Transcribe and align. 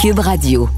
Cube 0.00 0.20
Radio. 0.20 0.70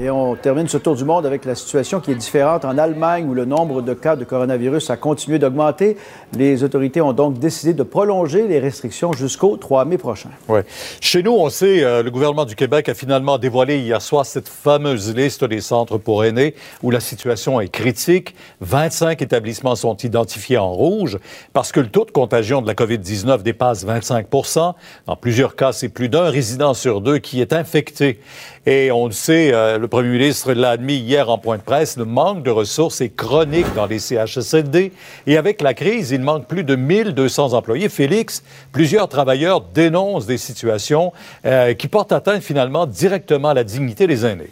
Et 0.00 0.10
on 0.10 0.36
termine 0.36 0.68
ce 0.68 0.78
tour 0.78 0.94
du 0.94 1.04
monde 1.04 1.26
avec 1.26 1.44
la 1.44 1.56
situation 1.56 1.98
qui 1.98 2.12
est 2.12 2.14
différente 2.14 2.64
en 2.64 2.78
Allemagne 2.78 3.26
où 3.28 3.34
le 3.34 3.44
nombre 3.44 3.82
de 3.82 3.94
cas 3.94 4.14
de 4.14 4.22
coronavirus 4.22 4.90
a 4.90 4.96
continué 4.96 5.40
d'augmenter. 5.40 5.96
Les 6.36 6.62
autorités 6.62 7.00
ont 7.00 7.12
donc 7.12 7.40
décidé 7.40 7.74
de 7.74 7.82
prolonger 7.82 8.46
les 8.46 8.60
restrictions 8.60 9.12
jusqu'au 9.12 9.56
3 9.56 9.84
mai 9.86 9.98
prochain. 9.98 10.28
Oui. 10.46 10.60
Chez 11.00 11.24
nous, 11.24 11.32
on 11.32 11.50
sait, 11.50 11.82
euh, 11.82 12.04
le 12.04 12.12
gouvernement 12.12 12.44
du 12.44 12.54
Québec 12.54 12.88
a 12.88 12.94
finalement 12.94 13.38
dévoilé 13.38 13.78
hier 13.78 14.00
soir 14.00 14.24
cette 14.24 14.48
fameuse 14.48 15.16
liste 15.16 15.42
des 15.42 15.60
centres 15.60 15.98
pour 15.98 16.24
aînés 16.24 16.54
où 16.84 16.92
la 16.92 17.00
situation 17.00 17.60
est 17.60 17.68
critique. 17.68 18.36
25 18.60 19.20
établissements 19.20 19.74
sont 19.74 19.96
identifiés 19.96 20.58
en 20.58 20.72
rouge 20.72 21.18
parce 21.52 21.72
que 21.72 21.80
le 21.80 21.88
taux 21.88 22.04
de 22.04 22.12
contagion 22.12 22.62
de 22.62 22.68
la 22.68 22.74
COVID-19 22.74 23.42
dépasse 23.42 23.84
25% 23.84 24.74
Dans 25.06 25.16
plusieurs 25.16 25.56
cas, 25.56 25.72
c'est 25.72 25.88
plus 25.88 26.08
d'un 26.08 26.30
résident 26.30 26.72
sur 26.72 27.00
deux 27.00 27.18
qui 27.18 27.40
est 27.40 27.52
infecté. 27.52 28.20
Et 28.70 28.92
on 28.92 29.06
le 29.06 29.12
sait, 29.12 29.54
euh, 29.54 29.78
le 29.78 29.88
premier 29.88 30.10
ministre 30.10 30.52
l'a 30.52 30.72
admis 30.72 30.98
hier 30.98 31.30
en 31.30 31.38
point 31.38 31.56
de 31.56 31.62
presse, 31.62 31.96
le 31.96 32.04
manque 32.04 32.42
de 32.42 32.50
ressources 32.50 33.00
est 33.00 33.08
chronique 33.08 33.64
dans 33.74 33.86
les 33.86 33.98
CHSLD. 33.98 34.92
Et 35.26 35.38
avec 35.38 35.62
la 35.62 35.72
crise, 35.72 36.10
il 36.10 36.20
manque 36.20 36.46
plus 36.46 36.64
de 36.64 36.76
1200 36.76 37.54
employés. 37.54 37.88
Félix, 37.88 38.42
plusieurs 38.70 39.08
travailleurs 39.08 39.62
dénoncent 39.62 40.26
des 40.26 40.36
situations 40.36 41.14
euh, 41.46 41.72
qui 41.72 41.88
portent 41.88 42.12
atteinte 42.12 42.42
finalement 42.42 42.84
directement 42.84 43.48
à 43.48 43.54
la 43.54 43.64
dignité 43.64 44.06
des 44.06 44.26
aînés. 44.26 44.50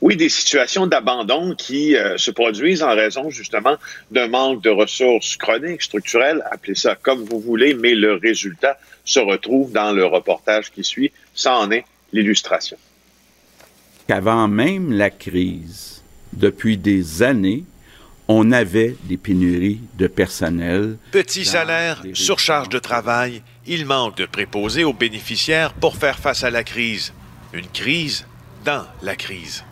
Oui, 0.00 0.14
des 0.14 0.28
situations 0.28 0.86
d'abandon 0.86 1.56
qui 1.56 1.96
euh, 1.96 2.16
se 2.16 2.30
produisent 2.30 2.84
en 2.84 2.94
raison 2.94 3.28
justement 3.30 3.74
d'un 4.12 4.28
manque 4.28 4.62
de 4.62 4.70
ressources 4.70 5.36
chroniques, 5.36 5.82
structurelles, 5.82 6.44
appelez 6.52 6.76
ça 6.76 6.94
comme 6.94 7.24
vous 7.24 7.40
voulez, 7.40 7.74
mais 7.74 7.96
le 7.96 8.14
résultat 8.14 8.78
se 9.04 9.18
retrouve 9.18 9.72
dans 9.72 9.92
le 9.92 10.04
reportage 10.04 10.70
qui 10.70 10.84
suit. 10.84 11.10
Ça 11.36 11.56
en 11.56 11.70
est 11.70 11.84
l'illustration. 12.12 12.76
Qu'avant 14.08 14.48
même 14.48 14.90
la 14.90 15.10
crise, 15.10 16.02
depuis 16.32 16.76
des 16.78 17.22
années, 17.22 17.64
on 18.28 18.50
avait 18.50 18.96
des 19.04 19.16
pénuries 19.16 19.80
de 19.98 20.06
personnel. 20.06 20.96
Petit 21.12 21.44
salaire, 21.44 22.02
surcharge 22.14 22.68
de 22.68 22.78
travail, 22.78 23.42
il 23.66 23.86
manque 23.86 24.16
de 24.16 24.26
préposés 24.26 24.84
aux 24.84 24.92
bénéficiaires 24.92 25.72
pour 25.74 25.96
faire 25.96 26.18
face 26.18 26.42
à 26.42 26.50
la 26.50 26.64
crise. 26.64 27.12
Une 27.52 27.68
crise 27.68 28.26
dans 28.64 28.84
la 29.02 29.14
crise. 29.14 29.64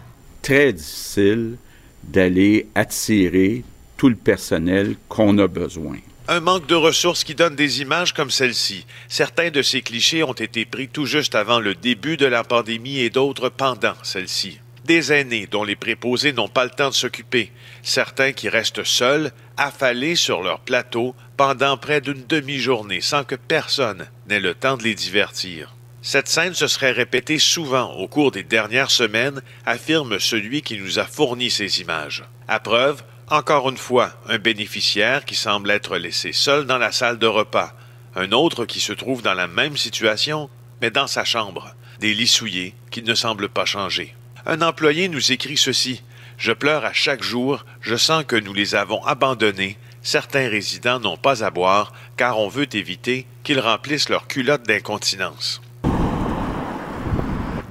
Très 0.43 0.73
difficile 0.73 1.57
d'aller 2.05 2.69
attirer 2.75 3.65
tout 3.97 4.09
le 4.09 4.17
personnel 4.17 4.97
qu'on 5.09 5.39
a 5.39 5.49
besoin. 5.49 5.99
Un 6.27 6.41
manque 6.41 6.67
de 6.67 6.75
ressources 6.75 7.23
qui 7.23 7.35
donne 7.35 7.55
des 7.55 7.83
images 7.83 8.15
comme 8.15 8.31
celle-ci. 8.31 8.87
Certains 9.09 9.51
de 9.51 9.61
ces 9.61 9.83
clichés 9.83 10.23
ont 10.23 10.33
été 10.33 10.65
pris 10.65 10.89
tout 10.89 11.05
juste 11.05 11.35
avant 11.35 11.61
le 11.61 11.75
début 11.75 12.17
de 12.17 12.25
la 12.25 12.43
pandémie 12.45 13.01
et 13.01 13.11
d'autres 13.11 13.51
pendant 13.51 13.93
celle-ci. 14.03 14.59
Des 14.87 15.13
aînés 15.13 15.47
dont 15.47 15.65
les 15.65 15.77
préposés 15.77 16.33
n'ont 16.33 16.49
pas 16.49 16.65
le 16.65 16.71
temps 16.71 16.89
de 16.89 16.95
s'occuper. 16.95 17.53
Certains 17.83 18.33
qui 18.33 18.49
restent 18.49 18.85
seuls, 18.85 19.33
affalés 19.59 20.17
sur 20.17 20.43
leur 20.43 20.61
plateau 20.61 21.15
pendant 21.37 21.77
près 21.77 22.01
d'une 22.01 22.25
demi-journée 22.27 23.03
sans 23.03 23.25
que 23.25 23.35
personne 23.35 24.07
n'ait 24.27 24.41
le 24.41 24.55
temps 24.55 24.79
de 24.79 24.85
les 24.85 24.95
divertir. 24.95 25.75
Cette 26.01 26.29
scène 26.29 26.55
se 26.55 26.69
serait 26.69 26.93
répétée 26.93 27.39
souvent 27.39 27.93
au 27.93 28.09
cours 28.09 28.31
des 28.31 28.43
dernières 28.43 28.91
semaines, 28.91 29.43
affirme 29.67 30.19
celui 30.19 30.63
qui 30.63 30.79
nous 30.79 30.99
a 30.99 31.05
fourni 31.05 31.51
ces 31.51 31.83
images. 31.83 32.25
À 32.49 32.61
preuve, 32.61 33.03
encore 33.31 33.71
une 33.71 33.79
fois, 33.79 34.13
un 34.29 34.39
bénéficiaire 34.39 35.25
qui 35.25 35.35
semble 35.35 35.71
être 35.71 35.97
laissé 35.97 36.33
seul 36.33 36.67
dans 36.67 36.79
la 36.79 36.93
salle 36.93 37.19
de 37.19 37.27
repas, 37.27 37.73
un 38.17 38.33
autre 38.33 38.67
qui 38.67 38.81
se 38.81 38.93
trouve 38.93 39.23
dans 39.23 39.35
la 39.35 39.47
même 39.47 39.77
situation, 39.77 40.51
mais 40.83 40.91
dans 40.91 41.07
sa 41.07 41.25
chambre, 41.25 41.75
des 42.01 42.13
lits 42.13 42.29
souillés 42.29 42.75
qui 42.91 43.03
ne 43.03 43.15
semblent 43.15 43.49
pas 43.49 43.65
changer. 43.65 44.15
Un 44.47 44.61
employé 44.61 45.09
nous 45.09 45.33
écrit 45.33 45.57
ceci. 45.57 46.03
Je 46.37 46.53
pleure 46.53 46.85
à 46.85 46.93
chaque 46.93 47.23
jour, 47.23 47.65
je 47.81 47.97
sens 47.97 48.25
que 48.25 48.37
nous 48.37 48.53
les 48.53 48.75
avons 48.75 49.03
abandonnés. 49.05 49.79
Certains 50.03 50.49
résidents 50.49 51.01
n'ont 51.01 51.17
pas 51.17 51.43
à 51.43 51.51
boire 51.51 51.93
car 52.17 52.39
on 52.39 52.49
veut 52.49 52.69
éviter 52.77 53.27
qu'ils 53.43 53.61
remplissent 53.61 54.11
leur 54.11 54.27
culotte 54.27 54.67
d'incontinence. 54.67 55.63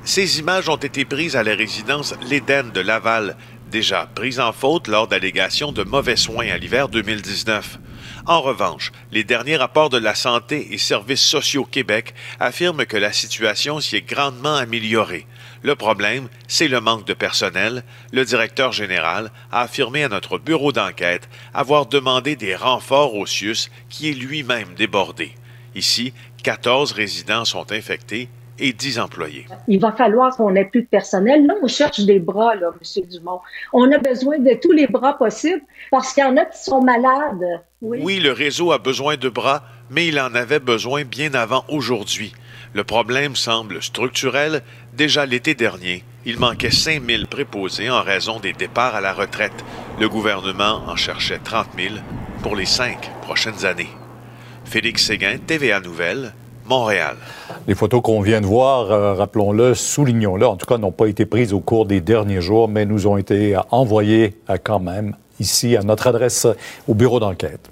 Ces 0.05 0.39
images 0.39 0.67
ont 0.67 0.75
été 0.75 1.05
prises 1.05 1.37
à 1.37 1.43
la 1.43 1.55
résidence 1.55 2.13
L'Éden 2.27 2.71
de 2.73 2.81
Laval, 2.81 3.37
déjà 3.73 4.07
prise 4.13 4.39
en 4.39 4.53
faute 4.53 4.87
lors 4.87 5.07
d'allégations 5.07 5.71
de 5.71 5.83
mauvais 5.83 6.15
soins 6.15 6.47
à 6.47 6.59
l'hiver 6.59 6.89
2019. 6.89 7.79
En 8.27 8.39
revanche, 8.39 8.91
les 9.11 9.23
derniers 9.23 9.57
rapports 9.57 9.89
de 9.89 9.97
la 9.97 10.13
Santé 10.13 10.67
et 10.71 10.77
Services 10.77 11.23
sociaux 11.23 11.65
Québec 11.65 12.13
affirment 12.39 12.85
que 12.85 12.97
la 12.97 13.11
situation 13.11 13.79
s'y 13.79 13.95
est 13.95 14.07
grandement 14.07 14.53
améliorée. 14.53 15.25
Le 15.63 15.73
problème, 15.73 16.27
c'est 16.47 16.67
le 16.67 16.81
manque 16.81 17.07
de 17.07 17.15
personnel. 17.15 17.83
Le 18.11 18.23
directeur 18.23 18.73
général 18.73 19.31
a 19.51 19.61
affirmé 19.61 20.03
à 20.03 20.09
notre 20.09 20.37
bureau 20.37 20.71
d'enquête 20.71 21.27
avoir 21.55 21.87
demandé 21.87 22.35
des 22.35 22.55
renforts 22.55 23.15
au 23.15 23.25
CIUS 23.25 23.71
qui 23.89 24.07
est 24.07 24.13
lui-même 24.13 24.75
débordé. 24.77 25.33
Ici, 25.73 26.13
14 26.43 26.91
résidents 26.91 27.45
sont 27.45 27.71
infectés 27.71 28.29
et 28.59 28.73
10 28.73 28.99
employés. 28.99 29.45
Il 29.67 29.79
va 29.79 29.91
falloir 29.91 30.35
qu'on 30.35 30.55
ait 30.55 30.65
plus 30.65 30.83
de 30.83 30.87
personnel. 30.87 31.45
Là, 31.45 31.55
on 31.61 31.67
cherche 31.67 32.01
des 32.01 32.19
bras, 32.19 32.55
là, 32.55 32.71
M. 32.71 33.03
Dumont. 33.09 33.39
On 33.71 33.91
a 33.91 33.97
besoin 33.97 34.39
de 34.39 34.53
tous 34.61 34.71
les 34.71 34.87
bras 34.87 35.17
possibles 35.17 35.61
parce 35.91 36.13
qu'il 36.13 36.23
y 36.23 36.27
en 36.27 36.37
a 36.37 36.45
qui 36.45 36.63
sont 36.63 36.81
malades. 36.81 37.61
Oui. 37.81 37.99
oui, 38.01 38.19
le 38.19 38.31
réseau 38.31 38.71
a 38.71 38.77
besoin 38.77 39.17
de 39.17 39.27
bras, 39.27 39.63
mais 39.89 40.07
il 40.07 40.19
en 40.19 40.33
avait 40.35 40.59
besoin 40.59 41.03
bien 41.03 41.33
avant 41.33 41.65
aujourd'hui. 41.67 42.33
Le 42.73 42.83
problème 42.83 43.35
semble 43.35 43.83
structurel. 43.83 44.63
Déjà 44.93 45.25
l'été 45.25 45.53
dernier, 45.53 46.03
il 46.25 46.39
manquait 46.39 46.71
5000 46.71 47.27
préposés 47.27 47.89
en 47.89 48.01
raison 48.01 48.39
des 48.39 48.53
départs 48.53 48.95
à 48.95 49.01
la 49.01 49.13
retraite. 49.13 49.65
Le 49.99 50.07
gouvernement 50.07 50.81
en 50.87 50.95
cherchait 50.95 51.39
30 51.43 51.67
000 51.77 51.95
pour 52.41 52.55
les 52.55 52.65
cinq 52.65 53.11
prochaines 53.21 53.65
années. 53.65 53.89
Félix 54.65 55.05
Séguin, 55.05 55.37
TVA 55.37 55.81
Nouvelle, 55.81 56.33
Montréal. 56.67 57.15
Les 57.67 57.75
photos 57.75 58.01
qu'on 58.01 58.21
vient 58.21 58.41
de 58.41 58.45
voir, 58.45 58.91
euh, 58.91 59.13
rappelons-le, 59.13 59.73
soulignons-le, 59.73 60.45
en 60.45 60.55
tout 60.55 60.65
cas, 60.65 60.77
n'ont 60.77 60.91
pas 60.91 61.07
été 61.07 61.25
prises 61.25 61.53
au 61.53 61.59
cours 61.59 61.85
des 61.85 62.01
derniers 62.01 62.41
jours, 62.41 62.67
mais 62.67 62.85
nous 62.85 63.07
ont 63.07 63.17
été 63.17 63.55
envoyées 63.71 64.35
euh, 64.49 64.57
quand 64.61 64.79
même 64.79 65.15
ici 65.39 65.75
à 65.75 65.81
notre 65.81 66.07
adresse 66.07 66.47
au 66.87 66.93
bureau 66.93 67.19
d'enquête. 67.19 67.69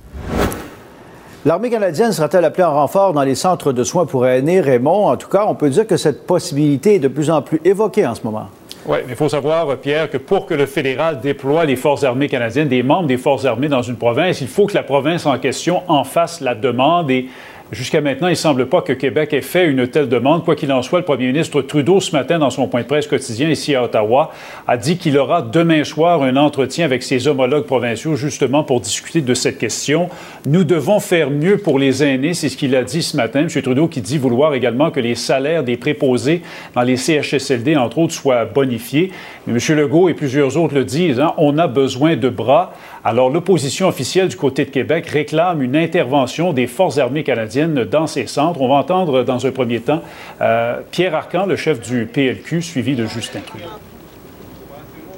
L'armée 1.44 1.72
canadienne 1.72 2.12
sera-t-elle 2.12 2.46
appelée 2.46 2.64
en 2.64 2.74
renfort 2.74 3.14
dans 3.14 3.24
les 3.24 3.34
centres 3.34 3.74
de 3.74 3.84
soins 3.84 4.06
pour 4.06 4.28
aînés, 4.28 4.62
Raymond? 4.62 5.08
En 5.08 5.18
tout 5.18 5.30
cas, 5.30 5.46
on 5.48 5.56
peut 5.56 5.70
dire 5.70 5.88
que 5.88 5.98
cette 5.98 6.28
possibilité 6.28 6.96
est 6.96 7.00
de 7.00 7.08
plus 7.08 7.32
en 7.32 7.42
plus 7.42 7.60
évoquée 7.66 8.06
en 8.06 8.14
ce 8.14 8.22
moment. 8.24 8.48
Oui, 8.86 8.98
mais 9.06 9.14
il 9.14 9.16
faut 9.16 9.30
savoir, 9.30 9.78
Pierre, 9.78 10.10
que 10.10 10.18
pour 10.18 10.46
que 10.46 10.54
le 10.54 10.66
fédéral 10.66 11.20
déploie 11.20 11.66
les 11.66 11.76
forces 11.76 12.04
armées 12.04 12.28
canadiennes, 12.28 12.68
des 12.68 12.82
membres 12.84 13.08
des 13.08 13.18
forces 13.18 13.46
armées 13.46 13.70
dans 13.70 13.84
une 13.84 13.96
province, 13.96 14.42
il 14.42 14.48
faut 14.48 14.66
que 14.66 14.74
la 14.74 14.84
province 14.84 15.26
en 15.26 15.38
question 15.38 15.84
en 15.88 16.04
fasse 16.04 16.42
la 16.42 16.56
demande 16.56 17.10
et 17.12 17.28
Jusqu'à 17.72 18.02
maintenant, 18.02 18.28
il 18.28 18.32
ne 18.32 18.36
semble 18.36 18.66
pas 18.66 18.82
que 18.82 18.92
Québec 18.92 19.32
ait 19.32 19.40
fait 19.40 19.66
une 19.66 19.88
telle 19.88 20.10
demande. 20.10 20.44
Quoi 20.44 20.58
qu'il 20.58 20.74
en 20.74 20.82
soit, 20.82 21.00
le 21.00 21.06
premier 21.06 21.28
ministre 21.28 21.62
Trudeau, 21.62 22.02
ce 22.02 22.12
matin, 22.12 22.38
dans 22.38 22.50
son 22.50 22.68
point 22.68 22.82
de 22.82 22.86
presse 22.86 23.08
quotidien 23.08 23.50
ici 23.50 23.76
à 23.76 23.84
Ottawa, 23.84 24.34
a 24.68 24.76
dit 24.76 24.98
qu'il 24.98 25.18
aura 25.18 25.42
demain 25.42 25.86
soir 25.86 26.22
un 26.22 26.36
entretien 26.36 26.84
avec 26.84 27.02
ses 27.02 27.30
homologues 27.30 27.64
provinciaux 27.64 28.18
justement 28.18 28.66
pour 28.66 28.82
discuter 28.82 29.22
de 29.22 29.34
cette 29.34 29.58
question. 29.58 30.10
Nous 30.46 30.66
devons 30.66 31.00
faire 31.00 31.32
mieux 31.32 31.60
pour 31.60 31.80
les 31.80 32.04
aînés, 32.04 32.34
c'est 32.34 32.50
ce 32.50 32.58
qu'il 32.58 32.76
a 32.76 32.84
dit 32.84 33.02
ce 33.02 33.16
matin. 33.16 33.40
M. 33.40 33.48
Trudeau 33.48 33.88
qui 33.88 34.02
dit 34.02 34.18
vouloir 34.18 34.54
également 34.54 34.92
que 34.92 35.00
les 35.00 35.16
salaires 35.16 35.64
des 35.64 35.78
préposés 35.78 36.42
dans 36.76 36.82
les 36.82 36.98
CHSLD, 36.98 37.78
entre 37.78 38.00
autres, 38.00 38.14
soient 38.14 38.44
bonifiés. 38.44 39.14
Mais 39.48 39.54
M. 39.54 39.78
Legault 39.78 40.10
et 40.10 40.14
plusieurs 40.14 40.58
autres 40.58 40.76
le 40.76 40.84
disent, 40.84 41.22
hein, 41.22 41.34
on 41.38 41.58
a 41.58 41.68
besoin 41.68 42.18
de 42.18 42.28
bras. 42.28 42.74
Alors, 43.04 43.32
l'opposition 43.32 43.88
officielle 43.88 44.28
du 44.28 44.36
côté 44.36 44.64
de 44.64 44.70
Québec 44.70 45.08
réclame 45.08 45.64
une 45.64 45.76
intervention 45.76 46.54
des 46.54 46.68
Forces 46.68 47.00
armées 47.00 47.24
canadiennes 47.24 47.84
dans 47.84 48.06
ces 48.06 48.28
centres. 48.28 48.62
On 48.62 48.68
va 48.68 48.76
entendre 48.76 49.24
dans 49.24 49.44
un 49.48 49.52
premier 49.52 49.80
temps 49.80 50.04
euh, 50.40 50.82
Pierre 50.92 51.16
Arcan, 51.16 51.48
le 51.48 51.56
chef 51.56 51.82
du 51.82 52.06
PLQ, 52.06 52.62
suivi 52.62 52.96
de 52.96 53.08
Justin 53.08 53.40
Trudeau. 53.40 53.66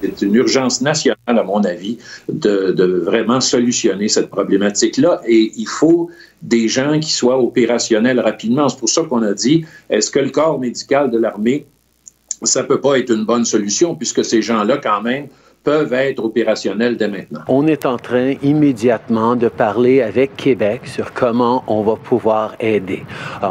C'est 0.01 0.21
une 0.21 0.35
urgence 0.35 0.79
nationale, 0.79 1.17
à 1.27 1.43
mon 1.43 1.61
avis, 1.65 1.97
de, 2.29 2.71
de 2.71 2.85
vraiment 2.85 3.41
solutionner 3.41 4.07
cette 4.07 4.29
problématique-là. 4.29 5.21
Et 5.27 5.51
il 5.57 5.67
faut 5.67 6.09
des 6.41 6.69
gens 6.69 6.99
qui 6.99 7.11
soient 7.11 7.39
opérationnels 7.39 8.21
rapidement. 8.21 8.69
C'est 8.69 8.79
pour 8.79 8.89
ça 8.89 9.03
qu'on 9.03 9.23
a 9.23 9.33
dit, 9.33 9.65
est-ce 9.89 10.09
que 10.09 10.19
le 10.19 10.29
corps 10.29 10.57
médical 10.57 11.11
de 11.11 11.17
l'armée, 11.17 11.65
ça 12.43 12.63
peut 12.63 12.79
pas 12.79 12.97
être 12.99 13.11
une 13.11 13.25
bonne 13.25 13.45
solution, 13.45 13.95
puisque 13.95 14.23
ces 14.23 14.41
gens-là, 14.41 14.77
quand 14.77 15.01
même, 15.01 15.27
peuvent 15.63 15.93
être 15.93 16.23
opérationnels 16.23 16.97
dès 16.97 17.07
maintenant. 17.07 17.41
On 17.47 17.67
est 17.67 17.85
en 17.85 17.97
train 17.97 18.33
immédiatement 18.43 19.35
de 19.35 19.47
parler 19.47 20.01
avec 20.01 20.35
Québec 20.35 20.81
sur 20.85 21.13
comment 21.13 21.63
on 21.67 21.81
va 21.81 21.95
pouvoir 21.95 22.55
aider. 22.59 23.03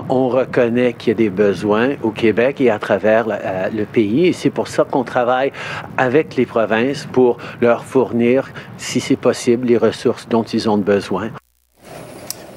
on 0.08 0.28
reconnaît 0.28 0.92
qu'il 0.92 1.08
y 1.08 1.10
a 1.12 1.14
des 1.14 1.30
besoins 1.30 1.94
au 2.02 2.10
Québec 2.10 2.60
et 2.60 2.70
à 2.70 2.78
travers 2.78 3.26
euh, 3.28 3.68
le 3.74 3.84
pays 3.84 4.26
et 4.26 4.32
c'est 4.32 4.50
pour 4.50 4.68
ça 4.68 4.84
qu'on 4.84 5.04
travaille 5.04 5.52
avec 5.96 6.36
les 6.36 6.46
provinces 6.46 7.06
pour 7.12 7.38
leur 7.60 7.84
fournir, 7.84 8.50
si 8.76 9.00
c'est 9.00 9.16
possible, 9.16 9.66
les 9.66 9.78
ressources 9.78 10.28
dont 10.28 10.42
ils 10.42 10.68
ont 10.68 10.78
besoin. 10.78 11.30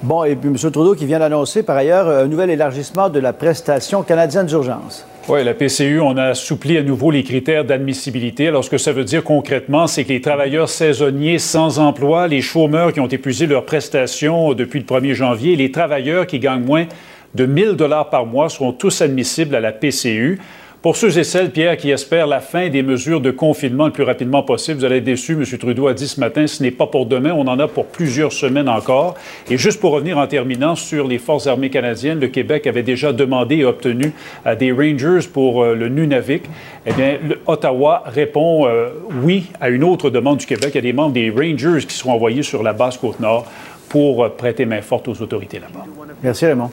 Bon, 0.03 0.23
et 0.23 0.35
puis 0.35 0.49
M. 0.49 0.55
Trudeau 0.55 0.93
qui 0.93 1.05
vient 1.05 1.19
d'annoncer 1.19 1.63
par 1.63 1.77
ailleurs 1.77 2.07
un 2.09 2.27
nouvel 2.27 2.49
élargissement 2.49 3.09
de 3.09 3.19
la 3.19 3.33
prestation 3.33 4.03
canadienne 4.03 4.45
d'urgence. 4.45 5.05
Oui, 5.27 5.43
la 5.43 5.55
PCU, 5.55 5.99
on 6.01 6.17
a 6.17 6.25
assoupli 6.25 6.77
à 6.77 6.83
nouveau 6.83 7.09
les 7.09 7.23
critères 7.23 7.65
d'admissibilité. 7.65 8.49
Alors, 8.49 8.63
ce 8.63 8.69
que 8.69 8.77
ça 8.77 8.91
veut 8.91 9.03
dire 9.03 9.23
concrètement, 9.23 9.87
c'est 9.87 10.03
que 10.03 10.09
les 10.09 10.21
travailleurs 10.21 10.69
saisonniers 10.69 11.39
sans 11.39 11.79
emploi, 11.79 12.27
les 12.27 12.43
chômeurs 12.43 12.93
qui 12.93 12.99
ont 12.99 13.07
épuisé 13.07 13.47
leurs 13.47 13.65
prestations 13.65 14.53
depuis 14.53 14.77
le 14.77 14.85
1er 14.85 15.13
janvier, 15.15 15.55
les 15.55 15.71
travailleurs 15.71 16.27
qui 16.27 16.37
gagnent 16.37 16.63
moins 16.63 16.85
de 17.33 17.47
1000 17.47 17.71
dollars 17.71 18.11
par 18.11 18.27
mois 18.27 18.49
seront 18.49 18.71
tous 18.71 19.01
admissibles 19.01 19.55
à 19.55 19.59
la 19.61 19.71
PCU. 19.71 20.39
Pour 20.85 20.97
ceux 20.97 21.17
et 21.17 21.23
celles, 21.23 21.49
Pierre, 21.49 21.77
qui 21.77 21.89
espèrent 21.89 22.27
la 22.27 22.41
fin 22.41 22.69
des 22.69 22.83
mesures 22.83 23.19
de 23.19 23.31
confinement 23.31 23.87
le 23.87 23.91
plus 23.91 24.03
rapidement 24.03 24.43
possible, 24.43 24.77
vous 24.77 24.85
allez 24.85 24.97
être 24.97 25.03
déçus. 25.03 25.33
M. 25.33 25.43
Trudeau 25.57 25.87
a 25.87 25.95
dit 25.95 26.07
ce 26.07 26.19
matin, 26.19 26.45
ce 26.45 26.61
n'est 26.61 26.69
pas 26.69 26.85
pour 26.85 27.07
demain, 27.07 27.31
on 27.33 27.47
en 27.47 27.57
a 27.57 27.67
pour 27.67 27.87
plusieurs 27.87 28.31
semaines 28.31 28.69
encore. 28.69 29.15
Et 29.49 29.57
juste 29.57 29.79
pour 29.79 29.93
revenir 29.93 30.19
en 30.19 30.27
terminant 30.27 30.75
sur 30.75 31.07
les 31.07 31.17
Forces 31.17 31.47
armées 31.47 31.71
canadiennes, 31.71 32.19
le 32.19 32.27
Québec 32.27 32.67
avait 32.67 32.83
déjà 32.83 33.13
demandé 33.13 33.55
et 33.55 33.65
obtenu 33.65 34.13
euh, 34.45 34.53
des 34.53 34.71
Rangers 34.71 35.27
pour 35.27 35.63
euh, 35.63 35.73
le 35.73 35.89
Nunavik. 35.89 36.43
Eh 36.85 36.93
bien, 36.93 37.17
Ottawa 37.47 38.03
répond 38.05 38.67
euh, 38.67 38.89
oui 39.23 39.47
à 39.59 39.69
une 39.69 39.83
autre 39.83 40.11
demande 40.11 40.37
du 40.37 40.45
Québec. 40.45 40.69
Il 40.73 40.75
y 40.75 40.77
a 40.77 40.81
des 40.81 40.93
membres 40.93 41.13
des 41.13 41.31
Rangers 41.31 41.83
qui 41.87 41.95
seront 41.95 42.11
envoyés 42.11 42.43
sur 42.43 42.61
la 42.61 42.73
basse 42.73 42.99
Côte-Nord 42.99 43.47
pour 43.89 44.35
prêter 44.35 44.67
main 44.67 44.83
forte 44.83 45.07
aux 45.07 45.19
autorités 45.19 45.57
là-bas. 45.57 45.85
Merci, 46.21 46.45
Raymond. 46.45 46.69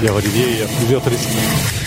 Pierre-Olivier, 0.00 0.44
il 0.50 0.58
y 0.58 0.62
a 0.62 0.66
plusieurs 0.66 1.02
téléspectateurs 1.02 1.85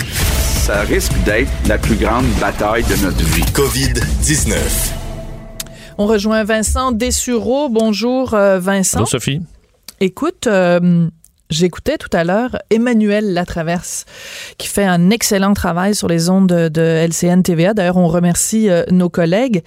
ça 0.70 0.82
risque 0.82 1.14
d'être 1.26 1.50
la 1.68 1.80
plus 1.80 1.96
grande 1.96 2.28
bataille 2.40 2.84
de 2.84 3.04
notre 3.04 3.24
vie. 3.24 3.42
COVID-19. 3.54 4.94
On 5.98 6.06
rejoint 6.06 6.44
Vincent 6.44 6.92
Dessureau. 6.92 7.70
Bonjour, 7.70 8.36
euh, 8.36 8.60
Vincent. 8.60 9.00
Bonjour, 9.00 9.10
Sophie. 9.10 9.42
Écoute, 10.00 10.46
euh, 10.46 11.10
J'écoutais 11.50 11.98
tout 11.98 12.10
à 12.14 12.24
l'heure 12.24 12.60
Emmanuel 12.70 13.34
Latraverse, 13.34 14.06
qui 14.60 14.68
fait 14.68 14.86
un 14.86 15.10
excellent 15.10 15.56
travail 15.56 15.96
sur 15.96 16.08
les 16.08 16.30
ondes 16.30 16.48
de, 16.48 16.82
LCN 16.82 17.42
TVA. 17.42 17.74
D'ailleurs, 17.74 17.98
on 17.98 18.08
remercie 18.08 18.70
euh, 18.70 18.84
nos 18.92 19.10
collègues, 19.10 19.64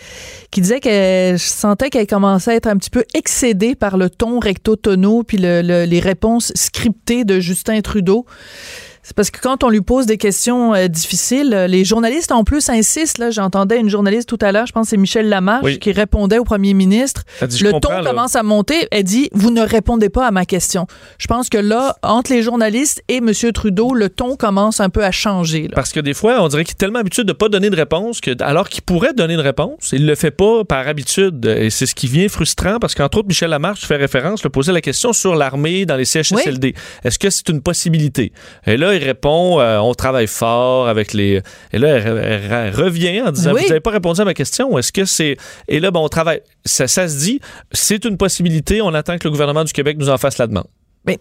qui 0.52 0.60
disait 0.60 0.78
qu'elle 0.78 1.40
sentait 1.40 1.90
qu'elle 1.90 2.06
commençait 2.06 2.52
à 2.52 2.54
être 2.54 2.68
un 2.68 2.76
petit 2.76 2.90
peu 2.90 3.02
excédée 3.14 3.74
par 3.74 3.96
le 3.96 4.08
ton 4.08 4.38
recto-tono 4.38 5.24
puis 5.24 5.38
les 5.38 6.00
réponses 6.00 6.52
scriptées 6.54 7.24
de 7.24 7.40
Justin 7.40 7.80
Trudeau. 7.80 8.24
C'est 9.02 9.16
parce 9.16 9.32
que 9.32 9.40
quand 9.40 9.64
on 9.64 9.68
lui 9.68 9.80
pose 9.80 10.06
des 10.06 10.16
questions 10.16 10.74
euh, 10.74 10.86
difficiles, 10.86 11.52
euh, 11.54 11.66
les 11.66 11.84
journalistes 11.84 12.30
en 12.30 12.44
plus 12.44 12.68
insistent. 12.68 13.18
Là, 13.18 13.30
j'entendais 13.30 13.80
une 13.80 13.88
journaliste 13.88 14.28
tout 14.28 14.38
à 14.40 14.52
l'heure, 14.52 14.66
je 14.66 14.72
pense 14.72 14.86
que 14.86 14.90
c'est 14.90 14.96
Michel 14.96 15.28
Lamarche, 15.28 15.78
qui 15.80 15.90
répondait 15.90 16.38
au 16.38 16.44
premier 16.44 16.72
ministre. 16.72 17.24
le 17.40 17.80
ton 17.80 18.04
commence 18.04 18.36
à 18.36 18.44
monter. 18.44 18.86
Elle 18.92 19.02
dit 19.02 19.28
Vous 19.32 19.50
ne 19.50 19.60
répondez 19.60 20.08
pas 20.08 20.26
à 20.28 20.30
ma 20.30 20.46
question. 20.46 20.86
Je 21.18 21.26
pense 21.26 21.48
que 21.48 21.58
là, 21.58 21.96
entre 22.04 22.32
les 22.32 22.42
journalistes 22.42 23.02
et 23.08 23.16
M. 23.16 23.32
Trudeau, 23.52 23.92
le 23.92 24.08
ton 24.08 24.36
commence 24.36 24.78
un 24.78 24.88
peu 24.88 25.04
à 25.04 25.10
changer. 25.10 25.68
Parce 25.74 25.92
que 25.92 25.98
des 25.98 26.14
fois, 26.14 26.40
on 26.40 26.46
dirait 26.46 26.64
qu'il 26.64 26.74
est 26.74 26.78
tellement 26.78 27.00
habitué 27.00 27.24
de 27.24 27.28
ne 27.28 27.32
pas 27.32 27.48
donner 27.48 27.70
de 27.70 27.76
réponse 27.76 28.20
que, 28.20 28.30
alors 28.40 28.68
qu'il 28.68 28.82
pourrait 28.82 29.14
donner 29.14 29.34
une 29.34 29.40
réponse, 29.40 29.90
il 29.92 30.06
le 30.06 30.14
fait 30.14 30.30
pas 30.30 30.64
par 30.64 30.86
habitude. 30.86 31.44
Et 31.44 31.70
c'est 31.70 31.86
ce 31.86 31.96
qui 31.96 32.06
vient 32.06 32.28
frustrant 32.28 32.78
parce 32.78 32.94
qu'entre 32.94 33.18
autres, 33.18 33.28
Michel 33.28 33.50
Lamarche 33.50 33.84
fait 33.84 33.96
référence, 33.96 34.44
le 34.44 34.50
posait 34.50 34.72
la 34.72 34.80
question 34.80 35.12
sur 35.12 35.34
l'armée 35.34 35.86
dans 35.86 35.96
les 35.96 36.04
CHSLD. 36.04 36.74
Est-ce 37.02 37.18
que 37.18 37.30
c'est 37.30 37.48
une 37.48 37.62
possibilité? 37.62 38.32
Et 38.66 38.76
là, 38.76 38.91
il 38.94 39.04
répond 39.04 39.60
euh, 39.60 39.78
on 39.78 39.94
travaille 39.94 40.26
fort 40.26 40.88
avec 40.88 41.12
les. 41.12 41.42
Et 41.72 41.78
là, 41.78 41.96
elle, 41.96 42.74
revient 42.74 43.22
en 43.22 43.30
disant 43.30 43.52
vous 43.52 43.68
n'avez 43.68 43.80
pas 43.80 43.90
répondu 43.90 44.20
à 44.20 44.24
ma 44.24 44.34
question. 44.34 44.78
Est-ce 44.78 44.92
que 44.92 45.04
c'est. 45.04 45.36
Et 45.68 45.80
là, 45.80 45.90
bon, 45.90 46.04
on 46.04 46.08
travaille. 46.08 46.40
Ça, 46.64 46.86
ça 46.88 47.08
se 47.08 47.18
dit 47.18 47.40
c'est 47.72 48.04
une 48.04 48.16
possibilité. 48.16 48.82
On 48.82 48.94
attend 48.94 49.18
que 49.18 49.24
le 49.24 49.30
gouvernement 49.30 49.64
du 49.64 49.72
Québec 49.72 49.96
nous 49.98 50.10
en 50.10 50.18
fasse 50.18 50.38
la 50.38 50.46
demande. 50.46 50.66
Mais 51.04 51.18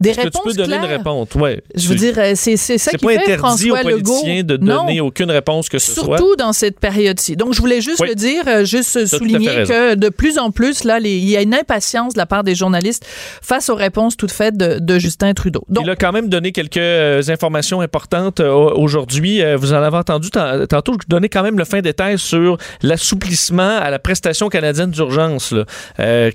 des 0.00 0.12
réponses 0.12 0.42
que 0.42 0.50
tu 0.50 0.56
peux 0.56 0.62
donner 0.62 0.76
une 0.76 0.90
réponse, 0.90 1.34
ouais. 1.34 1.62
Je 1.74 1.88
veux 1.88 1.94
dire, 1.96 2.14
euh, 2.16 2.32
c'est 2.34 2.56
ça 2.56 2.92
qui 2.92 3.04
pas 3.04 3.12
fait 3.12 3.18
interdit 3.18 3.38
François 3.38 3.80
aux 3.80 3.82
politiciens 3.82 4.42
de 4.42 4.56
donner 4.56 5.00
aucune 5.02 5.30
réponse 5.30 5.68
que 5.68 5.78
ce 5.78 5.92
soit. 5.92 6.16
Surtout 6.16 6.36
dans 6.36 6.54
cette 6.54 6.80
période-ci. 6.80 7.36
Donc, 7.36 7.52
je 7.52 7.60
voulais 7.60 7.82
juste 7.82 8.02
le 8.02 8.14
dire, 8.14 8.44
euh, 8.46 8.64
juste 8.64 9.04
souligner 9.06 9.64
que 9.64 9.94
de 9.96 10.08
plus 10.08 10.38
en 10.38 10.50
plus, 10.50 10.84
là, 10.84 10.98
il 10.98 11.28
y 11.28 11.36
a 11.36 11.42
une 11.42 11.54
impatience 11.54 12.14
de 12.14 12.18
la 12.18 12.26
part 12.26 12.42
des 12.42 12.54
journalistes 12.54 13.04
face 13.42 13.68
aux 13.68 13.74
réponses 13.74 14.16
toutes 14.16 14.32
faites 14.32 14.56
de, 14.56 14.98
Justin 14.98 15.32
Trudeau. 15.34 15.64
Donc, 15.68 15.84
il 15.84 15.90
a 15.90 15.96
quand 15.96 16.12
même 16.12 16.28
donné 16.28 16.52
quelques 16.52 16.76
euh, 16.76 17.22
informations 17.28 17.80
importantes 17.80 18.40
aujourd'hui. 18.40 19.42
vous 19.56 19.72
en 19.72 19.76
avez 19.76 19.96
entendu 19.96 20.30
tantôt, 20.30 20.94
je 20.94 21.08
donnais 21.08 21.28
quand 21.28 21.42
même 21.42 21.58
le 21.58 21.64
fin 21.64 21.80
détail 21.80 22.18
sur 22.18 22.56
l'assouplissement 22.82 23.78
à 23.78 23.90
la 23.90 23.98
prestation 23.98 24.48
canadienne 24.48 24.90
d'urgence, 24.90 25.54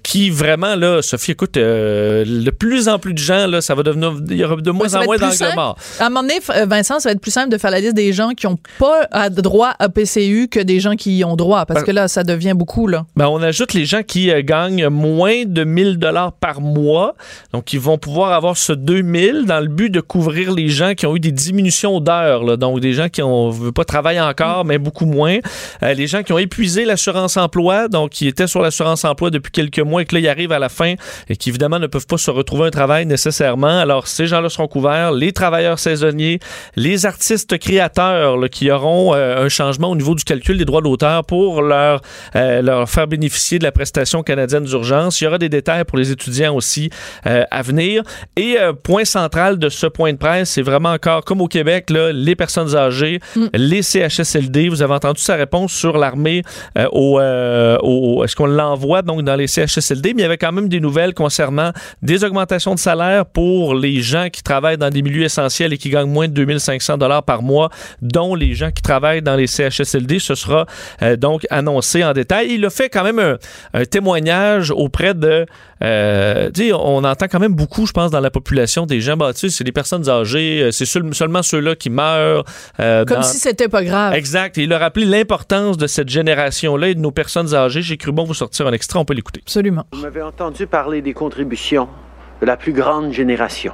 qui 0.03 0.29
vraiment, 0.29 0.75
là, 0.75 1.01
Sophie, 1.01 1.31
écoute, 1.31 1.55
le 1.57 2.49
plus 2.49 2.66
plus 2.67 2.87
en 2.87 2.99
plus 2.99 3.13
de 3.13 3.19
gens, 3.19 3.47
là, 3.47 3.61
ça 3.61 3.75
va 3.75 3.83
devenir. 3.83 4.13
Il 4.29 4.37
y 4.37 4.43
aura 4.43 4.55
de 4.55 4.71
moins 4.71 4.93
en 4.95 5.05
moins 5.05 5.17
d'angles 5.17 5.55
morts. 5.55 5.77
À 5.99 6.05
un 6.05 6.09
moment 6.09 6.21
donné, 6.21 6.39
euh, 6.49 6.65
Vincent, 6.65 6.99
ça 6.99 7.09
va 7.09 7.13
être 7.13 7.21
plus 7.21 7.31
simple 7.31 7.49
de 7.49 7.57
faire 7.57 7.71
la 7.71 7.79
liste 7.79 7.95
des 7.95 8.13
gens 8.13 8.29
qui 8.31 8.45
n'ont 8.45 8.57
pas 8.77 9.29
droit 9.29 9.73
à 9.79 9.89
PCU 9.89 10.47
que 10.49 10.59
des 10.59 10.79
gens 10.79 10.95
qui 10.95 11.17
y 11.17 11.23
ont 11.23 11.35
droit, 11.35 11.65
parce 11.65 11.81
ben 11.81 11.85
que 11.85 11.91
là, 11.91 12.07
ça 12.07 12.23
devient 12.23 12.53
beaucoup. 12.55 12.87
Là. 12.87 13.05
Ben, 13.15 13.27
on 13.27 13.41
ajoute 13.41 13.73
les 13.73 13.85
gens 13.85 14.03
qui 14.03 14.31
euh, 14.31 14.41
gagnent 14.43 14.89
moins 14.89 15.43
de 15.45 15.63
1000 15.63 15.97
dollars 15.97 16.33
par 16.33 16.61
mois. 16.61 17.15
Donc, 17.53 17.73
ils 17.73 17.79
vont 17.79 17.97
pouvoir 17.97 18.33
avoir 18.33 18.57
ce 18.57 18.73
2000 18.73 19.45
dans 19.45 19.59
le 19.59 19.67
but 19.67 19.89
de 19.89 20.01
couvrir 20.01 20.53
les 20.53 20.69
gens 20.69 20.93
qui 20.93 21.05
ont 21.05 21.15
eu 21.15 21.19
des 21.19 21.31
diminutions 21.31 21.99
d'heures. 21.99 22.57
Donc, 22.57 22.79
des 22.79 22.93
gens 22.93 23.09
qui 23.09 23.21
ne 23.21 23.51
veulent 23.51 23.73
pas 23.73 23.85
travailler 23.85 24.21
encore, 24.21 24.65
mais 24.65 24.77
beaucoup 24.77 25.05
moins. 25.05 25.37
Euh, 25.83 25.93
les 25.93 26.07
gens 26.07 26.23
qui 26.23 26.33
ont 26.33 26.37
épuisé 26.37 26.85
l'assurance 26.85 27.37
emploi, 27.37 27.87
donc 27.87 28.11
qui 28.11 28.27
étaient 28.27 28.47
sur 28.47 28.61
l'assurance 28.61 29.05
emploi 29.05 29.29
depuis 29.29 29.51
quelques 29.51 29.79
mois 29.79 30.01
et 30.01 30.05
que 30.05 30.15
là, 30.15 30.21
ils 30.21 30.27
arrivent 30.27 30.51
à 30.51 30.59
la 30.59 30.69
fin 30.69 30.95
et 31.29 31.35
qui, 31.35 31.49
évidemment, 31.49 31.79
ne 31.79 31.87
peuvent 31.87 32.07
pas 32.07 32.17
se 32.17 32.31
retrouver 32.31 32.56
un 32.65 32.71
travail 32.71 33.05
nécessairement. 33.05 33.79
Alors, 33.79 34.07
ces 34.07 34.27
gens-là 34.27 34.49
seront 34.49 34.67
couverts, 34.67 35.11
les 35.11 35.31
travailleurs 35.31 35.79
saisonniers, 35.79 36.39
les 36.75 37.05
artistes 37.05 37.57
créateurs 37.57 38.37
qui 38.51 38.71
auront 38.71 39.13
euh, 39.13 39.45
un 39.45 39.49
changement 39.49 39.89
au 39.89 39.95
niveau 39.95 40.15
du 40.15 40.23
calcul 40.23 40.57
des 40.57 40.65
droits 40.65 40.81
d'auteur 40.81 41.23
pour 41.25 41.61
leur, 41.61 42.01
euh, 42.35 42.61
leur 42.61 42.89
faire 42.89 43.07
bénéficier 43.07 43.59
de 43.59 43.63
la 43.63 43.71
prestation 43.71 44.23
canadienne 44.23 44.63
d'urgence. 44.63 45.21
Il 45.21 45.25
y 45.25 45.27
aura 45.27 45.37
des 45.37 45.49
détails 45.49 45.83
pour 45.83 45.97
les 45.97 46.11
étudiants 46.11 46.55
aussi 46.55 46.89
euh, 47.25 47.43
à 47.51 47.61
venir. 47.61 48.03
Et 48.35 48.57
point 48.83 49.05
central 49.05 49.59
de 49.59 49.69
ce 49.69 49.87
point 49.87 50.13
de 50.13 50.17
presse, 50.17 50.51
c'est 50.51 50.61
vraiment 50.61 50.91
encore, 50.91 51.23
comme 51.23 51.41
au 51.41 51.47
Québec, 51.47 51.89
là, 51.89 52.11
les 52.11 52.35
personnes 52.35 52.75
âgées, 52.75 53.19
mm. 53.35 53.45
les 53.53 53.81
CHSLD. 53.81 54.69
Vous 54.69 54.81
avez 54.81 54.93
entendu 54.93 55.21
sa 55.21 55.35
réponse 55.35 55.71
sur 55.73 55.97
l'armée 55.97 56.43
au, 56.91 57.19
au, 57.19 58.23
est-ce 58.23 58.35
qu'on 58.35 58.45
l'envoie 58.45 59.01
donc 59.01 59.23
dans 59.23 59.35
les 59.35 59.47
CHSLD, 59.47 60.13
mais 60.13 60.21
il 60.21 60.23
y 60.23 60.25
avait 60.25 60.37
quand 60.37 60.51
même 60.51 60.69
des 60.69 60.79
nouvelles 60.79 61.13
concernant 61.13 61.71
des 62.01 62.23
augmentations 62.23 62.46
de 62.47 62.79
salaire 62.79 63.25
pour 63.25 63.75
les 63.75 64.01
gens 64.01 64.29
qui 64.31 64.43
travaillent 64.43 64.77
dans 64.77 64.89
des 64.89 65.01
milieux 65.01 65.23
essentiels 65.23 65.73
et 65.73 65.77
qui 65.77 65.89
gagnent 65.89 66.09
moins 66.09 66.27
de 66.27 66.33
2500 66.33 66.97
dollars 66.97 67.23
par 67.23 67.41
mois, 67.41 67.69
dont 68.01 68.35
les 68.35 68.53
gens 68.53 68.71
qui 68.71 68.81
travaillent 68.81 69.21
dans 69.21 69.35
les 69.35 69.47
CHSLD. 69.47 70.19
Ce 70.19 70.35
sera 70.35 70.65
euh, 71.01 71.15
donc 71.15 71.45
annoncé 71.49 72.03
en 72.03 72.13
détail. 72.13 72.47
Il 72.51 72.65
a 72.65 72.69
fait 72.69 72.89
quand 72.89 73.03
même 73.03 73.37
un, 73.73 73.85
témoignage 73.85 74.71
auprès 74.71 75.13
de... 75.13 75.45
Euh, 75.83 76.49
on 76.73 77.03
entend 77.03 77.27
quand 77.27 77.39
même 77.39 77.53
beaucoup, 77.53 77.85
je 77.85 77.91
pense, 77.91 78.11
dans 78.11 78.19
la 78.19 78.31
population 78.31 78.85
des 78.85 79.01
gens, 79.01 79.17
bah, 79.17 79.31
c'est 79.33 79.63
des 79.63 79.71
personnes 79.71 80.09
âgées, 80.09 80.63
euh, 80.63 80.71
c'est 80.71 80.85
seulement 80.85 81.43
ceux-là 81.43 81.75
qui 81.75 81.89
meurent. 81.89 82.43
Euh, 82.79 83.05
Comme 83.05 83.23
si 83.23 83.37
c'était 83.37 83.67
pas 83.67 83.83
grave. 83.83 84.13
Exact. 84.13 84.57
il 84.57 84.73
a 84.73 84.79
rappelé 84.79 85.05
l'importance 85.05 85.77
de 85.77 85.87
cette 85.87 86.09
génération-là 86.09 86.89
et 86.89 86.95
de 86.95 86.99
nos 86.99 87.11
personnes 87.11 87.53
âgées. 87.53 87.81
J'ai 87.81 87.97
cru 87.97 88.11
bon 88.11 88.23
vous 88.23 88.33
sortir 88.33 88.67
un 88.67 88.73
extrait, 88.73 88.99
on 88.99 89.05
peut 89.05 89.13
l'écouter. 89.13 89.41
Absolument. 89.43 89.85
Vous 89.93 90.01
m'avez 90.01 90.21
entendu 90.21 90.67
parler 90.67 91.01
des 91.01 91.13
contributions 91.13 91.87
de 92.41 92.45
la 92.45 92.57
plus 92.57 92.73
grande 92.73 93.11
génération, 93.11 93.73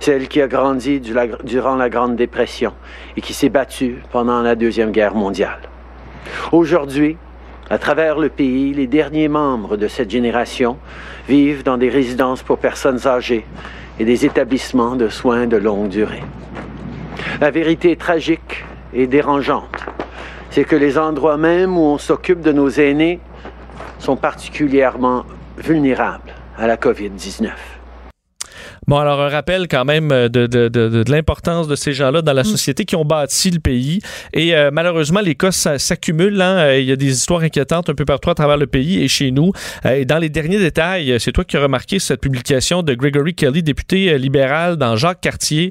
celle 0.00 0.28
qui 0.28 0.40
a 0.40 0.48
grandi 0.48 1.00
durant 1.00 1.76
la 1.76 1.88
Grande 1.88 2.16
Dépression 2.16 2.72
et 3.16 3.20
qui 3.20 3.34
s'est 3.34 3.48
battue 3.48 4.02
pendant 4.10 4.42
la 4.42 4.54
Deuxième 4.54 4.90
Guerre 4.90 5.14
mondiale. 5.14 5.60
Aujourd'hui, 6.52 7.16
à 7.68 7.78
travers 7.78 8.18
le 8.18 8.28
pays, 8.28 8.74
les 8.74 8.86
derniers 8.86 9.28
membres 9.28 9.76
de 9.76 9.86
cette 9.86 10.10
génération 10.10 10.76
vivent 11.28 11.62
dans 11.62 11.76
des 11.76 11.88
résidences 11.88 12.42
pour 12.42 12.58
personnes 12.58 13.06
âgées 13.06 13.46
et 13.98 14.04
des 14.04 14.26
établissements 14.26 14.96
de 14.96 15.08
soins 15.08 15.46
de 15.46 15.56
longue 15.56 15.88
durée. 15.88 16.22
La 17.40 17.50
vérité 17.50 17.94
tragique 17.96 18.64
et 18.92 19.06
dérangeante, 19.06 19.86
c'est 20.50 20.64
que 20.64 20.74
les 20.74 20.98
endroits 20.98 21.36
même 21.36 21.76
où 21.76 21.82
on 21.82 21.98
s'occupe 21.98 22.40
de 22.40 22.50
nos 22.50 22.70
aînés 22.70 23.20
sont 23.98 24.16
particulièrement 24.16 25.24
vulnérables 25.58 26.32
à 26.58 26.66
la 26.66 26.76
COVID-19. 26.76 27.50
Bon, 28.90 28.98
alors 28.98 29.20
un 29.20 29.28
rappel 29.28 29.68
quand 29.68 29.84
même 29.84 30.08
de, 30.08 30.48
de, 30.48 30.66
de, 30.66 30.88
de 30.88 31.12
l'importance 31.12 31.68
de 31.68 31.76
ces 31.76 31.92
gens-là 31.92 32.22
dans 32.22 32.32
la 32.32 32.42
mm. 32.42 32.44
société 32.44 32.84
qui 32.84 32.96
ont 32.96 33.04
bâti 33.04 33.52
le 33.52 33.60
pays. 33.60 34.00
Et 34.32 34.56
euh, 34.56 34.70
malheureusement, 34.72 35.20
les 35.20 35.36
cas 35.36 35.52
s'accumulent. 35.52 36.42
Hein. 36.42 36.58
Euh, 36.58 36.80
il 36.80 36.86
y 36.86 36.90
a 36.90 36.96
des 36.96 37.12
histoires 37.12 37.42
inquiétantes 37.42 37.88
un 37.88 37.94
peu 37.94 38.04
partout 38.04 38.30
à 38.30 38.34
travers 38.34 38.56
le 38.56 38.66
pays 38.66 39.00
et 39.00 39.06
chez 39.06 39.30
nous. 39.30 39.52
Euh, 39.86 40.00
et 40.00 40.04
dans 40.06 40.18
les 40.18 40.28
derniers 40.28 40.58
détails, 40.58 41.14
c'est 41.20 41.30
toi 41.30 41.44
qui 41.44 41.56
as 41.56 41.62
remarqué 41.62 42.00
cette 42.00 42.20
publication 42.20 42.82
de 42.82 42.94
Gregory 42.94 43.32
Kelly, 43.32 43.62
député 43.62 44.18
libéral 44.18 44.76
dans 44.76 44.96
Jacques 44.96 45.20
Cartier, 45.20 45.70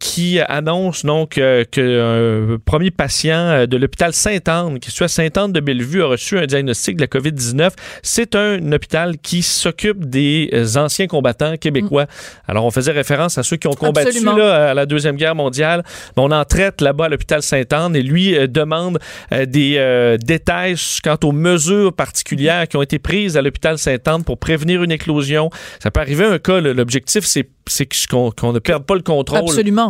qui 0.00 0.40
annonce 0.40 1.04
donc 1.04 1.32
qu'un 1.32 2.58
premier 2.64 2.90
patient 2.90 3.66
de 3.66 3.76
l'hôpital 3.76 4.14
Sainte-Anne, 4.14 4.78
qui 4.78 4.88
est 4.88 5.04
à 5.04 5.08
Sainte-Anne 5.08 5.52
de 5.52 5.60
Bellevue, 5.60 6.02
a 6.02 6.06
reçu 6.06 6.38
un 6.38 6.46
diagnostic 6.46 6.96
de 6.96 7.02
la 7.02 7.06
COVID-19. 7.06 7.72
C'est 8.02 8.34
un 8.34 8.72
hôpital 8.72 9.18
qui 9.18 9.42
s'occupe 9.42 10.06
des 10.06 10.50
anciens 10.78 11.06
combattants 11.06 11.58
québécois. 11.58 11.97
Alors, 12.46 12.64
on 12.64 12.70
faisait 12.70 12.92
référence 12.92 13.38
à 13.38 13.42
ceux 13.42 13.56
qui 13.56 13.66
ont 13.66 13.72
combattu 13.72 14.24
là, 14.24 14.70
à 14.70 14.74
la 14.74 14.86
Deuxième 14.86 15.16
Guerre 15.16 15.34
mondiale. 15.34 15.82
On 16.16 16.30
en 16.30 16.44
traite 16.44 16.80
là-bas 16.80 17.06
à 17.06 17.08
l'hôpital 17.08 17.42
Sainte-Anne 17.42 17.96
et 17.96 18.02
lui 18.02 18.36
euh, 18.36 18.46
demande 18.46 18.98
euh, 19.32 19.46
des 19.46 19.76
euh, 19.78 20.16
détails 20.16 20.76
quant 21.02 21.18
aux 21.22 21.32
mesures 21.32 21.92
particulières 21.92 22.68
qui 22.68 22.76
ont 22.76 22.82
été 22.82 22.98
prises 22.98 23.36
à 23.36 23.42
l'hôpital 23.42 23.78
Sainte-Anne 23.78 24.24
pour 24.24 24.38
prévenir 24.38 24.82
une 24.82 24.92
éclosion. 24.92 25.50
Ça 25.80 25.90
peut 25.90 26.00
arriver 26.00 26.24
un 26.24 26.38
cas. 26.38 26.60
L'objectif, 26.60 27.24
c'est 27.24 27.48
c'est 27.68 27.88
qu'on 28.08 28.52
ne 28.52 28.58
perde 28.58 28.84
pas 28.84 28.94
le 28.94 29.02
contrôle 29.02 29.44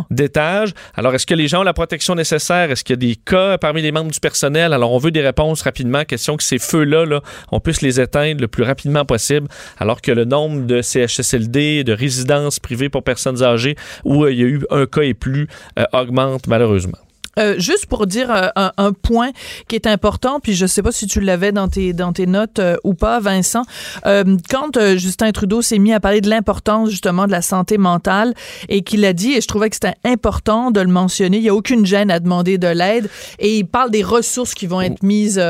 d'étage. 0.09 0.73
Alors, 0.95 1.13
est-ce 1.15 1.25
que 1.25 1.33
les 1.33 1.47
gens 1.47 1.61
ont 1.61 1.63
la 1.63 1.73
protection 1.73 2.15
nécessaire? 2.15 2.71
Est-ce 2.71 2.83
qu'il 2.83 2.93
y 2.93 2.99
a 2.99 3.07
des 3.07 3.15
cas 3.15 3.57
parmi 3.57 3.81
les 3.81 3.91
membres 3.91 4.11
du 4.11 4.19
personnel? 4.19 4.73
Alors, 4.73 4.91
on 4.91 4.97
veut 4.97 5.11
des 5.11 5.21
réponses 5.21 5.61
rapidement. 5.61 6.05
Question 6.05 6.37
que 6.37 6.43
ces 6.43 6.59
feux-là, 6.59 7.05
là, 7.05 7.21
on 7.51 7.59
puisse 7.59 7.81
les 7.81 7.99
éteindre 7.99 8.41
le 8.41 8.47
plus 8.47 8.63
rapidement 8.63 9.05
possible, 9.05 9.47
alors 9.77 10.01
que 10.01 10.11
le 10.11 10.25
nombre 10.25 10.65
de 10.65 10.81
CHSLD, 10.81 11.83
de 11.83 11.93
résidences 11.93 12.59
privées 12.59 12.89
pour 12.89 13.03
personnes 13.03 13.43
âgées, 13.43 13.75
où 14.03 14.23
euh, 14.23 14.31
il 14.31 14.39
y 14.39 14.43
a 14.43 14.47
eu 14.47 14.61
un 14.69 14.85
cas 14.85 15.01
et 15.01 15.13
plus, 15.13 15.47
euh, 15.77 15.85
augmente 15.93 16.47
malheureusement. 16.47 16.97
Euh, 17.39 17.55
juste 17.57 17.85
pour 17.85 18.05
dire 18.05 18.29
euh, 18.31 18.69
un, 18.77 18.91
point 18.91 19.29
qui 19.67 19.75
est 19.75 19.87
important, 19.87 20.39
puis 20.39 20.55
je 20.55 20.65
sais 20.65 20.81
pas 20.81 20.91
si 20.91 21.07
tu 21.07 21.21
l'avais 21.21 21.51
dans 21.51 21.67
tes, 21.67 21.93
dans 21.93 22.11
tes 22.11 22.25
notes 22.25 22.59
euh, 22.59 22.75
ou 22.83 22.93
pas, 22.93 23.19
Vincent, 23.19 23.63
quand 24.03 24.79
Justin 24.95 25.31
Trudeau 25.31 25.61
s'est 25.61 25.77
mis 25.77 25.93
à 25.93 25.99
parler 25.99 26.21
de 26.21 26.29
l'importance 26.29 26.89
justement 26.89 27.27
de 27.27 27.31
la 27.31 27.41
santé 27.41 27.77
mentale 27.77 28.33
et 28.67 28.81
qu'il 28.81 29.05
a 29.05 29.13
dit, 29.13 29.33
et 29.33 29.41
je 29.41 29.47
trouvais 29.47 29.69
que 29.69 29.75
c'était 29.75 29.95
important 30.03 30.71
de 30.71 30.81
le 30.81 30.87
mentionner, 30.87 31.37
il 31.37 31.43
n'y 31.43 31.49
a 31.49 31.55
aucune 31.55 31.85
gêne 31.85 32.11
à 32.11 32.19
demander 32.19 32.57
de 32.57 32.67
l'aide 32.67 33.09
et 33.37 33.57
il 33.57 33.65
parle 33.65 33.91
des 33.91 34.03
ressources 34.03 34.53
qui 34.53 34.67
vont 34.67 34.81
être 34.81 35.03
mises 35.03 35.41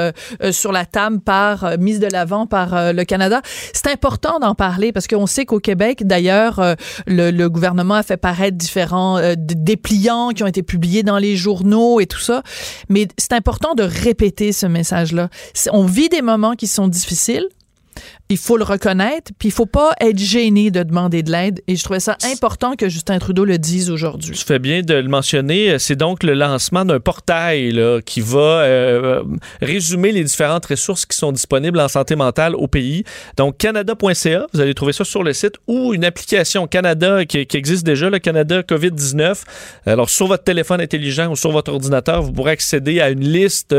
sur 0.51 0.71
la 0.71 0.85
table 0.85 1.19
par, 1.19 1.77
mises 1.79 1.99
de 1.99 2.07
l'avant 2.07 2.45
par 2.45 2.93
le 2.93 3.03
Canada. 3.03 3.41
C'est 3.73 3.87
important 3.87 4.39
d'en 4.39 4.55
parler 4.55 4.91
parce 4.91 5.07
qu'on 5.07 5.27
sait 5.27 5.45
qu'au 5.45 5.59
Québec, 5.59 6.05
d'ailleurs, 6.05 6.75
le, 7.07 7.31
le, 7.31 7.49
gouvernement 7.49 7.95
a 7.95 8.03
fait 8.03 8.17
paraître 8.17 8.57
différents 8.57 9.19
dépliants 9.37 10.29
qui 10.29 10.43
ont 10.43 10.47
été 10.47 10.63
publiés 10.63 11.03
dans 11.03 11.17
les 11.17 11.35
journaux 11.35 11.78
et 11.99 12.07
tout 12.07 12.19
ça. 12.19 12.43
Mais 12.89 13.07
c'est 13.17 13.33
important 13.33 13.75
de 13.75 13.83
répéter 13.83 14.51
ce 14.51 14.65
message-là. 14.65 15.29
On 15.71 15.85
vit 15.85 16.09
des 16.09 16.21
moments 16.21 16.55
qui 16.55 16.67
sont 16.67 16.87
difficiles 16.87 17.47
il 18.29 18.37
faut 18.37 18.57
le 18.57 18.63
reconnaître, 18.63 19.31
puis 19.39 19.49
il 19.49 19.51
faut 19.51 19.65
pas 19.65 19.93
être 19.99 20.19
gêné 20.19 20.69
de 20.71 20.83
demander 20.83 21.23
de 21.23 21.31
l'aide. 21.31 21.61
Et 21.67 21.75
je 21.75 21.83
trouvais 21.83 21.99
ça 21.99 22.17
important 22.31 22.75
que 22.75 22.89
Justin 22.89 23.17
Trudeau 23.19 23.45
le 23.45 23.57
dise 23.57 23.89
aujourd'hui. 23.89 24.35
Tu 24.35 24.45
fais 24.45 24.59
bien 24.59 24.81
de 24.81 24.93
le 24.93 25.07
mentionner. 25.07 25.79
C'est 25.79 25.95
donc 25.95 26.23
le 26.23 26.33
lancement 26.33 26.85
d'un 26.85 26.99
portail 26.99 27.71
là, 27.71 28.01
qui 28.01 28.21
va 28.21 28.39
euh, 28.39 29.23
résumer 29.61 30.11
les 30.11 30.23
différentes 30.23 30.65
ressources 30.65 31.05
qui 31.05 31.17
sont 31.17 31.31
disponibles 31.31 31.79
en 31.79 31.87
santé 31.87 32.15
mentale 32.15 32.55
au 32.55 32.67
pays. 32.67 33.03
Donc, 33.37 33.57
canada.ca, 33.57 34.45
vous 34.53 34.61
allez 34.61 34.73
trouver 34.73 34.93
ça 34.93 35.03
sur 35.03 35.23
le 35.23 35.33
site, 35.33 35.55
ou 35.67 35.93
une 35.93 36.05
application 36.05 36.67
Canada 36.67 37.25
qui, 37.25 37.47
existe 37.53 37.85
déjà, 37.85 38.09
le 38.09 38.19
Canada 38.19 38.61
COVID-19. 38.61 39.43
Alors, 39.85 40.09
sur 40.09 40.27
votre 40.27 40.43
téléphone 40.43 40.81
intelligent 40.81 41.31
ou 41.31 41.35
sur 41.35 41.51
votre 41.51 41.71
ordinateur, 41.71 42.21
vous 42.21 42.31
pourrez 42.31 42.51
accéder 42.51 43.01
à 43.01 43.09
une 43.09 43.23
liste 43.23 43.73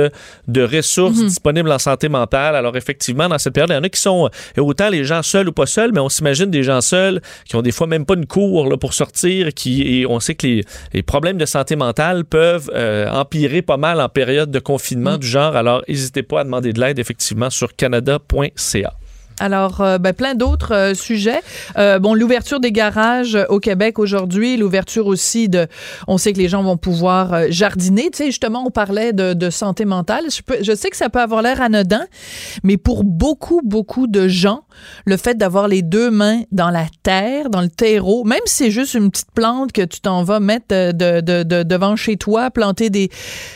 de 0.49 0.63
ressources 0.63 1.19
mhm. 1.19 1.29
disponibles 1.29 1.71
en 1.71 1.79
santé 1.79 2.09
mentale. 2.09 2.57
Alors, 2.57 2.77
effectivement, 2.77 3.29
dans 3.29 3.39
cette 3.39 3.55
période, 3.55 3.71
il 3.71 3.75
y 3.75 3.79
en 3.79 3.83
a 3.83 3.89
qui 3.89 4.01
sont 4.01 4.10
et 4.57 4.61
autant 4.61 4.89
les 4.89 5.05
gens 5.05 5.23
seuls 5.23 5.49
ou 5.49 5.53
pas 5.53 5.67
seuls, 5.67 5.93
mais 5.93 6.01
on 6.01 6.09
s'imagine 6.09 6.51
des 6.51 6.63
gens 6.63 6.81
seuls 6.81 7.21
qui 7.45 7.57
ont 7.57 7.63
des 7.63 7.73
fois 7.73 7.87
même 7.87 8.07
pas 8.07 8.15
une 8.15 8.27
cour 8.27 8.69
là, 8.69 8.77
pour 8.77 8.95
sortir, 8.95 9.53
qui, 9.55 10.01
et 10.01 10.07
on 10.07 10.21
sait 10.21 10.35
que 10.35 10.47
les, 10.93 11.03
problèmes 11.03 11.39
de 11.39 11.47
santé 11.47 11.77
mentale 11.77 12.25
peuvent 12.25 12.71
euh, 12.75 13.09
empirer 13.09 13.63
pas 13.63 13.77
mal 13.77 14.01
en 14.01 14.09
période 14.09 14.51
de 14.51 14.59
confinement 14.59 15.15
mm. 15.15 15.19
du 15.19 15.27
genre. 15.27 15.57
Alors, 15.57 15.83
n'hésitez 15.89 16.23
pas 16.23 16.41
à 16.41 16.45
demander 16.45 16.73
de 16.73 16.81
l'aide, 16.81 16.99
effectivement, 16.99 17.51
sur 17.51 17.75
canada.ca. 17.75 18.93
Alors, 19.41 19.81
euh, 19.81 19.99
ben, 19.99 20.13
plein 20.13 20.35
d'autres 20.35 20.75
euh, 20.75 20.95
sujets. 20.95 21.41
Euh, 21.79 21.99
bon, 21.99 22.15
l'ouverture 22.15 22.61
des 22.61 22.73
garages 22.73 23.39
au 23.49 23.59
Québec 23.59 23.99
aujourd'hui, 23.99 24.59
l'ouverture 24.59 25.07
aussi 25.07 25.49
de... 25.49 25.67
On 26.07 26.19
sait 26.19 26.35
que 26.35 26.39
les 26.39 26.49
gens 26.49 26.63
vont 26.63 26.77
pouvoir 26.77 27.51
jardiner. 27.51 28.11
Tu 28.11 28.19
sais, 28.19 28.27
justement, 28.27 28.63
on 28.67 28.71
parlait 28.71 29.15
de, 29.15 29.33
de 29.33 29.51
santé 29.51 29.87
mentale. 29.87 30.25
Je, 30.31 30.63
je, 30.63 30.75
sais 30.75 30.91
que 30.91 30.97
ça 30.97 31.09
peut 31.09 31.21
avoir 31.21 31.41
l'air 31.41 31.63
anodin, 31.63 32.05
mais 32.63 32.77
pour 32.77 33.03
beaucoup, 33.03 33.63
beaucoup 33.65 34.07
de 34.07 34.29
gens, 34.29 34.65
le 35.07 35.17
fait 35.17 35.37
d'avoir 35.39 35.69
les 35.69 35.81
deux 35.81 36.11
mains 36.11 36.43
dans 36.53 36.71
la 36.71 36.85
terre, 37.03 37.49
dans 37.49 37.63
le 37.63 37.71
terreau, 37.71 38.25
même 38.25 38.41
si 38.45 38.65
c'est 38.65 38.71
juste 38.71 38.93
une 38.93 39.11
petite 39.11 39.33
plante 39.35 39.73
que 39.73 39.83
tu 39.83 40.01
t'en 40.01 40.23
vas 40.23 40.41
mettre 40.41 40.69
de, 40.69 40.93
de, 41.23 41.43
de, 41.43 41.63
devant 41.63 41.97
chez 41.97 42.19
toi, 42.19 42.51
planter 42.51 42.91
des... 42.91 43.11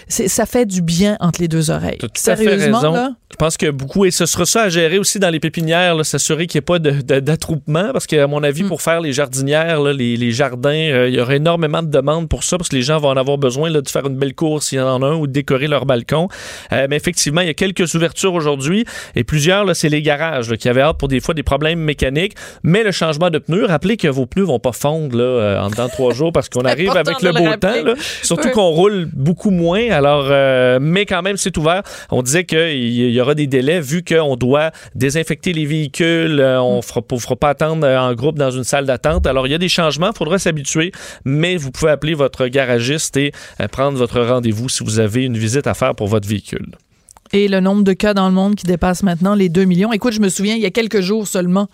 Ça 0.08 0.46
fait 0.46 0.64
du 0.64 0.80
bien 0.80 1.18
entre 1.20 1.42
les 1.42 1.48
deux 1.48 1.70
oreilles. 1.70 1.98
Sérieusement, 2.14 2.80
Là, 2.94 3.10
je 3.30 3.36
pense 3.36 3.56
que 3.56 3.70
beaucoup, 3.70 4.04
et 4.04 4.10
ce 4.10 4.26
sera 4.26 4.46
ça 4.46 4.62
à 4.62 4.68
gérer 4.68 4.98
aussi 4.98 5.18
dans 5.18 5.30
les 5.30 5.40
pépinières, 5.40 5.73
s'assurer 6.02 6.46
qu'il 6.46 6.58
n'y 6.58 6.62
ait 6.62 6.62
pas 6.62 6.78
d'attroupement, 6.78 7.90
parce 7.92 8.06
qu'à 8.06 8.26
mon 8.26 8.42
avis, 8.42 8.64
mm. 8.64 8.68
pour 8.68 8.82
faire 8.82 9.00
les 9.00 9.12
jardinières, 9.12 9.82
les, 9.82 10.32
jardins, 10.32 10.70
euh, 10.70 11.08
il 11.08 11.14
y 11.14 11.20
aurait 11.20 11.36
énormément 11.36 11.82
de 11.82 11.88
demandes 11.88 12.28
pour 12.28 12.44
ça, 12.44 12.56
parce 12.56 12.68
que 12.68 12.76
les 12.76 12.82
gens 12.82 12.98
vont 12.98 13.08
en 13.08 13.16
avoir 13.16 13.38
besoin 13.38 13.70
de 13.70 13.82
faire 13.88 14.06
une 14.06 14.16
belle 14.16 14.34
course 14.34 14.66
s'il 14.66 14.78
y 14.78 14.80
en 14.80 15.02
a 15.02 15.06
un 15.06 15.14
ou 15.16 15.26
de 15.26 15.32
décorer 15.32 15.68
leur 15.68 15.86
balcon. 15.86 16.28
Euh, 16.72 16.86
mais 16.88 16.96
effectivement, 16.96 17.40
il 17.40 17.48
y 17.48 17.50
a 17.50 17.54
quelques 17.54 17.94
ouvertures 17.94 18.34
aujourd'hui, 18.34 18.84
et 19.14 19.24
plusieurs, 19.24 19.74
c'est 19.74 19.88
les 19.88 20.02
garages 20.02 20.56
qui 20.56 20.68
avaient 20.68 20.82
hâte 20.82 20.98
pour 20.98 21.08
des 21.08 21.20
fois 21.20 21.34
des 21.34 21.42
problèmes 21.42 21.80
mécaniques. 21.80 22.34
Mais 22.62 22.82
le 22.82 22.92
changement 22.92 23.30
de 23.30 23.38
pneus, 23.38 23.66
rappelez 23.66 23.96
que 23.96 24.08
vos 24.08 24.26
pneus 24.26 24.44
vont 24.44 24.58
pas 24.58 24.72
fondre 24.72 25.16
là, 25.16 25.24
euh, 25.24 25.60
en 25.60 25.88
trois 25.88 26.12
jours, 26.14 26.32
parce 26.32 26.48
qu'on 26.48 26.64
arrive 26.64 26.90
avec 26.96 27.22
le 27.22 27.32
beau 27.32 27.56
temps. 27.56 27.94
Surtout 28.22 28.50
qu'on 28.50 28.68
roule 28.68 29.08
beaucoup 29.12 29.50
moins. 29.50 29.90
Alors, 29.90 30.24
mais 30.80 31.06
quand 31.06 31.22
même, 31.22 31.36
c'est 31.36 31.56
ouvert. 31.56 31.82
On 32.10 32.22
disait 32.22 32.44
qu'il 32.44 33.10
y 33.10 33.20
aura 33.20 33.34
des 33.34 33.46
délais 33.46 33.80
vu 33.80 34.02
qu'on 34.02 34.36
doit 34.36 34.70
désinfecter 34.94 35.52
les 35.52 35.63
véhicules, 35.66 36.40
euh, 36.40 36.60
on 36.60 36.76
ne 36.76 36.82
fera 36.82 37.36
pas 37.36 37.50
attendre 37.50 37.86
euh, 37.86 37.98
en 37.98 38.14
groupe 38.14 38.38
dans 38.38 38.50
une 38.50 38.64
salle 38.64 38.86
d'attente. 38.86 39.26
Alors, 39.26 39.46
il 39.46 39.50
y 39.50 39.54
a 39.54 39.58
des 39.58 39.68
changements, 39.68 40.10
il 40.12 40.16
faudra 40.16 40.38
s'habituer, 40.38 40.92
mais 41.24 41.56
vous 41.56 41.70
pouvez 41.70 41.90
appeler 41.90 42.14
votre 42.14 42.46
garagiste 42.46 43.16
et 43.16 43.32
euh, 43.60 43.68
prendre 43.68 43.98
votre 43.98 44.20
rendez-vous 44.20 44.68
si 44.68 44.84
vous 44.84 44.98
avez 44.98 45.24
une 45.24 45.36
visite 45.36 45.66
à 45.66 45.74
faire 45.74 45.94
pour 45.94 46.08
votre 46.08 46.28
véhicule 46.28 46.66
et 47.34 47.48
le 47.48 47.58
nombre 47.58 47.82
de 47.82 47.92
cas 47.92 48.14
dans 48.14 48.28
le 48.28 48.34
monde 48.34 48.54
qui 48.54 48.64
dépasse 48.64 49.02
maintenant 49.02 49.34
les 49.34 49.48
2 49.48 49.64
millions. 49.64 49.92
Écoute, 49.92 50.12
je 50.12 50.20
me 50.20 50.28
souviens, 50.28 50.54
il 50.54 50.62
y 50.62 50.66
a 50.66 50.70
quelques 50.70 51.00
jours 51.00 51.26
seulement, 51.26 51.68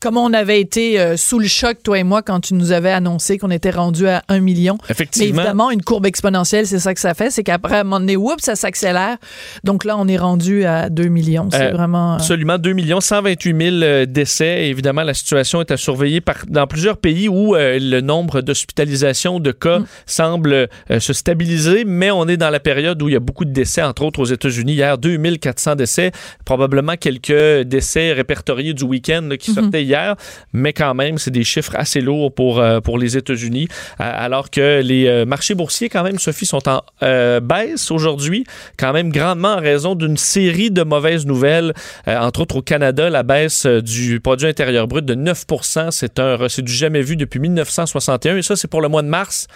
comment 0.00 0.24
on 0.24 0.32
avait 0.32 0.60
été 0.60 0.98
euh, 0.98 1.16
sous 1.16 1.38
le 1.38 1.46
choc, 1.46 1.78
toi 1.84 2.00
et 2.00 2.02
moi, 2.02 2.22
quand 2.22 2.40
tu 2.40 2.54
nous 2.54 2.72
avais 2.72 2.90
annoncé 2.90 3.38
qu'on 3.38 3.52
était 3.52 3.70
rendu 3.70 4.08
à 4.08 4.24
1 4.28 4.40
million. 4.40 4.78
Effectivement. 4.90 5.32
Mais 5.32 5.42
évidemment, 5.42 5.70
une 5.70 5.82
courbe 5.82 6.06
exponentielle, 6.06 6.66
c'est 6.66 6.80
ça 6.80 6.92
que 6.92 6.98
ça 6.98 7.14
fait. 7.14 7.30
C'est 7.30 7.44
qu'après, 7.44 7.76
à 7.76 7.80
un 7.80 7.84
moment 7.84 8.00
donné, 8.00 8.16
oups, 8.16 8.42
ça 8.42 8.56
s'accélère. 8.56 9.16
Donc 9.62 9.84
là, 9.84 9.96
on 9.96 10.08
est 10.08 10.16
rendu 10.16 10.64
à 10.64 10.90
2 10.90 11.04
millions. 11.04 11.48
C'est 11.52 11.68
euh, 11.68 11.70
vraiment... 11.70 12.14
Euh, 12.14 12.16
absolument, 12.16 12.58
2 12.58 12.72
millions, 12.72 13.00
128 13.00 13.80
000 13.80 14.06
décès. 14.06 14.66
évidemment, 14.66 15.04
la 15.04 15.14
situation 15.14 15.60
est 15.60 15.70
à 15.70 15.76
surveiller 15.76 16.20
par, 16.20 16.38
dans 16.48 16.66
plusieurs 16.66 16.96
pays 16.96 17.28
où 17.28 17.54
le 17.54 18.00
nombre 18.00 18.40
d'hospitalisations 18.40 19.38
de 19.38 19.52
cas 19.52 19.78
mm. 19.78 19.86
semble 20.06 20.68
se 20.98 21.12
stabiliser, 21.12 21.84
mais 21.86 22.10
on 22.10 22.26
est 22.26 22.36
dans 22.36 22.50
la 22.50 22.60
période 22.60 23.00
où 23.02 23.08
il 23.08 23.12
y 23.12 23.16
a 23.16 23.20
beaucoup 23.20 23.44
de 23.44 23.52
décès, 23.52 23.82
entre 23.82 24.02
autres 24.02 24.18
aux 24.18 24.24
États-Unis. 24.24 24.72
Hier, 24.72 24.95
2400 24.98 25.76
décès, 25.76 26.12
probablement 26.44 26.96
quelques 26.96 27.62
décès 27.62 28.12
répertoriés 28.12 28.74
du 28.74 28.84
week-end 28.84 29.28
qui 29.38 29.50
mhm. 29.50 29.56
sortaient 29.56 29.84
hier, 29.84 30.16
mais 30.52 30.72
quand 30.72 30.94
même, 30.94 31.18
c'est 31.18 31.30
des 31.30 31.44
chiffres 31.44 31.74
assez 31.76 32.00
lourds 32.00 32.32
pour, 32.32 32.60
euh, 32.60 32.80
pour 32.80 32.98
les 32.98 33.16
États-Unis, 33.16 33.68
alors 33.98 34.50
que 34.50 34.80
les 34.82 35.06
euh, 35.06 35.24
marchés 35.24 35.54
boursiers, 35.54 35.88
quand 35.88 36.02
même, 36.02 36.18
Sophie, 36.18 36.46
sont 36.46 36.68
en 36.68 36.82
euh, 37.02 37.40
baisse 37.40 37.90
aujourd'hui, 37.90 38.44
quand 38.78 38.92
même 38.92 39.10
grandement 39.10 39.54
en 39.54 39.60
raison 39.60 39.94
d'une 39.94 40.16
série 40.16 40.70
de 40.70 40.82
mauvaises 40.82 41.26
nouvelles, 41.26 41.72
entre 42.06 42.40
autres 42.40 42.56
au 42.56 42.62
Canada, 42.62 43.10
la 43.10 43.22
baisse 43.22 43.66
du 43.66 44.20
produit 44.20 44.48
intérieur 44.48 44.86
brut 44.86 45.04
de 45.04 45.14
9% 45.14 45.90
c'est 45.90 46.18
un 46.18 46.36
du 46.58 46.72
jamais 46.72 47.02
vu 47.02 47.16
depuis 47.16 47.40
1961, 47.40 48.36
et 48.36 48.42
ça, 48.42 48.56
c'est 48.56 48.68
pour 48.68 48.80
le 48.80 48.88
mois 48.88 49.02
de 49.02 49.08
mars, 49.08 49.46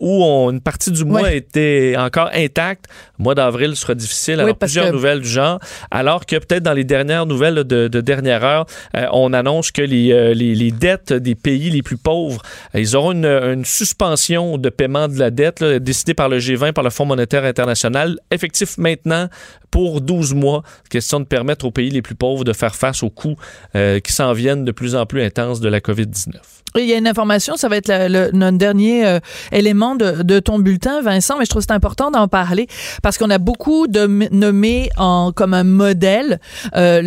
où 0.00 0.24
une 0.50 0.60
partie 0.60 0.90
du 0.90 1.04
mois 1.04 1.32
était 1.32 1.94
encore 1.96 2.30
intacte. 2.34 2.86
Le 3.18 3.24
mois 3.24 3.34
d'avril 3.34 3.76
sera 3.76 3.94
difficile. 3.94 4.40
Alors, 4.40 4.56
plusieurs 4.68 4.92
nouvelles 4.92 5.20
du 5.20 5.28
genre, 5.28 5.58
alors 5.90 6.26
que 6.26 6.36
peut-être 6.36 6.62
dans 6.62 6.74
les 6.74 6.84
dernières 6.84 7.24
nouvelles 7.24 7.64
de, 7.64 8.00
dernière 8.00 8.44
heure, 8.44 8.66
euh, 8.96 9.06
on 9.12 9.32
annonce 9.32 9.70
que 9.70 9.82
euh, 9.82 10.34
les, 10.34 10.54
les, 10.54 10.70
dettes 10.70 11.12
des 11.12 11.34
pays 11.34 11.70
les 11.70 11.82
plus 11.82 11.96
pauvres, 11.96 12.42
euh, 12.74 12.80
ils 12.80 12.94
auront 12.96 13.12
une, 13.12 13.64
suspension 13.64 14.58
de 14.58 14.68
paiement 14.68 15.08
de 15.08 15.18
la 15.18 15.30
dette 15.30 15.64
décidée 15.64 16.14
par 16.14 16.28
le 16.28 16.38
G20, 16.38 16.72
par 16.72 16.84
le 16.84 16.90
Fonds 16.90 17.06
monétaire 17.06 17.44
international, 17.44 18.18
effectif 18.30 18.76
maintenant 18.78 19.28
pour 19.70 20.00
12 20.00 20.34
mois, 20.34 20.62
question 20.90 21.20
de 21.20 21.24
permettre 21.24 21.64
aux 21.64 21.70
pays 21.70 21.90
les 21.90 22.02
plus 22.02 22.14
pauvres 22.14 22.44
de 22.44 22.52
faire 22.52 22.74
face 22.74 23.02
aux 23.02 23.10
coûts 23.10 23.36
qui 23.74 24.12
s'en 24.12 24.32
viennent 24.32 24.64
de 24.64 24.72
plus 24.72 24.94
en 24.94 25.06
plus 25.06 25.22
intenses 25.22 25.60
de 25.60 25.68
la 25.68 25.80
COVID-19. 25.80 26.36
Il 26.76 26.84
y 26.84 26.92
a 26.92 26.98
une 26.98 27.08
information, 27.08 27.56
ça 27.56 27.68
va 27.68 27.76
être 27.76 27.88
le, 27.88 28.30
notre 28.32 28.58
dernier 28.58 29.06
euh, 29.06 29.20
élément 29.52 29.96
de, 29.96 30.22
de, 30.22 30.38
ton 30.38 30.58
bulletin, 30.58 31.00
Vincent, 31.00 31.36
mais 31.38 31.44
je 31.44 31.50
trouve 31.50 31.62
c'est 31.62 31.72
important 31.72 32.10
d'en 32.10 32.28
parler 32.28 32.66
parce 33.02 33.16
qu'on 33.16 33.30
a 33.30 33.38
beaucoup 33.38 33.86
de 33.86 34.06
nommé 34.32 34.90
en 34.96 35.32
comme 35.32 35.54
un 35.54 35.64
modèle 35.64 36.40
euh, 36.76 37.00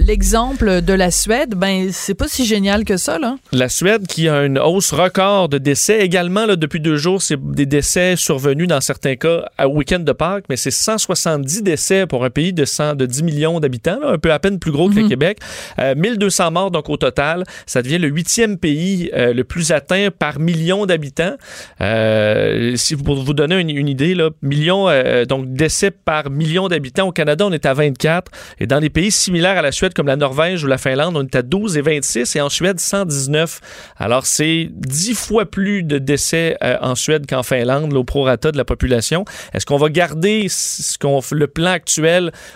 l'exemple 0.00 0.82
de 0.82 0.92
la 0.92 1.10
Suède. 1.10 1.54
Ben 1.56 1.88
c'est 1.92 2.14
pas 2.14 2.28
si 2.28 2.44
génial 2.44 2.84
que 2.84 2.96
ça 2.96 3.18
là. 3.18 3.36
La 3.52 3.68
Suède 3.68 4.06
qui 4.06 4.28
a 4.28 4.44
une 4.44 4.58
hausse 4.58 4.92
record 4.92 5.48
de 5.48 5.58
décès 5.58 6.00
également 6.00 6.44
là, 6.46 6.56
depuis 6.56 6.80
deux 6.80 6.96
jours, 6.96 7.22
c'est 7.22 7.40
des 7.40 7.66
décès 7.66 8.16
survenus 8.16 8.68
dans 8.68 8.80
certains 8.80 9.16
cas 9.16 9.46
au 9.64 9.68
week-end 9.68 10.00
de 10.00 10.12
Pâques, 10.12 10.44
mais 10.48 10.56
c'est 10.56 10.70
170 10.70 11.62
décès 11.62 12.05
pour 12.06 12.24
un 12.24 12.30
pays 12.30 12.52
de 12.52 12.64
100, 12.64 12.94
de 12.94 13.06
10 13.06 13.22
millions 13.22 13.60
d'habitants, 13.60 13.98
un 14.04 14.18
peu 14.18 14.32
à 14.32 14.38
peine 14.38 14.58
plus 14.58 14.72
gros 14.72 14.88
que 14.88 14.96
le 14.96 15.02
mhm. 15.02 15.08
Québec. 15.08 15.38
1200 15.78 16.46
euh, 16.46 16.50
morts 16.50 16.70
donc 16.70 16.88
au 16.88 16.96
total. 16.96 17.44
Ça 17.66 17.82
devient 17.82 17.98
le 17.98 18.08
huitième 18.08 18.58
pays 18.58 19.10
euh, 19.14 19.32
le 19.32 19.44
plus 19.44 19.72
atteint 19.72 20.08
par 20.16 20.38
million 20.38 20.86
d'habitants. 20.86 21.36
Euh, 21.80 22.74
si 22.76 22.96
pour 22.96 23.22
vous 23.22 23.34
donner 23.34 23.58
une, 23.58 23.88
idée, 23.88 24.14
là, 24.14 24.30
millions, 24.42 24.88
euh, 24.88 25.24
donc 25.24 25.52
décès 25.52 25.90
par 25.90 26.30
million 26.30 26.68
d'habitants 26.68 27.08
au 27.08 27.12
Canada, 27.12 27.46
on 27.46 27.52
est 27.52 27.66
à 27.66 27.74
24. 27.74 28.30
Et 28.60 28.66
dans 28.66 28.80
des 28.80 28.90
pays 28.90 29.10
similaires 29.10 29.58
à 29.58 29.62
la 29.62 29.72
Suède, 29.72 29.94
comme 29.94 30.06
la 30.06 30.16
Norvège 30.16 30.64
ou 30.64 30.66
la 30.66 30.78
Finlande, 30.78 31.16
on 31.16 31.22
est 31.22 31.34
à 31.34 31.42
12 31.42 31.76
et 31.76 31.82
26. 31.82 32.36
Et 32.36 32.40
en 32.40 32.48
Suède, 32.48 32.80
119. 32.80 33.60
Alors, 33.96 34.26
c'est 34.26 34.68
10 34.70 35.14
fois 35.14 35.46
plus 35.46 35.82
de 35.82 35.98
décès 35.98 36.56
en 36.80 36.94
Suède 36.94 37.26
qu'en 37.28 37.42
Finlande, 37.42 37.92
au 37.92 38.04
prorata 38.04 38.52
de 38.52 38.56
la 38.56 38.64
population. 38.64 39.24
Est-ce 39.54 39.66
qu'on 39.66 39.76
va 39.76 39.88
garder 39.88 40.46
ce 40.48 40.98
qu'on, 40.98 41.20
le 41.32 41.46
plan 41.46 41.70
actuel 41.70 41.95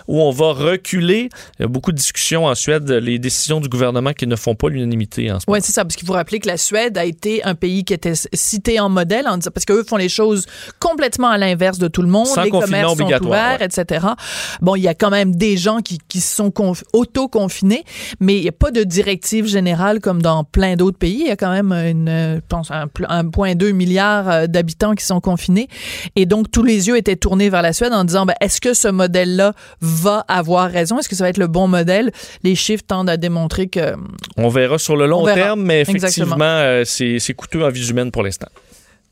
où 0.07 0.21
on 0.21 0.31
va 0.31 0.53
reculer? 0.53 1.29
Il 1.59 1.63
y 1.63 1.65
a 1.65 1.67
beaucoup 1.67 1.91
de 1.91 1.97
discussions 1.97 2.45
en 2.45 2.55
Suède, 2.55 2.89
les 2.89 3.19
décisions 3.19 3.59
du 3.59 3.69
gouvernement 3.69 4.13
qui 4.13 4.27
ne 4.27 4.35
font 4.35 4.55
pas 4.55 4.69
l'unanimité 4.69 5.31
en 5.31 5.39
ce 5.39 5.45
moment. 5.47 5.57
Oui, 5.57 5.59
c'est 5.63 5.71
ça, 5.71 5.83
parce 5.83 5.95
qu'il 5.95 6.07
faut 6.07 6.13
rappeler 6.13 6.39
que 6.39 6.47
la 6.47 6.57
Suède 6.57 6.97
a 6.97 7.05
été 7.05 7.43
un 7.43 7.55
pays 7.55 7.83
qui 7.83 7.93
était 7.93 8.13
cité 8.33 8.79
en 8.79 8.89
modèle 8.89 9.27
en 9.27 9.37
disant, 9.37 9.51
parce 9.53 9.65
qu'eux 9.65 9.83
font 9.83 9.97
les 9.97 10.09
choses 10.09 10.45
complètement 10.79 11.29
à 11.29 11.37
l'inverse 11.37 11.77
de 11.77 11.87
tout 11.87 12.01
le 12.01 12.07
monde. 12.07 12.27
les 12.43 12.49
commerces 12.49 12.97
sont 12.97 13.25
ouverts, 13.25 13.61
etc. 13.61 14.07
Bon, 14.61 14.75
il 14.75 14.81
y 14.81 14.87
a 14.87 14.93
quand 14.93 15.09
même 15.09 15.35
des 15.35 15.57
gens 15.57 15.79
qui, 15.79 15.99
qui 16.07 16.21
sont 16.21 16.51
auto-confinés, 16.93 17.83
mais 18.19 18.37
il 18.37 18.41
n'y 18.41 18.49
a 18.49 18.53
pas 18.53 18.71
de 18.71 18.83
directive 18.83 19.47
générale 19.47 19.99
comme 19.99 20.21
dans 20.21 20.43
plein 20.43 20.75
d'autres 20.75 20.97
pays. 20.97 21.21
Il 21.21 21.27
y 21.27 21.31
a 21.31 21.35
quand 21.35 21.51
même 21.51 21.71
une, 21.71 22.07
je 22.35 22.41
pense, 22.47 22.69
1,2 22.69 23.71
milliard 23.73 24.29
euh, 24.29 24.47
d'habitants 24.47 24.93
qui 24.93 25.05
sont 25.05 25.21
confinés. 25.21 25.67
Et 26.15 26.25
donc, 26.25 26.51
tous 26.51 26.63
les 26.63 26.87
yeux 26.87 26.97
étaient 26.97 27.15
tournés 27.15 27.49
vers 27.49 27.61
la 27.61 27.73
Suède 27.73 27.93
en 27.93 28.03
disant, 28.03 28.25
ben, 28.25 28.35
est-ce 28.41 28.61
que 28.61 28.73
ce 28.73 28.87
modèle-là 29.31 29.53
va 29.81 30.25
avoir 30.27 30.69
raison? 30.69 30.99
Est-ce 30.99 31.09
que 31.09 31.15
ça 31.15 31.23
va 31.23 31.29
être 31.29 31.37
le 31.37 31.47
bon 31.47 31.67
modèle? 31.67 32.11
Les 32.43 32.55
chiffres 32.55 32.83
tendent 32.85 33.09
à 33.09 33.17
démontrer 33.17 33.67
que... 33.67 33.95
On 34.37 34.49
verra 34.49 34.77
sur 34.77 34.95
le 34.95 35.07
long 35.07 35.25
terme, 35.25 35.61
mais 35.63 35.81
effectivement, 35.81 36.37
euh, 36.39 36.83
c'est 36.85 37.33
coûteux 37.33 37.63
en 37.63 37.69
vie 37.69 37.89
humaine 37.89 38.11
pour 38.11 38.23
l'instant. 38.23 38.49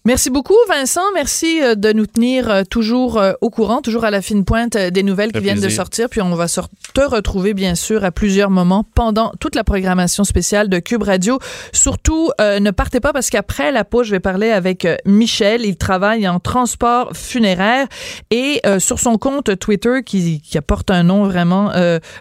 Merci 0.05 0.29
beaucoup, 0.29 0.55
Vincent. 0.69 1.01
Merci 1.13 1.61
euh, 1.61 1.75
de 1.75 1.91
nous 1.91 2.05
tenir 2.05 2.49
euh, 2.49 2.63
toujours 2.63 3.17
euh, 3.17 3.33
au 3.41 3.49
courant, 3.49 3.81
toujours 3.81 4.05
à 4.05 4.11
la 4.11 4.21
fine 4.21 4.45
pointe 4.45 4.77
des 4.77 5.03
nouvelles 5.03 5.33
qui 5.33 5.41
viennent 5.41 5.59
de 5.59 5.67
sortir. 5.67 6.07
Puis 6.07 6.21
on 6.21 6.33
va 6.35 6.47
te 6.47 7.01
retrouver, 7.01 7.53
bien 7.53 7.75
sûr, 7.75 8.05
à 8.05 8.11
plusieurs 8.11 8.49
moments 8.49 8.85
pendant 8.95 9.33
toute 9.41 9.55
la 9.55 9.65
programmation 9.65 10.23
spéciale 10.23 10.69
de 10.69 10.79
Cube 10.79 11.03
Radio. 11.03 11.37
Surtout, 11.73 12.31
ne 12.39 12.71
partez 12.71 13.01
pas 13.01 13.11
parce 13.11 13.29
qu'après 13.29 13.71
la 13.71 13.83
pause, 13.83 14.07
je 14.07 14.11
vais 14.11 14.19
parler 14.19 14.51
avec 14.51 14.87
Michel. 15.05 15.65
Il 15.65 15.75
travaille 15.75 16.27
en 16.27 16.39
transport 16.39 17.11
funéraire 17.13 17.87
et 18.31 18.61
sur 18.79 18.99
son 18.99 19.17
compte 19.17 19.57
Twitter, 19.59 20.01
qui, 20.05 20.41
qui 20.41 20.57
apporte 20.57 20.91
un 20.91 21.03
nom 21.03 21.25
vraiment 21.25 21.71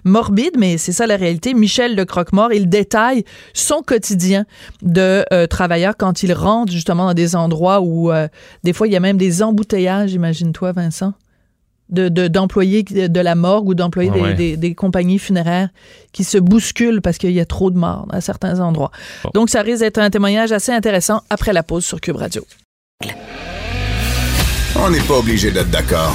morbide, 0.04 0.56
mais 0.58 0.78
c'est 0.78 0.92
ça 0.92 1.06
la 1.06 1.16
réalité, 1.16 1.54
Michel 1.54 1.96
le 1.96 2.04
Croque-Mort, 2.04 2.52
il 2.52 2.68
détaille 2.68 3.24
son 3.54 3.82
quotidien 3.82 4.44
de 4.82 5.24
travailleur 5.46 5.96
quand 5.96 6.22
il 6.22 6.32
rentre 6.32 6.72
justement 6.72 7.06
dans 7.06 7.14
des 7.14 7.36
endroits 7.36 7.67
où 7.76 8.10
euh, 8.10 8.28
des 8.64 8.72
fois 8.72 8.86
il 8.86 8.92
y 8.92 8.96
a 8.96 9.00
même 9.00 9.16
des 9.16 9.42
embouteillages, 9.42 10.12
imagine-toi, 10.12 10.72
Vincent, 10.72 11.14
de, 11.90 12.08
d'employés 12.28 12.82
de, 12.82 13.20
la 13.20 13.34
morgue 13.34 13.68
ou 13.68 13.74
d'employés 13.74 14.56
des, 14.56 14.74
compagnies 14.74 15.18
funéraires 15.18 15.70
qui 16.12 16.24
se 16.24 16.38
bousculent 16.38 17.00
parce 17.00 17.18
qu'il 17.18 17.32
y 17.32 17.40
a 17.40 17.46
trop 17.46 17.70
de 17.70 17.78
morts 17.78 18.06
à 18.10 18.20
certains 18.20 18.60
endroits. 18.60 18.90
Donc 19.34 19.50
ça 19.50 19.62
risque 19.62 19.80
d'être 19.80 19.98
un 19.98 20.10
témoignage 20.10 20.52
assez 20.52 20.72
intéressant 20.72 21.22
après 21.30 21.52
la 21.52 21.62
pause 21.62 21.84
sur 21.84 22.00
Cube 22.00 22.16
Radio. 22.16 22.44
On 24.76 24.90
n'est 24.90 25.00
pas 25.00 25.18
obligé 25.18 25.50
d'être 25.50 25.70
d'accord. 25.70 26.14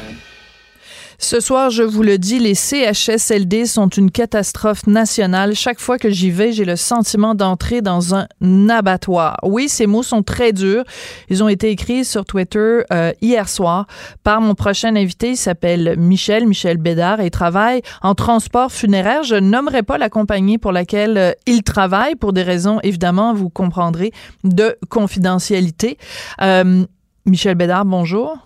Ce 1.23 1.39
soir, 1.39 1.69
je 1.69 1.83
vous 1.83 2.01
le 2.01 2.17
dis, 2.17 2.39
les 2.39 2.55
CHSLD 2.55 3.67
sont 3.67 3.87
une 3.89 4.09
catastrophe 4.09 4.87
nationale. 4.87 5.53
Chaque 5.53 5.79
fois 5.79 5.99
que 5.99 6.09
j'y 6.09 6.31
vais, 6.31 6.51
j'ai 6.51 6.65
le 6.65 6.75
sentiment 6.75 7.35
d'entrer 7.35 7.81
dans 7.81 8.15
un 8.15 8.25
abattoir. 8.69 9.37
Oui, 9.43 9.69
ces 9.69 9.85
mots 9.85 10.01
sont 10.01 10.23
très 10.23 10.51
durs. 10.51 10.83
Ils 11.29 11.43
ont 11.43 11.47
été 11.47 11.69
écrits 11.69 12.05
sur 12.05 12.25
Twitter 12.25 12.79
euh, 12.91 13.11
hier 13.21 13.47
soir 13.47 13.85
par 14.23 14.41
mon 14.41 14.55
prochain 14.55 14.95
invité. 14.95 15.29
Il 15.29 15.37
s'appelle 15.37 15.93
Michel, 15.95 16.47
Michel 16.47 16.77
Bédard, 16.77 17.19
et 17.19 17.27
il 17.27 17.31
travaille 17.31 17.83
en 18.01 18.15
transport 18.15 18.71
funéraire. 18.71 19.21
Je 19.21 19.35
nommerai 19.35 19.83
pas 19.83 19.99
la 19.99 20.09
compagnie 20.09 20.57
pour 20.57 20.71
laquelle 20.71 21.17
euh, 21.19 21.31
il 21.45 21.61
travaille 21.61 22.15
pour 22.15 22.33
des 22.33 22.43
raisons, 22.43 22.79
évidemment, 22.81 23.35
vous 23.35 23.49
comprendrez, 23.49 24.11
de 24.43 24.75
confidentialité. 24.89 25.99
Euh, 26.41 26.83
Michel 27.27 27.53
Bédard, 27.53 27.85
bonjour. 27.85 28.39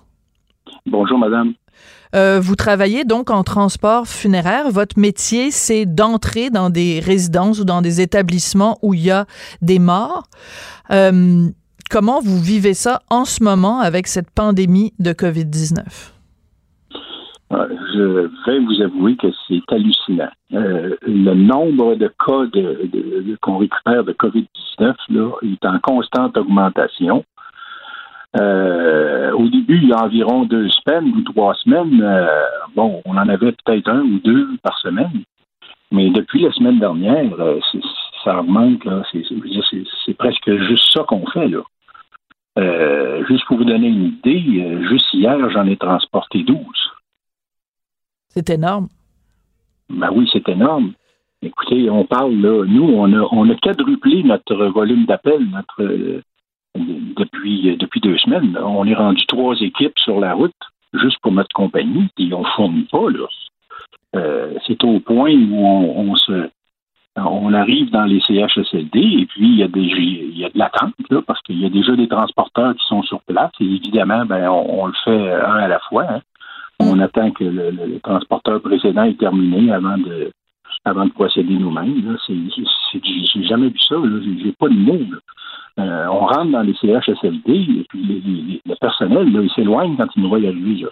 Bonjour, 0.86 1.18
madame. 1.18 1.54
Euh, 2.16 2.40
vous 2.40 2.56
travaillez 2.56 3.04
donc 3.04 3.30
en 3.30 3.44
transport 3.44 4.08
funéraire. 4.08 4.70
Votre 4.70 4.98
métier, 4.98 5.52
c'est 5.52 5.86
d'entrer 5.86 6.50
dans 6.50 6.70
des 6.70 7.00
résidences 7.00 7.60
ou 7.60 7.66
dans 7.66 7.82
des 7.82 8.00
établissements 8.00 8.78
où 8.82 8.94
il 8.94 9.02
y 9.02 9.12
a 9.12 9.26
des 9.62 9.80
morts. 9.80 10.24
Euh, 10.92 11.50
comment 11.92 12.22
vous 12.22 12.40
vivez 12.40 12.74
ça 12.74 13.02
en 13.10 13.26
ce 13.26 13.44
moment 13.44 13.80
avec 13.80 14.08
cette 14.08 14.32
pandémie 14.32 14.94
de 15.00 15.12
COVID-19? 15.12 16.14
Euh, 17.52 17.68
je 17.94 18.30
vais 18.48 18.60
vous 18.60 18.82
avouer 18.82 19.18
que 19.18 19.28
c'est 19.48 19.62
hallucinant. 19.70 20.32
le 20.52 21.34
nombre 21.34 21.96
de 21.96 22.08
cas 22.08 23.38
qu'on 23.42 23.58
récupère 23.58 24.06
de 24.06 24.14
COVID-19 24.14 24.96
là, 25.10 25.32
est 25.44 25.66
en 25.66 25.80
constante 25.80 26.38
augmentation. 26.38 27.26
Euh, 28.38 29.32
au 29.32 29.48
début, 29.48 29.80
il 29.82 29.90
y 29.90 29.94
a 29.94 30.04
environ 30.04 30.46
deux 30.46 30.70
semaines 30.70 31.14
ou 31.16 31.22
trois 31.22 31.54
semaines, 31.56 32.02
euh, 32.02 32.28
bon, 32.76 33.02
on 33.06 33.18
en 33.18 33.30
avait 33.30 33.54
peut-être 33.54 33.90
un 33.90 34.02
ou 34.02 34.20
deux 34.20 34.58
par 34.62 34.78
semaine. 34.80 35.24
Mais 35.92 36.10
depuis 36.10 36.42
la 36.42 36.52
semaine 36.52 36.80
dernière, 36.80 37.40
euh, 37.40 37.60
ça 38.24 38.40
augmente. 38.40 38.82
C'est 40.06 40.18
presque 40.18 40.52
juste 40.68 40.92
ça 40.92 41.04
qu'on 41.08 41.26
fait. 41.28 41.48
là. 41.48 41.62
juste 43.28 43.46
pour 43.46 43.58
vous 43.58 43.66
donner 43.66 43.88
une 43.88 44.06
idée, 44.06 44.86
juste 44.90 45.14
hier, 45.14 45.38
j'en 45.52 45.68
ai 45.68 45.78
transporté 45.78 46.44
12. 46.44 46.58
C'est 48.30 48.50
énorme. 48.50 48.90
Ben 49.90 50.10
oui, 50.12 50.28
c'est 50.34 50.48
énorme. 50.50 50.94
Écoutez, 51.42 51.90
on 51.90 52.06
parle 52.06 52.34
là, 52.34 52.66
nous, 52.66 52.84
on 52.84 53.14
a, 53.14 53.28
on 53.32 53.50
a 53.50 53.56
quadruplé 53.56 54.24
notre 54.24 54.66
volume 54.66 55.06
d'appels, 55.06 55.48
notre 55.52 56.22
depuis, 56.76 57.76
depuis 57.78 58.00
deux 58.02 58.18
semaines. 58.18 58.58
On 58.58 58.86
est 58.86 58.96
rendu 58.96 59.26
trois 59.26 59.56
équipes 59.62 59.98
sur 60.00 60.20
la 60.20 60.34
route 60.34 60.54
juste 60.94 61.18
pour 61.22 61.32
notre 61.32 61.54
compagnie, 61.54 62.08
et 62.18 62.34
on 62.34 62.42
ne 62.42 62.48
fournit 62.56 62.88
pas. 62.92 63.10
Là. 63.10 63.28
Euh, 64.16 64.54
c'est 64.66 64.84
au 64.84 65.00
point 65.00 65.34
où 65.34 65.58
on, 65.58 66.16
se 66.16 66.50
on 67.18 67.54
arrive 67.54 67.92
dans 67.92 68.06
les 68.06 68.20
CHSLD 68.22 69.00
et 69.00 69.26
puis 69.26 69.48
il 69.48 69.58
y 69.58 69.64
a, 69.64 69.68
des, 69.68 69.82
il 69.82 70.38
y 70.38 70.46
a 70.46 70.50
de 70.50 70.58
l'attente 70.58 70.94
parce 71.26 71.42
qu'il 71.42 71.60
y 71.62 71.66
a 71.66 71.70
déjà 71.70 71.96
des 71.96 72.08
transporteurs 72.08 72.74
qui 72.76 72.86
sont 72.88 73.04
sur 73.04 73.22
place 73.22 73.52
et 73.60 73.66
évidemment, 73.66 74.26
ben, 74.26 74.50
on, 74.50 74.86
le 74.88 74.94
fait 75.04 75.34
un 75.34 75.56
à 75.56 75.68
la 75.68 75.80
fois. 75.80 76.06
Hein. 76.10 76.22
On 76.80 77.00
attend 77.00 77.32
que 77.32 77.44
le, 77.44 78.00
transporteur 78.00 78.62
précédent 78.62 79.04
est 79.04 79.20
terminé 79.20 79.72
avant 79.72 79.98
de 79.98 80.32
avant 80.84 81.06
de 81.06 81.12
procéder 81.12 81.54
nous-mêmes. 81.54 82.18
J'ai 82.28 83.44
jamais 83.44 83.70
vu 83.70 83.80
ça. 83.80 83.96
J'ai 84.44 84.52
pas 84.54 84.70
de 84.70 84.74
mots. 84.74 85.00
Euh, 85.78 86.06
on 86.08 86.26
rentre 86.26 86.52
dans 86.52 86.62
les 86.62 86.74
CHSLD 86.76 87.54
et 87.54 87.86
puis 87.90 88.62
le 88.66 88.76
personnel, 88.76 89.32
là, 89.32 89.42
il 89.42 89.52
s'éloigne 89.52 89.98
quand 89.98 90.08
il 90.16 90.24
nous 90.24 90.30
voit 90.30 90.40
y 90.40 90.48
arriver. 90.48 90.88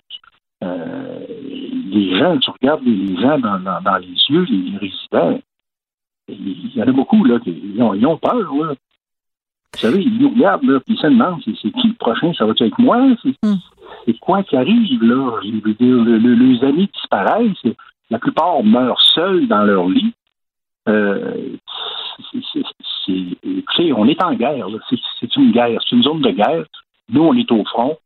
Euh, 0.64 1.20
les 1.90 2.18
gens, 2.18 2.38
tu 2.38 2.50
regardes 2.50 2.84
les 2.84 3.16
gens 3.22 3.40
dans, 3.40 3.60
dans, 3.60 3.98
les 3.98 4.16
yeux, 4.30 4.46
les, 4.50 4.78
résidents, 4.78 5.40
il 6.28 6.76
y 6.76 6.82
en 6.82 6.88
a 6.88 6.92
beaucoup 6.92 7.24
là, 7.24 7.40
qui 7.40 7.52
ils 7.52 7.82
ont, 7.82 7.94
ils 7.94 8.06
ont 8.06 8.18
peur. 8.18 8.54
Là. 8.54 8.74
Vous 9.74 9.80
savez, 9.80 10.04
ils 10.04 10.18
nous 10.18 10.30
regardent, 10.30 10.64
là, 10.66 10.80
puis 10.82 10.96
ils 10.96 11.02
se 11.02 11.08
demandent 11.08 11.42
c'est 11.46 11.72
qui 11.72 11.88
le 11.88 11.96
prochain, 11.96 12.34
ça 12.34 12.46
va 12.46 12.54
être 12.58 12.80
moi? 12.80 13.00
Hmm. 13.44 13.56
C'est 14.06 14.20
quoi 14.20 14.44
qui 14.44 14.56
arrive, 14.56 15.04
là? 15.04 15.40
Je 15.44 15.62
veux 15.64 15.74
dire, 15.74 16.20
les 16.20 16.64
amis 16.64 16.90
disparaissent, 16.94 17.74
la 18.14 18.20
plupart 18.20 18.64
meurent 18.64 19.02
seuls 19.02 19.48
dans 19.48 19.64
leur 19.64 19.90
lit. 19.90 20.14
Euh, 20.88 21.58
c'est, 23.06 23.92
on 23.92 24.08
est 24.08 24.24
en 24.24 24.36
guerre. 24.36 24.68
C'est, 25.20 25.36
une 25.36 25.52
guerre. 25.52 25.80
C'est 25.82 25.96
une 25.96 26.04
zone 26.04 26.22
de 26.22 26.30
guerre. 26.30 26.64
Nous, 27.10 27.24
on 27.24 27.34
est 27.34 27.52
au 27.52 27.66
front 27.66 27.98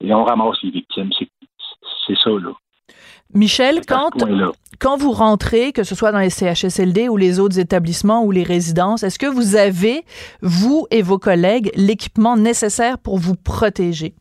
et 0.00 0.12
on 0.12 0.24
ramasse 0.24 0.60
les 0.64 0.70
victimes. 0.70 1.10
C'est 2.06 2.16
ça, 2.16 2.30
là. 2.30 2.50
Michel, 3.32 3.82
quand, 3.86 4.10
quand 4.80 4.96
vous 4.96 5.12
rentrez, 5.12 5.72
que 5.72 5.84
ce 5.84 5.94
soit 5.94 6.10
dans 6.10 6.18
les 6.18 6.30
CHSLD 6.30 7.08
ou 7.08 7.16
les 7.16 7.38
autres 7.38 7.60
établissements 7.60 8.24
ou 8.24 8.32
les 8.32 8.42
résidences, 8.42 9.04
est-ce 9.04 9.20
que 9.20 9.28
vous 9.28 9.54
avez, 9.54 10.02
vous 10.42 10.88
et 10.90 11.02
vos 11.02 11.18
collègues, 11.18 11.70
l'équipement 11.76 12.36
nécessaire 12.36 12.98
pour 12.98 13.18
vous 13.18 13.36
protéger? 13.36 14.14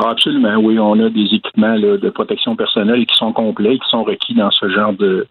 Ah, 0.00 0.10
absolument, 0.10 0.54
oui. 0.58 0.78
On 0.78 0.98
a 1.00 1.10
des 1.10 1.34
équipements 1.34 1.74
là, 1.74 1.96
de 1.96 2.10
protection 2.10 2.54
personnelle 2.54 3.04
qui 3.04 3.16
sont 3.16 3.32
complets, 3.32 3.78
qui 3.78 3.88
sont 3.88 4.04
requis 4.04 4.34
dans 4.34 4.50
ce 4.52 4.68
genre 4.68 4.92
de 4.92 5.26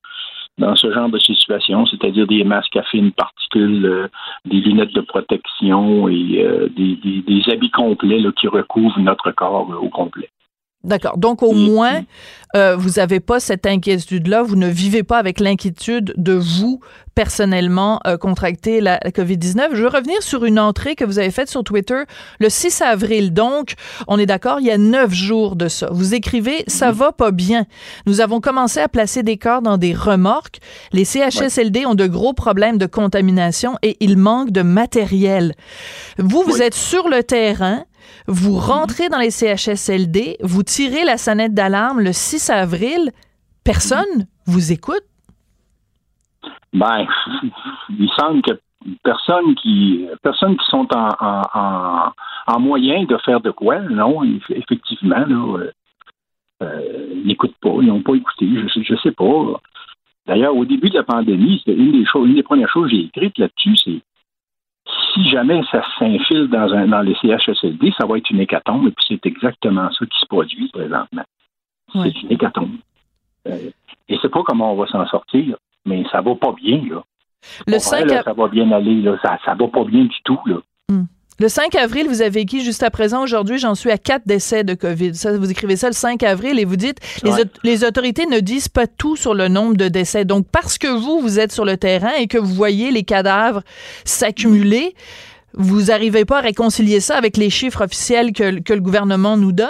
dans 0.57 0.75
ce 0.75 0.91
genre 0.91 1.07
de 1.07 1.19
situation, 1.19 1.85
c'est-à-dire 1.85 2.25
des 2.25 2.43
masques 2.43 2.75
à 2.75 2.81
fines 2.83 3.11
particules, 3.11 3.85
euh, 3.85 4.07
des 4.45 4.59
lunettes 4.59 4.93
de 4.95 5.01
protection 5.01 6.09
et 6.09 6.43
euh, 6.43 6.67
des, 6.75 6.95
des- 6.95 7.51
habits 7.51 7.69
complets 7.69 8.17
là, 8.19 8.31
qui 8.31 8.47
recouvrent 8.47 8.99
notre 8.99 9.29
corps 9.31 9.71
euh, 9.71 9.75
au 9.75 9.89
complet. 9.89 10.29
D'accord. 10.83 11.17
Donc, 11.17 11.41
au 11.43 11.53
moins, 11.53 12.03
euh, 12.55 12.75
vous 12.77 12.91
n'avez 12.91 13.19
pas 13.19 13.39
cette 13.39 13.65
inquiétude-là. 13.65 14.43
Vous 14.43 14.55
ne 14.55 14.67
vivez 14.67 15.03
pas 15.03 15.17
avec 15.17 15.39
l'inquiétude 15.39 16.13
de 16.17 16.33
vous, 16.33 16.79
personnellement, 17.15 17.99
euh, 18.05 18.15
contracter 18.15 18.79
la, 18.79 18.99
la 19.03 19.11
COVID-19. 19.11 19.69
Je 19.73 19.81
veux 19.81 19.89
revenir 19.89 20.21
sur 20.21 20.45
une 20.45 20.59
entrée 20.59 20.95
que 20.95 21.03
vous 21.03 21.17
avez 21.17 21.31
faite 21.31 21.49
sur 21.49 21.63
Twitter 21.63 22.03
le 22.39 22.49
6 22.49 22.81
avril. 22.83 23.33
Donc, 23.33 23.73
on 24.07 24.19
est 24.19 24.27
d'accord, 24.27 24.59
il 24.59 24.67
y 24.67 24.71
a 24.71 24.77
neuf 24.77 25.11
jours 25.13 25.55
de 25.55 25.67
ça. 25.67 25.89
Vous 25.91 26.13
écrivez 26.13 26.63
«Ça 26.67 26.91
va 26.91 27.11
pas 27.11 27.31
bien. 27.31 27.65
Nous 28.05 28.21
avons 28.21 28.39
commencé 28.39 28.79
à 28.79 28.87
placer 28.87 29.23
des 29.23 29.37
corps 29.37 29.63
dans 29.63 29.77
des 29.77 29.93
remorques. 29.93 30.59
Les 30.93 31.05
CHSLD 31.05 31.85
ont 31.87 31.95
de 31.95 32.07
gros 32.07 32.33
problèmes 32.33 32.77
de 32.77 32.85
contamination 32.85 33.77
et 33.81 33.97
il 33.99 34.15
manque 34.15 34.51
de 34.51 34.61
matériel. 34.61 35.55
Vous, 36.19 36.43
vous 36.43 36.61
êtes 36.61 36.75
sur 36.75 37.09
le 37.09 37.23
terrain. 37.23 37.83
Vous 38.27 38.55
rentrez 38.57 39.09
dans 39.09 39.19
les 39.19 39.31
CHSLD, 39.31 40.37
vous 40.41 40.63
tirez 40.63 41.03
la 41.03 41.17
sonnette 41.17 41.53
d'alarme 41.53 42.01
le 42.01 42.11
6 42.13 42.49
avril, 42.49 43.11
personne 43.63 44.27
vous 44.45 44.71
écoute? 44.71 45.03
Ben, 46.73 47.07
il 47.89 48.09
semble 48.17 48.41
que 48.41 48.59
personne 49.03 49.55
qui 49.55 50.07
personne 50.21 50.57
qui 50.57 50.65
sont 50.69 50.87
en, 50.93 51.09
en, 51.19 51.41
en, 51.53 52.11
en 52.47 52.59
moyen 52.59 53.03
de 53.05 53.17
faire 53.25 53.41
de 53.41 53.51
quoi, 53.51 53.79
non, 53.79 54.23
eff- 54.23 54.51
effectivement, 54.55 55.25
là, 55.25 55.57
euh, 55.59 55.71
euh, 56.63 57.07
ils 57.13 57.27
n'écoutent 57.27 57.57
pas, 57.61 57.75
ils 57.81 57.87
n'ont 57.87 58.01
pas 58.01 58.15
écouté, 58.15 58.47
je, 58.73 58.81
je 58.81 58.95
sais 59.01 59.11
pas. 59.11 59.59
D'ailleurs, 60.25 60.55
au 60.55 60.65
début 60.65 60.89
de 60.89 60.95
la 60.95 61.03
pandémie, 61.03 61.61
c'est 61.65 61.73
une 61.73 61.93
des 61.93 62.05
choses, 62.05 62.27
une 62.27 62.35
des 62.35 62.43
premières 62.43 62.69
choses 62.69 62.89
que 62.89 62.95
j'ai 62.97 63.03
écrites 63.05 63.37
là-dessus, 63.37 63.77
c'est 63.77 64.01
si 65.17 65.29
jamais 65.29 65.61
ça 65.71 65.83
s'infile 65.97 66.47
dans, 66.47 66.71
un, 66.73 66.87
dans 66.87 67.01
les 67.01 67.15
CHSLD, 67.15 67.93
ça 67.97 68.05
va 68.05 68.17
être 68.17 68.29
une 68.29 68.39
hécatombe, 68.39 68.87
et 68.87 68.91
puis 68.91 69.05
c'est 69.07 69.25
exactement 69.25 69.89
ça 69.91 70.05
qui 70.05 70.19
se 70.19 70.25
produit 70.25 70.69
présentement. 70.69 71.23
C'est 71.93 72.21
une 72.21 72.31
hécatombe. 72.31 72.75
Euh, 73.47 73.69
et 74.09 74.17
c'est 74.21 74.29
pas 74.29 74.43
comment 74.45 74.73
on 74.73 74.75
va 74.75 74.87
s'en 74.87 75.05
sortir, 75.07 75.57
mais 75.85 76.03
ça 76.11 76.21
va 76.21 76.35
pas 76.35 76.51
bien, 76.51 76.81
là. 76.89 77.03
Le 77.65 77.73
Pour 77.73 77.81
5 77.81 78.05
vrai, 78.05 78.15
là, 78.15 78.23
ça 78.23 78.33
va 78.33 78.47
bien 78.47 78.71
aller, 78.71 79.01
là. 79.01 79.17
Ça, 79.21 79.37
ça 79.45 79.55
va 79.55 79.67
pas 79.67 79.83
bien 79.85 80.03
du 80.03 80.17
tout, 80.23 80.39
là. 80.45 80.57
Le 81.39 81.49
5 81.49 81.75
avril, 81.75 82.07
vous 82.07 82.23
avez 82.23 82.39
écrit 82.41 82.61
juste 82.61 82.81
à 82.81 82.89
présent, 82.89 83.21
aujourd'hui, 83.21 83.59
j'en 83.59 83.75
suis 83.75 83.91
à 83.91 83.99
quatre 83.99 84.25
décès 84.25 84.63
de 84.63 84.73
COVID. 84.73 85.13
Ça, 85.13 85.37
vous 85.37 85.51
écrivez 85.51 85.75
ça 85.75 85.85
le 85.87 85.93
5 85.93 86.23
avril 86.23 86.59
et 86.59 86.65
vous 86.65 86.77
dites, 86.77 86.97
les, 87.23 87.31
Ouais. 87.31 87.43
les 87.63 87.83
autorités 87.83 88.25
ne 88.25 88.39
disent 88.39 88.69
pas 88.69 88.87
tout 88.87 89.15
sur 89.15 89.35
le 89.35 89.47
nombre 89.47 89.77
de 89.77 89.87
décès. 89.87 90.25
Donc, 90.25 90.47
parce 90.51 90.79
que 90.79 90.87
vous, 90.87 91.19
vous 91.19 91.39
êtes 91.39 91.51
sur 91.51 91.63
le 91.63 91.77
terrain 91.77 92.13
et 92.19 92.25
que 92.27 92.39
vous 92.39 92.53
voyez 92.55 92.89
les 92.89 93.03
cadavres 93.03 93.61
s'accumuler, 94.03 94.95
vous 95.53 95.83
n'arrivez 95.85 96.25
pas 96.25 96.39
à 96.39 96.41
réconcilier 96.41 96.99
ça 96.99 97.15
avec 97.17 97.37
les 97.37 97.51
chiffres 97.51 97.83
officiels 97.85 98.31
que, 98.33 98.59
que 98.59 98.73
le 98.73 98.81
gouvernement 98.81 99.37
nous 99.37 99.51
donne? 99.51 99.67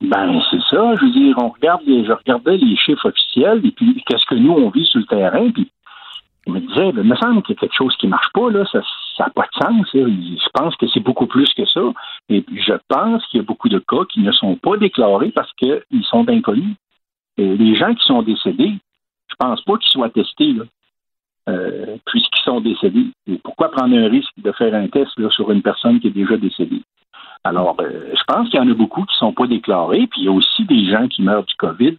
Ben, 0.00 0.40
c'est 0.50 0.60
ça. 0.70 0.94
Je 0.98 1.04
veux 1.04 1.12
dire, 1.12 1.34
on 1.38 1.48
regarde 1.50 1.82
les, 1.86 2.06
je 2.06 2.12
regardais 2.12 2.56
les 2.56 2.76
chiffres 2.76 3.08
officiels 3.08 3.60
et 3.64 3.72
puis 3.72 4.02
qu'est-ce 4.06 4.24
que 4.26 4.36
nous, 4.36 4.52
on 4.52 4.70
vit 4.70 4.86
sur 4.86 5.00
le 5.00 5.06
terrain, 5.06 5.50
puis 5.50 5.70
je 6.46 6.52
me 6.52 6.60
disais, 6.60 6.92
ben, 6.92 7.02
il 7.04 7.10
me 7.10 7.16
semble 7.16 7.42
qu'il 7.42 7.56
y 7.56 7.58
a 7.58 7.60
quelque 7.60 7.76
chose 7.76 7.94
qui 8.00 8.06
marche 8.06 8.28
pas, 8.32 8.48
là. 8.50 8.64
Ça 8.72 8.80
n'a 9.24 9.30
pas 9.30 9.46
de 9.52 9.64
sens. 9.64 9.86
Je 9.92 10.48
pense 10.54 10.76
que 10.76 10.86
c'est 10.88 11.00
beaucoup 11.00 11.26
plus 11.26 11.52
que 11.54 11.66
ça. 11.66 11.80
Et 12.28 12.44
je 12.50 12.74
pense 12.88 13.26
qu'il 13.26 13.38
y 13.38 13.42
a 13.42 13.46
beaucoup 13.46 13.68
de 13.68 13.78
cas 13.78 14.04
qui 14.10 14.20
ne 14.20 14.32
sont 14.32 14.56
pas 14.56 14.76
déclarés 14.76 15.30
parce 15.30 15.52
qu'ils 15.54 16.04
sont 16.04 16.28
inconnus. 16.28 16.76
Et 17.36 17.56
les 17.56 17.74
gens 17.74 17.94
qui 17.94 18.04
sont 18.04 18.22
décédés, 18.22 18.74
je 19.28 19.34
pense 19.38 19.62
pas 19.62 19.76
qu'ils 19.78 19.92
soient 19.92 20.10
testés. 20.10 20.56
Euh, 21.48 21.96
puisqu'ils 22.04 22.42
sont 22.42 22.60
décédés. 22.60 23.06
Et 23.26 23.38
pourquoi 23.38 23.70
prendre 23.70 23.96
un 23.96 24.08
risque 24.08 24.34
de 24.36 24.52
faire 24.52 24.74
un 24.74 24.86
test 24.88 25.10
sur 25.30 25.50
une 25.50 25.62
personne 25.62 25.98
qui 25.98 26.08
est 26.08 26.10
déjà 26.10 26.36
décédée? 26.36 26.82
Alors, 27.42 27.76
euh, 27.80 28.12
je 28.12 28.22
pense 28.24 28.50
qu'il 28.50 28.58
y 28.58 28.62
en 28.62 28.70
a 28.70 28.74
beaucoup 28.74 29.04
qui 29.04 29.14
ne 29.14 29.28
sont 29.28 29.32
pas 29.32 29.46
déclarés, 29.46 30.06
puis 30.08 30.22
il 30.22 30.24
y 30.24 30.28
a 30.28 30.32
aussi 30.32 30.64
des 30.64 30.90
gens 30.90 31.08
qui 31.08 31.22
meurent 31.22 31.44
du 31.44 31.54
COVID 31.54 31.96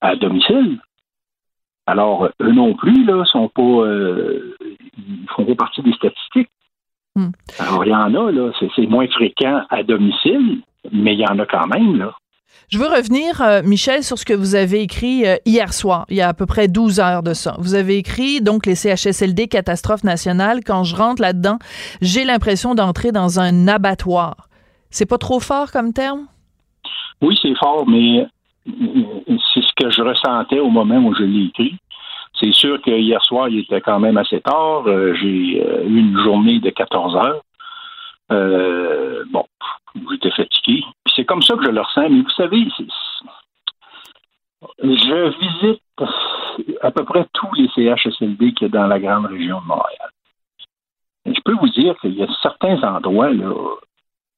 à 0.00 0.16
domicile. 0.16 0.80
Alors, 1.86 2.28
eux 2.40 2.52
non 2.52 2.74
plus, 2.74 3.04
là, 3.04 3.24
sont 3.26 3.48
pas, 3.48 3.62
euh, 3.62 4.56
ils 4.98 5.26
font 5.34 5.44
pas 5.44 5.54
partie 5.54 5.82
des 5.82 5.92
statistiques. 5.92 6.50
Hmm. 7.14 7.30
Alors, 7.58 7.84
il 7.84 7.90
y 7.90 7.94
en 7.94 8.14
a, 8.14 8.32
là, 8.32 8.50
c'est, 8.58 8.86
moins 8.86 9.06
fréquent 9.08 9.62
à 9.70 9.82
domicile, 9.84 10.62
mais 10.92 11.14
il 11.14 11.20
y 11.20 11.26
en 11.26 11.38
a 11.38 11.46
quand 11.46 11.66
même, 11.68 11.96
là. 11.96 12.12
Je 12.68 12.78
veux 12.78 12.88
revenir, 12.88 13.40
euh, 13.42 13.62
Michel, 13.62 14.02
sur 14.02 14.18
ce 14.18 14.24
que 14.24 14.34
vous 14.34 14.56
avez 14.56 14.82
écrit 14.82 15.24
euh, 15.24 15.36
hier 15.44 15.72
soir, 15.72 16.04
il 16.08 16.16
y 16.16 16.20
a 16.20 16.28
à 16.28 16.34
peu 16.34 16.46
près 16.46 16.66
12 16.66 16.98
heures 16.98 17.22
de 17.22 17.32
ça. 17.32 17.54
Vous 17.60 17.74
avez 17.74 17.96
écrit, 17.96 18.40
donc, 18.40 18.66
les 18.66 18.74
CHSLD 18.74 19.46
catastrophe 19.46 20.02
nationale. 20.02 20.60
Quand 20.66 20.82
je 20.82 20.96
rentre 20.96 21.22
là-dedans, 21.22 21.58
j'ai 22.00 22.24
l'impression 22.24 22.74
d'entrer 22.74 23.12
dans 23.12 23.38
un 23.38 23.68
abattoir. 23.68 24.48
C'est 24.90 25.06
pas 25.06 25.18
trop 25.18 25.38
fort 25.38 25.70
comme 25.70 25.92
terme? 25.92 26.26
Oui, 27.22 27.38
c'est 27.40 27.54
fort, 27.56 27.86
mais 27.86 28.26
je 29.90 30.02
ressentais 30.02 30.58
au 30.58 30.68
moment 30.68 30.98
où 30.98 31.14
je 31.14 31.22
l'ai 31.22 31.46
écrit. 31.46 31.76
C'est 32.38 32.52
sûr 32.52 32.80
que 32.82 32.90
hier 32.90 33.22
soir, 33.22 33.48
il 33.48 33.60
était 33.60 33.80
quand 33.80 33.98
même 33.98 34.18
assez 34.18 34.40
tard. 34.40 34.86
Euh, 34.86 35.14
j'ai 35.14 35.62
euh, 35.64 35.84
eu 35.84 35.98
une 35.98 36.18
journée 36.22 36.60
de 36.60 36.70
14 36.70 37.16
heures. 37.16 37.42
Euh, 38.30 39.24
bon, 39.30 39.44
j'étais 40.10 40.30
fatigué. 40.30 40.84
C'est 41.14 41.24
comme 41.24 41.42
ça 41.42 41.54
que 41.56 41.64
je 41.64 41.70
le 41.70 41.80
ressens. 41.80 42.08
Mais 42.10 42.20
vous 42.20 42.30
savez, 42.30 42.66
je 44.82 45.38
visite 45.38 45.82
à 46.82 46.90
peu 46.90 47.04
près 47.04 47.26
tous 47.32 47.52
les 47.54 47.68
CHSLD 47.68 48.52
qu'il 48.52 48.68
y 48.68 48.70
a 48.70 48.80
dans 48.80 48.86
la 48.86 48.98
grande 48.98 49.26
région 49.26 49.60
de 49.60 49.66
Montréal. 49.66 50.10
Je 51.24 51.40
peux 51.44 51.54
vous 51.54 51.68
dire 51.70 51.98
qu'il 52.00 52.14
y 52.14 52.22
a 52.22 52.28
certains 52.42 52.80
endroits, 52.82 53.30
là, 53.30 53.52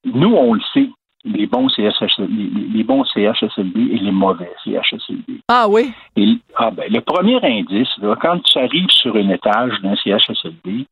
nous, 0.04 0.34
on 0.34 0.54
le 0.54 0.61
sait, 0.72 0.88
les 1.29 1.47
bons 1.47 1.69
CHSLD, 1.69 2.33
les, 2.33 2.69
les 2.79 2.85
bons 2.85 3.05
CHSLD 3.05 3.81
et 3.93 3.99
les 3.99 4.11
mauvais 4.12 4.51
CHSLD. 4.64 5.41
Ah 5.49 5.67
oui? 5.69 5.93
Et, 6.17 6.35
ah 6.57 6.71
ben, 6.71 6.91
le 6.93 7.01
premier 7.01 7.38
indice, 7.43 7.88
là, 7.99 8.17
quand 8.21 8.38
tu 8.41 8.59
arrives 8.59 8.91
sur 8.91 9.14
un 9.17 9.29
étage 9.31 9.73
d'un 9.83 9.95
CHSLD 9.97 10.87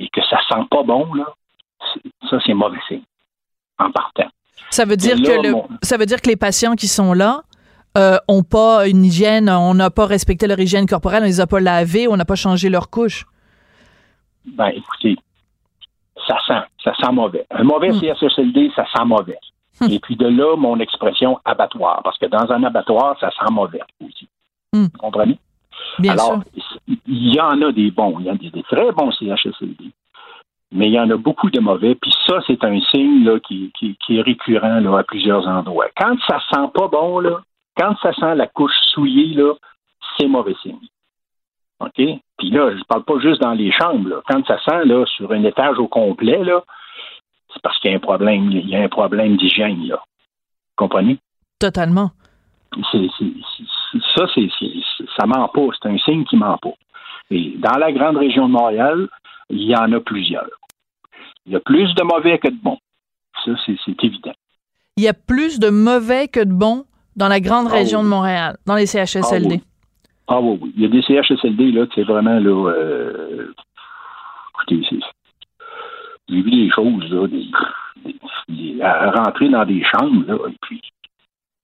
et 0.00 0.08
que 0.08 0.20
ça 0.28 0.38
sent 0.48 0.62
pas 0.70 0.82
bon, 0.82 1.12
là, 1.14 1.26
ça, 2.28 2.38
c'est 2.44 2.54
mauvais 2.54 2.78
signe. 2.88 3.02
En 3.78 3.90
partant. 3.90 4.28
Ça 4.70 4.84
veut 4.84 4.96
dire 4.96 5.16
là, 5.16 5.22
que 5.36 5.42
le, 5.46 5.52
mon- 5.52 5.68
ça 5.82 5.96
veut 5.96 6.06
dire 6.06 6.20
que 6.20 6.28
les 6.28 6.36
patients 6.36 6.74
qui 6.76 6.86
sont 6.86 7.12
là 7.14 7.42
euh, 7.96 8.18
ont 8.28 8.42
pas 8.42 8.86
une 8.86 9.04
hygiène, 9.04 9.48
on 9.50 9.74
n'a 9.74 9.90
pas 9.90 10.06
respecté 10.06 10.46
leur 10.46 10.60
hygiène 10.60 10.86
corporelle, 10.86 11.22
on 11.22 11.26
les 11.26 11.40
a 11.40 11.46
pas 11.46 11.60
lavés, 11.60 12.06
on 12.08 12.16
n'a 12.16 12.24
pas 12.24 12.34
changé 12.36 12.68
leur 12.68 12.90
couche. 12.90 13.24
Ben, 14.44 14.68
écoutez, 14.68 15.16
ça 16.28 16.36
sent, 16.46 16.60
ça 16.84 16.94
sent 16.94 17.12
mauvais. 17.12 17.46
Un 17.50 17.64
mauvais 17.64 17.90
Hmm. 17.90 18.00
CHSLD, 18.00 18.70
ça 18.76 18.84
sent 18.94 19.04
mauvais. 19.06 19.38
Et 19.88 19.98
puis 19.98 20.16
de 20.16 20.26
là, 20.26 20.56
mon 20.56 20.78
expression 20.78 21.38
abattoir, 21.44 22.02
parce 22.02 22.18
que 22.18 22.26
dans 22.26 22.50
un 22.52 22.62
abattoir, 22.64 23.18
ça 23.20 23.30
sent 23.30 23.52
mauvais 23.52 23.80
aussi. 24.04 24.28
Hmm. 24.72 24.84
Vous 24.92 24.98
comprenez? 24.98 25.38
Bien 25.98 26.12
Alors, 26.12 26.40
il 26.86 27.34
y 27.34 27.40
en 27.40 27.60
a 27.62 27.72
des 27.72 27.90
bons, 27.90 28.18
il 28.20 28.26
y 28.26 28.30
en 28.30 28.34
a 28.34 28.36
des, 28.38 28.50
des 28.50 28.62
très 28.64 28.92
bons 28.92 29.10
CHSLD, 29.12 29.90
mais 30.72 30.86
il 30.88 30.92
y 30.92 31.00
en 31.00 31.08
a 31.10 31.16
beaucoup 31.16 31.50
de 31.50 31.60
mauvais, 31.60 31.94
puis 31.94 32.12
ça, 32.26 32.40
c'est 32.46 32.62
un 32.64 32.78
signe 32.90 33.24
là, 33.24 33.40
qui, 33.40 33.72
qui- 33.78 33.96
qui 33.96 34.18
est 34.18 34.22
récurrent 34.22 34.80
là, 34.80 34.98
à 34.98 35.02
plusieurs 35.02 35.48
endroits. 35.48 35.88
Quand 35.96 36.16
ça 36.28 36.38
sent 36.52 36.68
pas 36.74 36.88
bon, 36.88 37.18
là, 37.20 37.40
quand 37.76 37.96
ça 38.02 38.12
sent 38.12 38.34
la 38.34 38.46
couche 38.46 38.76
souillée, 38.92 39.34
là, 39.34 39.54
c'est 40.18 40.26
mauvais 40.28 40.54
signe. 40.62 40.76
OK? 41.80 41.94
Puis 42.36 42.50
là, 42.50 42.70
je 42.76 42.82
parle 42.84 43.04
pas 43.04 43.18
juste 43.20 43.40
dans 43.40 43.52
les 43.54 43.72
chambres. 43.72 44.08
là. 44.10 44.16
Quand 44.28 44.44
ça 44.46 44.58
sent 44.62 44.84
là, 44.84 45.04
sur 45.06 45.32
un 45.32 45.42
étage 45.44 45.78
au 45.78 45.88
complet, 45.88 46.44
là, 46.44 46.62
c'est 47.52 47.62
parce 47.62 47.78
qu'il 47.80 47.90
y 47.90 47.94
a 47.94 47.96
un 47.96 48.00
problème, 48.00 48.50
il 48.52 48.68
y 48.68 48.76
a 48.76 48.82
un 48.82 48.88
problème 48.88 49.36
d'hygiène, 49.36 49.86
là. 49.86 49.96
Vous 49.96 50.74
comprenez? 50.86 51.18
Totalement. 51.58 52.10
C'est- 52.92 53.08
ça, 54.16 54.26
c'est, 54.34 54.48
ça 55.18 55.26
ment 55.26 55.48
pas. 55.48 55.66
C'est 55.82 55.88
un 55.88 55.98
signe 55.98 56.24
qui 56.24 56.36
ment 56.36 56.58
pas. 56.58 56.72
Et 57.30 57.54
dans 57.58 57.78
la 57.78 57.92
grande 57.92 58.16
région 58.16 58.46
de 58.48 58.52
Montréal, 58.52 59.08
il 59.50 59.62
y 59.62 59.74
en 59.76 59.92
a 59.92 60.00
plusieurs. 60.00 60.46
Il 61.46 61.52
y 61.52 61.56
a 61.56 61.60
plus 61.60 61.92
de 61.94 62.02
mauvais 62.02 62.38
que 62.38 62.48
de 62.48 62.56
bons. 62.62 62.78
Ça, 63.44 63.52
c'est, 63.66 64.04
évident. 64.04 64.32
Il 64.96 65.04
y 65.04 65.08
a 65.08 65.14
plus 65.14 65.58
de 65.58 65.70
mauvais 65.70 66.28
que 66.28 66.40
de 66.40 66.52
bons 66.52 66.84
dans 67.16 67.28
la 67.28 67.40
grande 67.40 67.66
Ah 67.70 67.74
région 67.74 68.00
oui. 68.00 68.04
de 68.04 68.10
Montréal, 68.10 68.56
dans 68.66 68.74
les 68.76 68.86
CHSLD. 68.86 69.54
Ah 69.54 69.56
oui. 69.56 69.62
Ah 70.28 70.40
oui, 70.40 70.58
oui. 70.62 70.72
Il 70.76 70.82
y 70.82 70.86
a 70.86 70.88
des 70.88 71.02
CHSLD, 71.02 71.72
là, 71.72 71.86
c'est 71.94 72.04
vraiment, 72.04 72.38
là, 72.38 72.70
euh, 72.72 73.52
écoutez, 74.54 74.86
c'est, 74.88 74.98
j'ai 76.30 76.42
vu 76.42 76.50
des 76.50 76.70
choses, 76.70 77.28
à 78.82 79.10
rentrer 79.10 79.48
dans 79.48 79.64
des 79.64 79.82
chambres, 79.84 80.48
et 80.48 80.56
puis 80.62 80.80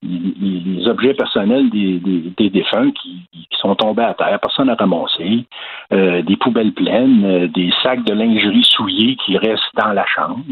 les, 0.02 0.88
objets 0.88 1.14
personnels 1.14 1.70
des, 1.70 1.98
des, 2.36 2.50
défunts 2.50 2.90
qui, 2.90 3.26
sont 3.58 3.74
tombés 3.74 4.04
à 4.04 4.14
terre, 4.14 4.38
personne 4.40 4.66
n'a 4.66 4.74
ramassé, 4.74 5.46
euh, 5.92 6.22
des 6.22 6.36
poubelles 6.36 6.72
pleines, 6.72 7.24
euh, 7.24 7.48
des 7.48 7.72
sacs 7.82 8.04
de 8.04 8.12
lingerie 8.12 8.64
souillés 8.64 9.16
qui 9.24 9.36
restent 9.38 9.74
dans 9.74 9.92
la 9.92 10.04
chambre. 10.06 10.44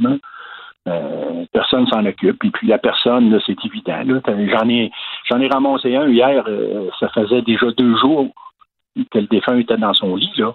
Euh, 0.87 1.45
personne 1.53 1.87
s'en 1.87 2.05
occupe. 2.05 2.45
Et 2.45 2.51
puis 2.51 2.67
la 2.67 2.79
personne, 2.79 3.39
c'est 3.47 3.65
évident. 3.65 4.03
J'en 4.27 4.69
ai 4.69 4.91
j'en 5.25 5.41
ai 5.41 5.49
ramassé 5.49 5.97
un 5.97 6.09
hier, 6.09 6.45
euh, 6.47 6.91
ça 7.01 7.09
faisait 7.09 7.43
déjà 7.43 7.71
deux 7.73 7.97
jours 7.97 8.29
que 9.11 9.19
le 9.19 9.27
défunt 9.27 9.59
était 9.59 9.77
dans 9.77 9.95
son 9.95 10.15
lit, 10.17 10.33
là. 10.37 10.53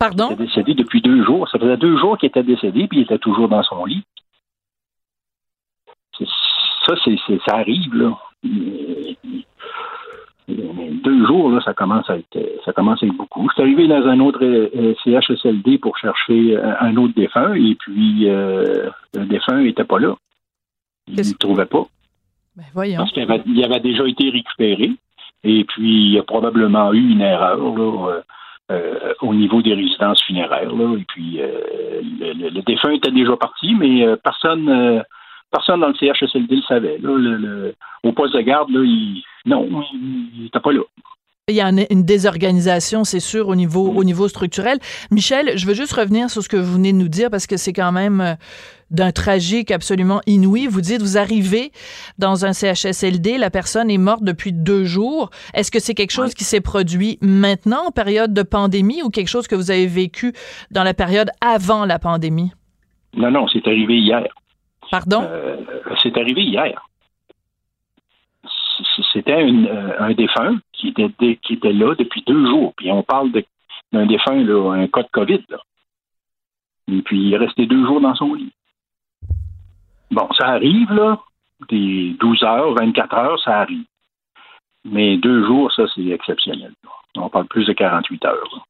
Pardon? 0.00 0.28
Il 0.30 0.32
était 0.32 0.44
décédé 0.46 0.74
depuis 0.74 1.02
deux 1.02 1.22
jours. 1.24 1.46
Ça 1.50 1.58
faisait 1.58 1.76
deux 1.76 1.98
jours 1.98 2.16
qu'il 2.16 2.28
était 2.28 2.42
décédé, 2.42 2.88
puis 2.88 3.00
il 3.00 3.02
était 3.02 3.18
toujours 3.18 3.48
dans 3.48 3.62
son 3.62 3.84
lit. 3.84 4.02
Ça, 6.86 6.94
c'est, 7.04 7.16
ça 7.46 7.56
arrive, 7.56 7.94
là. 7.94 8.18
Deux 10.48 11.26
jours, 11.26 11.50
là, 11.50 11.60
ça 11.60 11.74
commence 11.74 12.08
à 12.08 12.16
être 12.16 12.38
ça 12.64 12.72
commence 12.72 13.02
à 13.02 13.06
être 13.06 13.16
beaucoup. 13.16 13.46
Je 13.50 13.52
suis 13.52 13.62
arrivé 13.62 13.86
dans 13.86 14.06
un 14.06 14.18
autre 14.20 14.42
euh, 14.42 14.94
CHSLD 15.04 15.78
pour 15.78 15.98
chercher 15.98 16.56
un 16.56 16.96
autre 16.96 17.14
défunt, 17.14 17.54
et 17.54 17.74
puis 17.74 18.28
euh, 18.28 18.88
le 19.14 19.26
défunt 19.26 19.60
n'était 19.62 19.84
pas 19.84 19.98
là. 19.98 20.16
Il 21.08 21.16
ne 21.16 21.22
le 21.22 21.34
trouvait 21.38 21.66
pas. 21.66 21.86
Ben, 22.56 22.64
voyons. 22.72 22.96
Parce 22.96 23.12
qu'il 23.12 23.22
avait, 23.22 23.42
il 23.46 23.62
avait 23.62 23.80
déjà 23.80 24.08
été 24.08 24.30
récupéré. 24.30 24.92
Et 25.44 25.64
puis, 25.64 26.06
il 26.06 26.12
y 26.12 26.18
a 26.18 26.22
probablement 26.22 26.92
eu 26.92 27.12
une 27.12 27.20
erreur 27.20 27.58
là, 27.58 28.22
euh, 28.70 29.14
au 29.20 29.34
niveau 29.34 29.62
des 29.62 29.74
résidences 29.74 30.22
funéraires. 30.22 30.72
Là. 30.72 30.96
Et 30.96 31.04
puis, 31.08 31.40
euh, 31.40 32.00
le, 32.02 32.62
défunt 32.62 32.92
était 32.92 33.10
déjà 33.10 33.36
parti, 33.36 33.74
mais 33.74 34.06
euh, 34.06 34.16
personne 34.22 35.02
personne 35.50 35.80
dans 35.80 35.88
le 35.88 35.94
CHSLD 35.94 36.54
le 36.56 36.62
savait. 36.62 36.98
Là. 36.98 37.72
Au 38.04 38.12
poste 38.12 38.34
de 38.34 38.40
garde, 38.40 38.70
là, 38.70 38.80
non, 39.46 39.68
il 39.92 40.44
n'était 40.44 40.60
pas 40.60 40.70
là. 40.70 40.82
Il 41.50 41.56
y 41.56 41.60
a 41.60 41.68
une 41.68 42.04
désorganisation, 42.04 43.04
c'est 43.04 43.20
sûr, 43.20 43.48
au 43.48 43.56
niveau, 43.56 43.92
au 43.92 44.04
niveau 44.04 44.28
structurel. 44.28 44.78
Michel, 45.10 45.58
je 45.58 45.66
veux 45.66 45.74
juste 45.74 45.92
revenir 45.92 46.30
sur 46.30 46.42
ce 46.42 46.48
que 46.48 46.56
vous 46.56 46.74
venez 46.74 46.92
de 46.92 46.98
nous 46.98 47.08
dire 47.08 47.30
parce 47.30 47.46
que 47.46 47.56
c'est 47.56 47.72
quand 47.72 47.92
même 47.92 48.36
d'un 48.90 49.12
tragique 49.12 49.70
absolument 49.70 50.20
inouï. 50.26 50.66
Vous 50.66 50.80
dites, 50.80 51.00
vous 51.00 51.18
arrivez 51.18 51.72
dans 52.18 52.44
un 52.44 52.52
CHSLD, 52.52 53.38
la 53.38 53.50
personne 53.50 53.90
est 53.90 53.98
morte 53.98 54.22
depuis 54.22 54.52
deux 54.52 54.84
jours. 54.84 55.30
Est-ce 55.54 55.70
que 55.70 55.80
c'est 55.80 55.94
quelque 55.94 56.12
chose 56.12 56.34
qui 56.34 56.44
s'est 56.44 56.60
produit 56.60 57.18
maintenant, 57.20 57.86
en 57.88 57.90
période 57.90 58.32
de 58.34 58.42
pandémie, 58.42 59.02
ou 59.02 59.10
quelque 59.10 59.28
chose 59.28 59.46
que 59.46 59.54
vous 59.54 59.70
avez 59.70 59.86
vécu 59.86 60.32
dans 60.70 60.84
la 60.84 60.94
période 60.94 61.30
avant 61.40 61.84
la 61.84 61.98
pandémie? 61.98 62.52
Non, 63.14 63.30
non, 63.30 63.46
c'est 63.48 63.66
arrivé 63.66 63.96
hier. 63.98 64.24
Pardon? 64.90 65.22
Euh, 65.22 65.56
c'est 66.02 66.16
arrivé 66.16 66.42
hier. 66.42 66.89
C'était 69.20 69.42
euh, 69.42 69.96
un 69.98 70.14
défunt 70.14 70.56
qui 70.72 70.88
était, 70.88 71.72
là 71.72 71.94
depuis 71.94 72.22
deux 72.26 72.46
jours. 72.46 72.72
Puis 72.74 72.90
on 72.90 73.02
parle 73.02 73.30
d'un 73.92 74.06
défunt, 74.06 74.32
un 74.32 74.86
cas 74.86 75.02
de 75.02 75.08
COVID. 75.12 75.44
Et 76.88 77.02
puis 77.02 77.20
il 77.20 77.34
est 77.34 77.36
resté 77.36 77.66
deux 77.66 77.84
jours 77.84 78.00
dans 78.00 78.14
son 78.14 78.32
lit. 78.32 78.52
Bon, 80.10 80.26
ça 80.38 80.48
arrive, 80.48 80.90
là. 80.92 81.20
Des 81.68 82.16
12 82.18 82.42
heures, 82.44 82.72
24 82.72 83.14
heures, 83.14 83.40
ça 83.40 83.60
arrive. 83.60 83.84
Mais 84.86 85.18
deux 85.18 85.44
jours, 85.44 85.70
ça, 85.70 85.84
c'est 85.94 86.06
exceptionnel. 86.06 86.72
On 87.16 87.28
parle 87.28 87.46
plus 87.46 87.66
de 87.66 87.74
48 87.74 88.24
heures. 88.24 88.66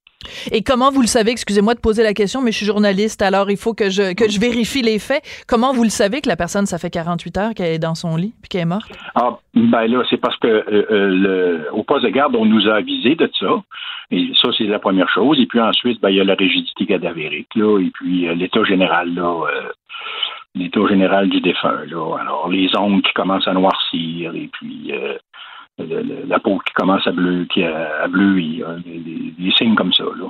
Et 0.53 0.63
comment 0.63 0.91
vous 0.91 1.01
le 1.01 1.07
savez, 1.07 1.31
excusez-moi 1.31 1.75
de 1.75 1.81
poser 1.81 2.03
la 2.03 2.13
question, 2.13 2.43
mais 2.43 2.53
je 2.53 2.59
suis 2.59 2.67
journaliste, 2.67 3.23
alors 3.23 3.51
il 3.51 3.57
faut 3.57 3.73
que 3.73 3.89
je, 3.89 4.15
que 4.15 4.29
je 4.29 4.39
vérifie 4.39 4.83
les 4.83 4.99
faits. 4.99 5.23
Comment 5.49 5.73
vous 5.73 5.83
le 5.83 5.91
savez 5.91 6.21
que 6.21 6.29
la 6.29 6.37
personne, 6.37 6.67
ça 6.67 6.79
fait 6.79 6.91
48 6.91 7.39
heures 7.39 7.55
qu'elle 7.55 7.73
est 7.73 7.79
dans 7.79 7.95
son 7.95 8.17
lit 8.17 8.35
puis 8.43 8.49
qu'elle 8.51 8.63
est 8.63 8.67
morte? 8.67 8.91
Ah, 9.15 9.39
ben 9.55 9.87
là, 9.87 10.03
c'est 10.11 10.19
parce 10.19 10.37
que 10.37 10.47
euh, 10.47 10.87
euh, 10.91 11.65
au 11.73 11.85
poste 11.85 12.05
de 12.05 12.11
garde, 12.11 12.37
on 12.37 12.45
nous 12.45 12.69
a 12.69 12.75
avisé 12.75 13.15
de 13.15 13.31
ça. 13.39 13.63
Et 14.11 14.31
ça, 14.41 14.49
c'est 14.59 14.65
la 14.65 14.79
première 14.79 15.09
chose. 15.09 15.41
Et 15.41 15.47
puis 15.47 15.61
ensuite, 15.61 16.01
ben, 16.01 16.11
il 16.11 16.17
y 16.17 16.21
a 16.21 16.25
la 16.25 16.35
rigidité 16.35 16.85
cadavérique, 16.85 17.55
là, 17.55 17.79
et 17.79 17.91
puis 17.91 18.29
euh, 18.29 18.35
l'état 18.35 18.65
général, 18.65 19.15
là, 19.15 19.47
l'état 20.55 20.87
général 20.87 21.31
du 21.31 21.41
défunt. 21.41 21.85
Là. 21.87 22.19
Alors, 22.21 22.49
les 22.51 22.69
ongles 22.77 23.03
qui 23.03 23.13
commencent 23.15 23.49
à 23.49 23.55
noircir 23.55 24.35
et 24.35 24.51
puis 24.53 24.93
le, 25.83 26.27
la 26.27 26.39
peau 26.39 26.59
qui 26.67 26.73
commence 26.75 27.07
à 27.07 27.13
bleu, 27.13 27.47
qui 27.53 27.63
a, 27.63 28.03
à 28.03 28.09
bleuir, 28.09 28.77
des, 28.85 28.99
des, 29.39 29.53
signes 29.53 29.75
comme 29.75 29.93
ça. 29.93 30.05
Là. 30.05 30.27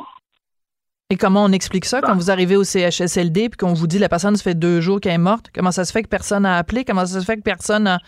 Et 1.12 1.16
comment 1.16 1.44
on 1.44 1.52
explique 1.52 1.84
ça? 1.84 2.00
Quand 2.00 2.14
vous 2.14 2.30
arrivez 2.30 2.56
au 2.56 2.62
CHSLD 2.62 3.48
puis 3.48 3.56
qu'on 3.58 3.74
vous 3.74 3.88
dit 3.88 3.98
la 3.98 4.08
personne 4.08 4.36
se 4.36 4.42
fait 4.42 4.54
deux 4.54 4.80
jours 4.80 5.00
qu'elle 5.00 5.14
est 5.14 5.18
morte? 5.18 5.50
Comment 5.52 5.72
ça 5.72 5.84
se 5.84 5.92
fait 5.92 6.04
que 6.04 6.08
personne 6.08 6.44
n'a 6.44 6.56
appelé? 6.56 6.84
Comment 6.84 7.04
ça 7.04 7.20
se 7.20 7.24
fait 7.24 7.36
que 7.36 7.42
personne 7.42 7.88
a, 7.88 7.98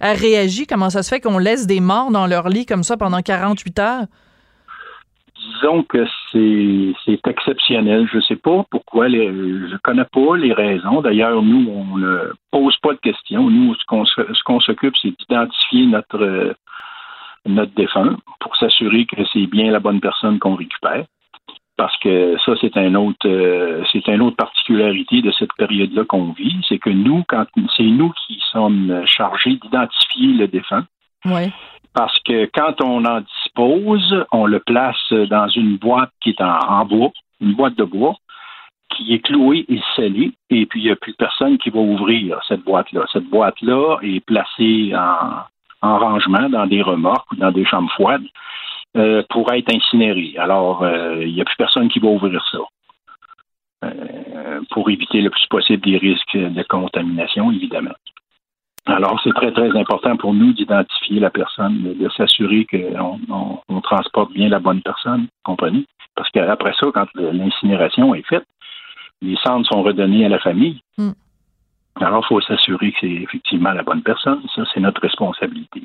a 0.00 0.12
réagi? 0.12 0.66
Comment 0.66 0.88
ça 0.88 1.02
se 1.02 1.08
fait 1.08 1.20
qu'on 1.20 1.38
laisse 1.38 1.66
des 1.66 1.80
morts 1.80 2.12
dans 2.12 2.26
leur 2.26 2.48
lit 2.48 2.64
comme 2.64 2.84
ça 2.84 2.96
pendant 2.96 3.20
48 3.20 3.78
heures? 3.80 4.06
disons 5.42 5.82
que 5.82 6.06
c'est 6.32 7.28
exceptionnel. 7.28 8.08
Je 8.10 8.18
ne 8.18 8.22
sais 8.22 8.36
pas 8.36 8.64
pourquoi, 8.70 9.08
les, 9.08 9.26
je 9.28 9.76
connais 9.82 10.04
pas 10.04 10.36
les 10.36 10.52
raisons. 10.52 11.00
D'ailleurs, 11.00 11.42
nous, 11.42 11.70
on 11.70 11.96
ne 11.98 12.32
pose 12.50 12.76
pas 12.78 12.92
de 12.92 12.98
questions. 12.98 13.50
Nous, 13.50 13.74
ce 13.74 14.42
qu'on 14.44 14.60
s'occupe, 14.60 14.94
c'est 15.00 15.12
d'identifier 15.18 15.86
notre 15.86 16.54
notre 17.46 17.74
défunt 17.74 18.16
pour 18.40 18.56
s'assurer 18.56 19.06
que 19.06 19.24
c'est 19.32 19.46
bien 19.46 19.70
la 19.70 19.80
bonne 19.80 20.00
personne 20.00 20.38
qu'on 20.38 20.54
récupère. 20.54 21.04
Parce 21.76 21.96
que 21.98 22.36
ça, 22.44 22.52
c'est 22.60 22.76
un 22.76 22.94
autre, 22.94 23.26
euh, 23.26 23.82
c'est 23.90 24.06
une 24.06 24.20
autre 24.20 24.36
particularité 24.36 25.22
de 25.22 25.32
cette 25.32 25.52
période-là 25.54 26.04
qu'on 26.04 26.32
vit, 26.32 26.56
c'est 26.68 26.78
que 26.78 26.90
nous, 26.90 27.24
quand 27.26 27.46
c'est 27.76 27.82
nous 27.82 28.12
qui 28.26 28.40
sommes 28.52 29.02
chargés 29.06 29.56
d'identifier 29.56 30.34
le 30.34 30.48
défunt. 30.48 30.86
Ouais 31.24 31.50
parce 31.94 32.18
que 32.20 32.48
quand 32.54 32.82
on 32.82 33.04
en 33.04 33.20
dispose, 33.20 34.24
on 34.32 34.46
le 34.46 34.60
place 34.60 35.12
dans 35.12 35.48
une 35.48 35.76
boîte 35.76 36.10
qui 36.20 36.30
est 36.30 36.40
en, 36.40 36.84
bois, 36.84 37.10
une 37.40 37.54
boîte 37.54 37.76
de 37.76 37.84
bois, 37.84 38.16
qui 38.90 39.14
est 39.14 39.20
clouée 39.20 39.64
et 39.68 39.80
scellée, 39.96 40.32
et 40.50 40.66
puis 40.66 40.80
il 40.80 40.84
n'y 40.84 40.90
a 40.90 40.96
plus 40.96 41.14
personne 41.14 41.58
qui 41.58 41.70
va 41.70 41.80
ouvrir 41.80 42.40
cette 42.46 42.62
boîte-là. 42.62 43.04
Cette 43.12 43.28
boîte-là 43.28 43.98
est 44.02 44.24
placée 44.24 44.92
en, 44.94 45.42
rangement 45.82 46.48
dans 46.48 46.66
des 46.66 46.82
remorques 46.82 47.30
ou 47.32 47.36
dans 47.36 47.50
des 47.50 47.64
chambres 47.64 47.90
froides 47.92 48.24
euh, 48.96 49.22
pour 49.30 49.52
être 49.52 49.74
incinérée. 49.74 50.34
Alors, 50.38 50.82
euh, 50.82 51.24
il 51.24 51.34
n'y 51.34 51.40
a 51.40 51.44
plus 51.44 51.56
personne 51.56 51.88
qui 51.88 51.98
va 51.98 52.08
ouvrir 52.08 52.44
ça. 52.50 52.58
Euh, 53.84 54.60
pour 54.70 54.90
éviter 54.90 55.20
le 55.20 55.30
plus 55.30 55.46
possible 55.48 55.82
des 55.84 55.98
risques 55.98 56.36
de 56.36 56.62
contamination, 56.64 57.50
évidemment. 57.50 57.94
Alors, 58.86 59.20
c'est 59.24 59.32
très, 59.32 59.50
très 59.50 59.76
important 59.76 60.16
pour 60.16 60.34
nous 60.34 60.52
d'identifier 60.52 61.20
la 61.20 61.30
personne, 61.30 61.94
de, 61.98 62.08
s'assurer 62.10 62.66
qu'on 62.66 63.18
on, 63.68 63.80
transporte 63.80 64.32
bien 64.32 64.48
la 64.48 64.60
bonne 64.60 64.82
personne, 64.82 65.26
comprenez? 65.42 65.86
Parce 66.14 66.28
qu'après 66.30 66.72
ça, 66.78 66.88
quand 66.92 67.06
l'incinération 67.14 68.14
est 68.14 68.26
faite, 68.26 68.44
les 69.22 69.36
cendres 69.36 69.66
sont 69.66 69.82
redonnés 69.82 70.26
à 70.26 70.28
la 70.28 70.38
famille. 70.38 70.80
Mm. 70.98 71.12
Alors, 71.96 72.24
il 72.24 72.28
faut 72.28 72.40
s'assurer 72.40 72.92
que 72.92 72.98
c'est 73.00 73.10
effectivement 73.10 73.72
la 73.72 73.82
bonne 73.82 74.02
personne. 74.02 74.40
Ça, 74.54 74.62
c'est 74.72 74.80
notre 74.80 75.00
responsabilité. 75.00 75.82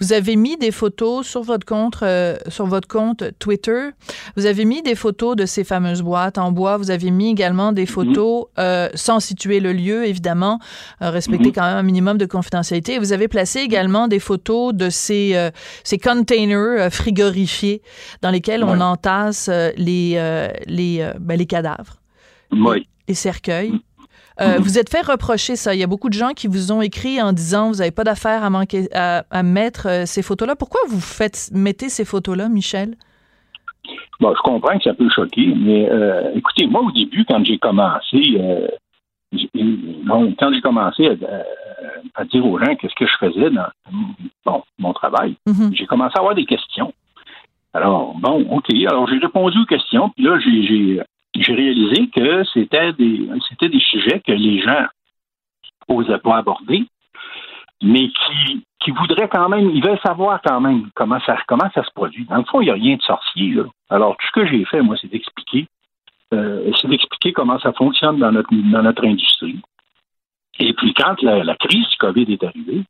Vous 0.00 0.12
avez 0.12 0.36
mis 0.36 0.56
des 0.56 0.72
photos 0.72 1.26
sur 1.26 1.42
votre 1.42 1.64
compte, 1.64 2.02
euh, 2.02 2.36
sur 2.48 2.66
votre 2.66 2.88
compte 2.88 3.24
Twitter. 3.38 3.90
Vous 4.36 4.46
avez 4.46 4.64
mis 4.64 4.82
des 4.82 4.94
photos 4.94 5.36
de 5.36 5.46
ces 5.46 5.64
fameuses 5.64 6.02
boîtes 6.02 6.38
en 6.38 6.50
bois. 6.50 6.76
Vous 6.76 6.90
avez 6.90 7.10
mis 7.10 7.30
également 7.30 7.72
des 7.72 7.82
mhm. 7.82 7.86
photos 7.86 8.46
euh, 8.58 8.88
sans 8.94 9.20
situer 9.20 9.60
le 9.60 9.72
lieu, 9.72 10.04
évidemment, 10.04 10.58
euh, 11.02 11.10
respecter 11.10 11.48
mhm. 11.48 11.54
quand 11.54 11.62
même 11.62 11.76
un 11.76 11.82
minimum 11.82 12.18
de 12.18 12.26
confidentialité. 12.26 12.98
vous 12.98 13.12
avez 13.12 13.28
placé 13.28 13.60
également 13.60 14.08
des 14.08 14.18
photos 14.18 14.74
de 14.74 14.88
ces, 14.88 15.50
ces 15.84 15.98
containers 15.98 16.92
frigorifiés 16.92 17.82
dans 18.22 18.30
lesquels 18.30 18.64
on 18.64 18.80
entasse 18.80 19.48
les, 19.76 20.14
les, 20.66 21.12
ben, 21.20 21.38
les 21.38 21.46
cadavres, 21.46 22.00
les 22.50 23.14
cercueils. 23.14 23.78
Euh, 24.40 24.56
mhm. 24.56 24.62
Vous 24.62 24.78
êtes 24.78 24.90
fait 24.90 25.04
reprocher 25.04 25.56
ça. 25.56 25.74
Il 25.74 25.80
y 25.80 25.82
a 25.82 25.86
beaucoup 25.86 26.08
de 26.08 26.14
gens 26.14 26.30
qui 26.30 26.46
vous 26.46 26.72
ont 26.72 26.80
écrit 26.80 27.20
en 27.20 27.32
disant 27.32 27.70
vous 27.70 27.78
n'avez 27.78 27.90
pas 27.90 28.04
d'affaire 28.04 28.44
à, 28.44 28.50
manquer, 28.50 28.88
à, 28.94 29.42
mettre 29.42 29.88
euh, 29.88 30.06
ces 30.06 30.22
photos-là. 30.22 30.56
Pourquoi 30.56 30.80
vous 30.88 31.00
faites 31.00 31.50
mettez 31.52 31.88
ces 31.88 32.04
photos-là, 32.04 32.48
Michel? 32.48 32.94
Bon, 34.20 34.32
je 34.34 34.42
comprends 34.42 34.78
que 34.78 34.84
ça 34.84 34.94
peut 34.94 35.10
choquer, 35.10 35.52
mais 35.56 35.90
euh, 35.90 36.30
écoutez, 36.34 36.66
moi, 36.66 36.82
au 36.82 36.92
début, 36.92 37.24
quand 37.28 37.44
j'ai 37.44 37.58
commencé, 37.58 38.22
quand 39.32 40.52
j'ai 40.52 40.60
commencé 40.60 41.08
à, 42.14 42.24
dire 42.24 42.46
aux 42.46 42.58
gens 42.58 42.76
qu'est-ce 42.76 42.94
que 42.94 43.06
je 43.06 43.16
faisais 43.18 43.50
dans 43.50 43.66
bon, 44.46 44.62
mon 44.78 44.92
travail, 44.92 45.34
mhm. 45.46 45.74
j'ai 45.74 45.86
commencé 45.86 46.12
à 46.16 46.20
avoir 46.20 46.36
des 46.36 46.44
questions. 46.44 46.92
Alors, 47.74 48.14
bon, 48.18 48.46
OK. 48.50 48.66
Alors, 48.86 49.08
j'ai 49.08 49.18
répondu 49.18 49.58
aux 49.58 49.66
questions, 49.66 50.10
puis 50.10 50.24
là, 50.24 50.38
j'ai 50.38 51.00
j'ai 51.34 51.54
réalisé 51.54 52.08
que 52.08 52.44
c'était 52.52 52.92
des, 52.92 53.28
c'était 53.48 53.68
des 53.68 53.80
sujets 53.80 54.20
que 54.20 54.32
les 54.32 54.60
gens 54.60 54.86
n'osaient 55.88 56.18
pas 56.18 56.36
aborder, 56.36 56.84
mais 57.82 58.08
qui, 58.08 58.64
qui 58.80 58.90
voudraient 58.90 59.28
quand 59.28 59.48
même, 59.48 59.70
ils 59.70 59.82
veulent 59.82 59.98
savoir 60.04 60.40
quand 60.42 60.60
même 60.60 60.90
comment 60.94 61.20
ça, 61.20 61.36
comment 61.46 61.70
ça 61.74 61.84
se 61.84 61.90
produit. 61.94 62.24
Dans 62.26 62.36
le 62.36 62.44
fond, 62.44 62.60
il 62.60 62.66
n'y 62.66 62.70
a 62.70 62.74
rien 62.74 62.96
de 62.96 63.02
sorcier. 63.02 63.56
Alors, 63.90 64.16
tout 64.16 64.26
ce 64.26 64.40
que 64.40 64.46
j'ai 64.46 64.64
fait, 64.66 64.82
moi, 64.82 64.96
c'est 65.00 65.10
d'expliquer, 65.10 65.66
euh, 66.34 66.70
c'est 66.80 66.88
d'expliquer 66.88 67.32
comment 67.32 67.58
ça 67.58 67.72
fonctionne 67.72 68.18
dans 68.18 68.32
notre, 68.32 68.50
dans 68.52 68.82
notre 68.82 69.04
industrie. 69.06 69.60
Et 70.58 70.72
puis, 70.74 70.92
quand 70.94 71.20
la, 71.22 71.56
crise 71.56 71.88
du 71.88 71.96
COVID 71.98 72.30
est 72.30 72.44
arrivée, 72.44 72.84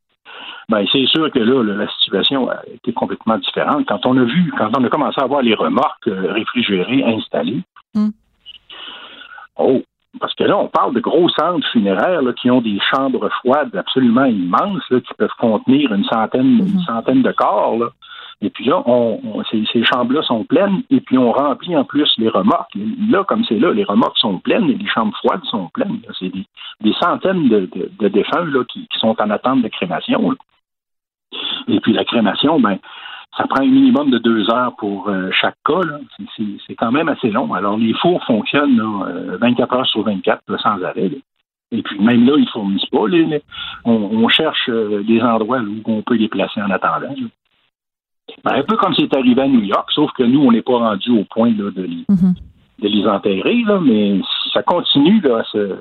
ben, 0.68 0.84
c'est 0.90 1.06
sûr 1.06 1.30
que 1.30 1.38
là, 1.38 1.62
la 1.62 1.88
situation 1.92 2.50
a 2.50 2.60
été 2.66 2.92
complètement 2.92 3.38
différente. 3.38 3.86
Quand 3.86 4.04
on 4.04 4.16
a 4.16 4.24
vu, 4.24 4.52
quand 4.58 4.76
on 4.76 4.84
a 4.84 4.88
commencé 4.88 5.20
à 5.20 5.26
voir 5.26 5.42
les 5.42 5.54
remorques 5.54 6.08
euh, 6.08 6.32
réfrigérées 6.32 7.04
installées, 7.04 7.62
Mm. 7.94 8.10
Oh, 9.56 9.82
parce 10.20 10.34
que 10.34 10.44
là, 10.44 10.58
on 10.58 10.68
parle 10.68 10.94
de 10.94 11.00
gros 11.00 11.28
centres 11.30 11.66
funéraires 11.72 12.20
là, 12.22 12.32
qui 12.34 12.50
ont 12.50 12.60
des 12.60 12.78
chambres 12.94 13.28
froides 13.40 13.74
absolument 13.74 14.24
immenses, 14.26 14.82
là, 14.90 15.00
qui 15.00 15.14
peuvent 15.14 15.30
contenir 15.38 15.92
une 15.92 16.04
centaine, 16.04 16.58
une 16.58 16.80
centaine 16.82 17.22
de 17.22 17.32
corps. 17.32 17.78
Là. 17.78 17.86
Et 18.42 18.50
puis 18.50 18.64
là, 18.66 18.82
on, 18.86 19.20
on- 19.24 19.42
ces, 19.44 19.64
ces 19.72 19.84
chambres-là 19.84 20.22
sont 20.22 20.44
pleines, 20.44 20.82
et 20.90 21.00
puis 21.00 21.16
on 21.16 21.32
remplit 21.32 21.74
en 21.76 21.84
plus 21.84 22.12
les 22.18 22.28
remorques. 22.28 22.74
Là, 23.08 23.24
comme 23.24 23.44
c'est 23.44 23.58
là, 23.58 23.72
les 23.72 23.84
remorques 23.84 24.18
sont 24.18 24.38
pleines 24.38 24.68
et 24.68 24.74
les 24.74 24.88
chambres 24.88 25.16
froides 25.18 25.44
sont 25.44 25.68
pleines. 25.72 26.00
C'est 26.18 26.28
des, 26.28 26.44
des 26.82 26.92
centaines 27.00 27.48
de, 27.48 27.60
de- 27.74 27.90
de 27.98 28.08
défunts 28.08 28.44
là, 28.44 28.64
qui, 28.64 28.86
qui 28.88 28.98
sont 28.98 29.16
en 29.20 29.30
attente 29.30 29.62
de 29.62 29.68
crémation. 29.68 30.30
là. 30.30 30.36
Et 31.68 31.80
puis 31.80 31.92
la 31.94 32.04
crémation, 32.04 32.60
ben, 32.60 32.78
ça 33.36 33.46
prend 33.46 33.62
un 33.62 33.66
minimum 33.70 34.10
de 34.10 34.18
deux 34.18 34.50
heures 34.50 34.74
pour 34.76 35.08
euh, 35.08 35.30
chaque 35.32 35.56
cas. 35.64 35.80
C'est- 36.36 36.74
quand 36.76 36.92
même 36.92 37.08
assez 37.08 37.30
long. 37.30 37.52
Alors, 37.54 37.76
les 37.78 37.94
fours 37.94 38.22
fonctionnent 38.24 38.76
là, 38.76 39.06
euh, 39.08 39.36
24 39.40 39.74
heures 39.74 39.86
sur 39.86 40.02
24 40.02 40.42
là, 40.48 40.58
sans 40.58 40.82
arrêt. 40.82 41.08
là. 41.08 41.16
Et 41.74 41.82
puis, 41.82 41.98
même 42.00 42.26
là, 42.26 42.34
ils 42.36 42.42
ne 42.42 42.46
fournissent 42.48 42.86
pas. 42.86 43.06
on, 43.84 43.92
on 43.92 44.28
cherche 44.28 44.68
euh, 44.68 45.02
des 45.02 45.20
endroits 45.22 45.58
là, 45.60 45.64
où 45.64 45.80
on 45.90 46.02
peut 46.02 46.16
les 46.16 46.28
placer 46.28 46.60
en 46.60 46.70
attendant. 46.70 47.14
Ben, 48.44 48.52
un 48.56 48.62
peu 48.62 48.76
comme 48.76 48.94
c'est 48.94 49.14
arrivé 49.16 49.40
à 49.42 49.48
New 49.48 49.62
York, 49.62 49.90
sauf 49.92 50.10
que 50.12 50.22
nous, 50.22 50.40
on 50.40 50.52
n'est 50.52 50.62
pas 50.62 50.78
rendu 50.78 51.10
au 51.10 51.24
point 51.24 51.50
de, 51.50 51.72
les, 51.82 52.04
de 52.80 52.88
les 52.88 53.06
enterrer, 53.06 53.62
mais 53.80 54.18
si 54.20 54.50
ça 54.52 54.62
continue 54.62 55.22
à 55.26 55.42
ce, 55.44 55.76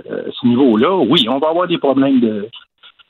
niveau-là, 0.48 0.96
oui, 0.98 1.26
on 1.30 1.40
va 1.40 1.50
avoir 1.50 1.68
des 1.68 1.78
problèmes 1.78 2.20
de 2.20 2.48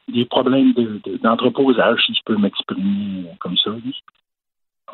des 0.08 0.26
problèmes 0.26 0.74
de- 0.74 1.00
de- 1.06 1.18
d'entreposage, 1.24 2.02
si 2.06 2.14
je 2.14 2.20
peux 2.26 2.36
m'exprimer 2.36 3.26
comme 3.40 3.56
ça. 3.58 3.72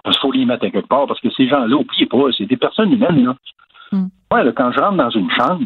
Qu'il 0.03 0.17
faut 0.17 0.31
les 0.31 0.45
mettre 0.45 0.65
à 0.65 0.69
quelque 0.69 0.88
part, 0.88 1.07
parce 1.07 1.19
que 1.19 1.29
ces 1.31 1.47
gens-là, 1.47 1.75
oubliez 1.75 2.05
pas, 2.05 2.31
c'est 2.38 2.45
des 2.45 2.57
personnes 2.57 2.91
humaines. 2.91 3.23
Là. 3.25 3.36
Ouais, 4.31 4.43
là, 4.43 4.51
quand 4.51 4.71
je 4.71 4.79
rentre 4.79 4.97
dans 4.97 5.10
une 5.10 5.29
chambre, 5.31 5.65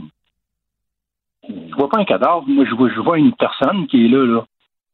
je 1.48 1.76
vois 1.76 1.90
pas 1.90 2.00
un 2.00 2.06
cadavre, 2.06 2.44
moi 2.48 2.66
je 2.66 2.76
vois, 2.76 2.90
je 2.90 3.00
vois 3.00 3.18
une 3.18 3.34
personne 3.34 3.88
qui 3.88 4.06
est 4.06 4.10
là. 4.10 4.26
là. 4.26 4.46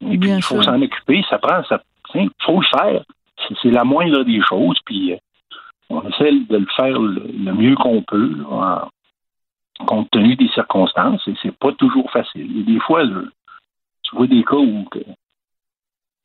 Et 0.02 0.18
puis 0.18 0.30
il 0.38 0.42
faut 0.44 0.56
s'en 0.64 0.82
occuper, 0.82 1.24
ça 1.30 1.38
prend, 1.40 1.64
ça, 1.66 1.82
il 2.16 2.30
faut 2.42 2.62
le 2.62 2.68
faire. 2.80 3.04
C'est- 3.48 3.56
C'est 3.62 3.72
la 3.72 3.84
moindre 3.84 4.24
des 4.24 4.42
choses, 4.42 4.80
puis 4.86 5.14
euh, 5.14 5.18
on 5.90 6.02
essaie 6.10 6.32
de 6.32 6.58
le 6.58 6.66
faire 6.76 7.00
le, 7.00 7.26
le 7.46 7.54
mieux 7.54 7.76
qu'on 7.76 8.02
peut, 8.02 8.32
là, 8.38 8.90
en- 9.80 9.86
compte 9.86 10.10
tenu 10.12 10.36
des 10.36 10.48
circonstances, 10.50 11.28
et 11.28 11.36
c'est 11.42 11.56
pas 11.56 11.72
toujours 11.74 12.10
facile. 12.12 12.60
Et 12.60 12.64
des 12.64 12.80
fois, 12.80 13.04
là, 13.04 13.22
tu 14.04 14.16
vois 14.16 14.28
des 14.28 14.44
cas 14.44 14.56
où 14.56 14.86
que 14.90 15.00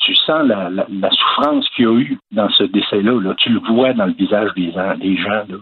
tu 0.03 0.15
sens 0.15 0.47
la, 0.47 0.69
la- 0.71 0.87
la 0.91 1.11
souffrance 1.11 1.69
qu'il 1.71 1.85
y 1.85 1.89
a 1.89 1.95
eu 1.99 2.19
dans 2.33 2.49
ce 2.51 2.65
décès-là. 2.65 3.21
Là. 3.21 3.35
Tu 3.39 3.51
le 3.51 3.61
vois 3.61 3.93
dans 3.93 4.07
le 4.07 4.13
visage 4.13 4.51
des, 4.55 4.73
gens- 4.73 4.97
des 4.97 5.17
gens. 5.17 5.45
Là. 5.49 5.57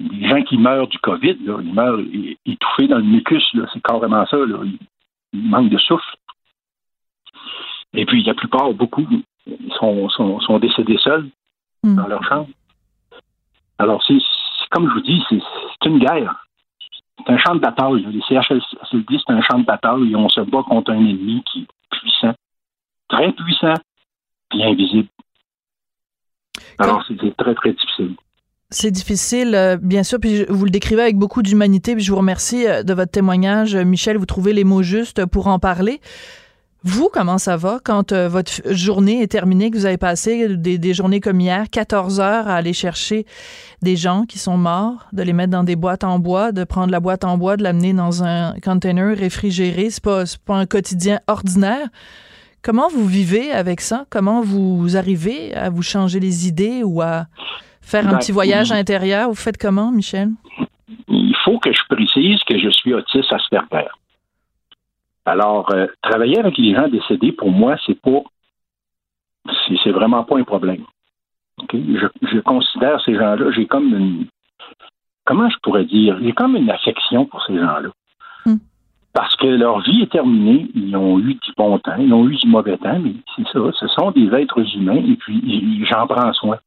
Les 0.00 0.28
gens 0.28 0.42
qui 0.42 0.56
meurent 0.58 0.88
du 0.88 0.98
COVID, 0.98 1.36
là, 1.44 1.58
ils 1.62 1.74
meurent 1.74 2.00
étouffés 2.46 2.88
dans 2.88 2.98
le 2.98 3.04
mucus. 3.04 3.44
C'est 3.72 3.82
carrément 3.82 4.26
ça. 4.26 4.36
Là. 4.36 4.58
Ils, 4.64 4.78
manquent 5.50 5.70
de 5.70 5.78
souffle. 5.78 6.14
Et 7.94 8.04
puis, 8.06 8.22
la 8.24 8.34
plupart, 8.34 8.72
beaucoup, 8.74 9.06
sont, 9.78 10.08
sont, 10.10 10.40
sont 10.40 10.58
décédés 10.58 10.98
seuls 10.98 11.28
dans 11.96 12.06
leur 12.06 12.22
chambre. 12.24 12.48
Alors, 13.78 14.02
c'est 14.06 14.18
comme 14.70 14.88
je 14.88 14.94
vous 14.94 15.00
dis, 15.00 15.22
c'est 15.30 15.88
une 15.88 15.98
guerre. 15.98 16.46
C'est 17.26 17.32
un 17.32 17.38
champ 17.38 17.54
de 17.54 17.60
bataille. 17.60 18.06
Les 18.10 18.20
CHSLD, 18.22 19.18
c'est 19.18 19.32
un 19.32 19.42
champ 19.42 19.58
de 19.58 19.64
bataille 19.64 20.10
et 20.12 20.16
on 20.16 20.28
se 20.28 20.40
bat 20.40 20.62
contre 20.62 20.92
un 20.92 20.96
ennemi 20.98 21.42
qui 21.50 21.60
est 21.62 21.66
puissant, 21.90 22.34
très 23.12 23.32
puissant, 23.32 23.74
puis 24.50 24.64
invisible. 24.64 25.08
Alors, 26.78 27.04
c'est 27.06 27.14
c'est 27.20 27.36
très, 27.36 27.54
très 27.54 27.72
difficile. 27.72 28.16
C'est 28.70 28.90
difficile, 28.90 29.54
euh, 29.54 29.76
bien 29.76 30.02
sûr, 30.02 30.18
puis 30.18 30.46
vous 30.48 30.64
le 30.64 30.70
décrivez 30.70 31.02
avec 31.02 31.16
beaucoup 31.16 31.42
d'humanité, 31.42 31.94
puis 31.94 32.02
je 32.02 32.10
vous 32.10 32.18
remercie 32.18 32.66
euh, 32.66 32.82
de 32.82 32.94
votre 32.94 33.12
témoignage. 33.12 33.74
Euh, 33.74 33.84
Michel, 33.84 34.16
vous 34.16 34.26
trouvez 34.26 34.54
les 34.54 34.64
mots 34.64 34.82
justes 34.82 35.26
pour 35.26 35.46
en 35.48 35.58
parler. 35.58 36.00
Vous, 36.84 37.10
comment 37.12 37.38
ça 37.38 37.56
va 37.56 37.78
quand 37.84 38.12
votre 38.12 38.50
journée 38.72 39.22
est 39.22 39.30
terminée, 39.30 39.70
que 39.70 39.76
vous 39.76 39.86
avez 39.86 39.98
passé 39.98 40.56
des, 40.56 40.78
des 40.78 40.94
journées 40.94 41.20
comme 41.20 41.38
hier, 41.38 41.66
14 41.70 42.18
heures 42.18 42.48
à 42.48 42.56
aller 42.56 42.72
chercher 42.72 43.24
des 43.82 43.94
gens 43.94 44.24
qui 44.24 44.40
sont 44.40 44.56
morts, 44.56 45.06
de 45.12 45.22
les 45.22 45.32
mettre 45.32 45.52
dans 45.52 45.62
des 45.62 45.76
boîtes 45.76 46.02
en 46.02 46.18
bois, 46.18 46.50
de 46.50 46.64
prendre 46.64 46.90
la 46.90 46.98
boîte 46.98 47.22
en 47.22 47.38
bois, 47.38 47.56
de 47.56 47.62
l'amener 47.62 47.92
dans 47.92 48.24
un 48.24 48.54
container 48.64 49.16
réfrigéré, 49.16 49.90
c'est 49.90 50.02
pas, 50.02 50.26
c'est 50.26 50.40
pas 50.40 50.56
un 50.56 50.66
quotidien 50.66 51.20
ordinaire? 51.28 51.86
Comment 52.62 52.88
vous 52.88 53.06
vivez 53.06 53.50
avec 53.50 53.80
ça? 53.80 54.06
Comment 54.10 54.40
vous 54.42 54.96
arrivez 54.96 55.52
à 55.54 55.68
vous 55.70 55.82
changer 55.82 56.20
les 56.20 56.46
idées 56.46 56.82
ou 56.84 57.02
à 57.02 57.26
faire 57.80 58.06
un 58.06 58.12
Ben, 58.12 58.18
petit 58.18 58.32
voyage 58.32 58.70
intérieur? 58.72 59.28
Vous 59.28 59.34
faites 59.34 59.58
comment, 59.58 59.90
Michel? 59.90 60.30
il 61.08 61.34
faut 61.44 61.58
que 61.58 61.72
je 61.72 61.80
précise 61.88 62.40
que 62.44 62.58
je 62.58 62.68
suis 62.70 62.94
autiste 62.94 63.32
Asperger. 63.32 63.88
Alors, 65.24 65.70
euh, 65.72 65.86
travailler 66.02 66.38
avec 66.38 66.56
les 66.58 66.74
gens 66.74 66.88
décédés, 66.88 67.32
pour 67.32 67.50
moi, 67.50 67.76
c'est 67.86 68.00
pas, 68.00 68.22
c'est 69.82 69.90
vraiment 69.90 70.24
pas 70.24 70.38
un 70.38 70.44
problème. 70.44 70.84
Je 71.72 72.40
considère 72.40 73.00
ces 73.04 73.14
gens-là, 73.14 73.50
j'ai 73.52 73.66
comme 73.66 73.88
une, 73.94 74.26
comment 75.24 75.48
je 75.48 75.56
pourrais 75.62 75.84
dire, 75.84 76.18
j'ai 76.22 76.32
comme 76.32 76.56
une 76.56 76.70
affection 76.70 77.26
pour 77.26 77.42
ces 77.44 77.56
gens-là. 77.58 77.90
Parce 79.12 79.36
que 79.36 79.46
leur 79.46 79.80
vie 79.80 80.02
est 80.02 80.12
terminée, 80.12 80.68
ils 80.74 80.96
ont 80.96 81.18
eu 81.18 81.34
du 81.34 81.52
bon 81.56 81.78
temps, 81.78 81.96
ils 81.98 82.12
ont 82.14 82.26
eu 82.28 82.36
du 82.36 82.48
mauvais 82.48 82.78
temps, 82.78 82.98
mais 82.98 83.12
c'est 83.36 83.46
ça, 83.48 83.60
ce 83.78 83.86
sont 83.88 84.10
des 84.10 84.32
êtres 84.34 84.64
humains 84.74 85.02
et 85.06 85.16
puis 85.16 85.84
j'en 85.84 86.06
prends 86.06 86.32
soin. 86.32 86.58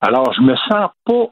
Alors, 0.00 0.32
je 0.32 0.40
me 0.40 0.56
sens 0.56 0.90
pas 1.04 1.26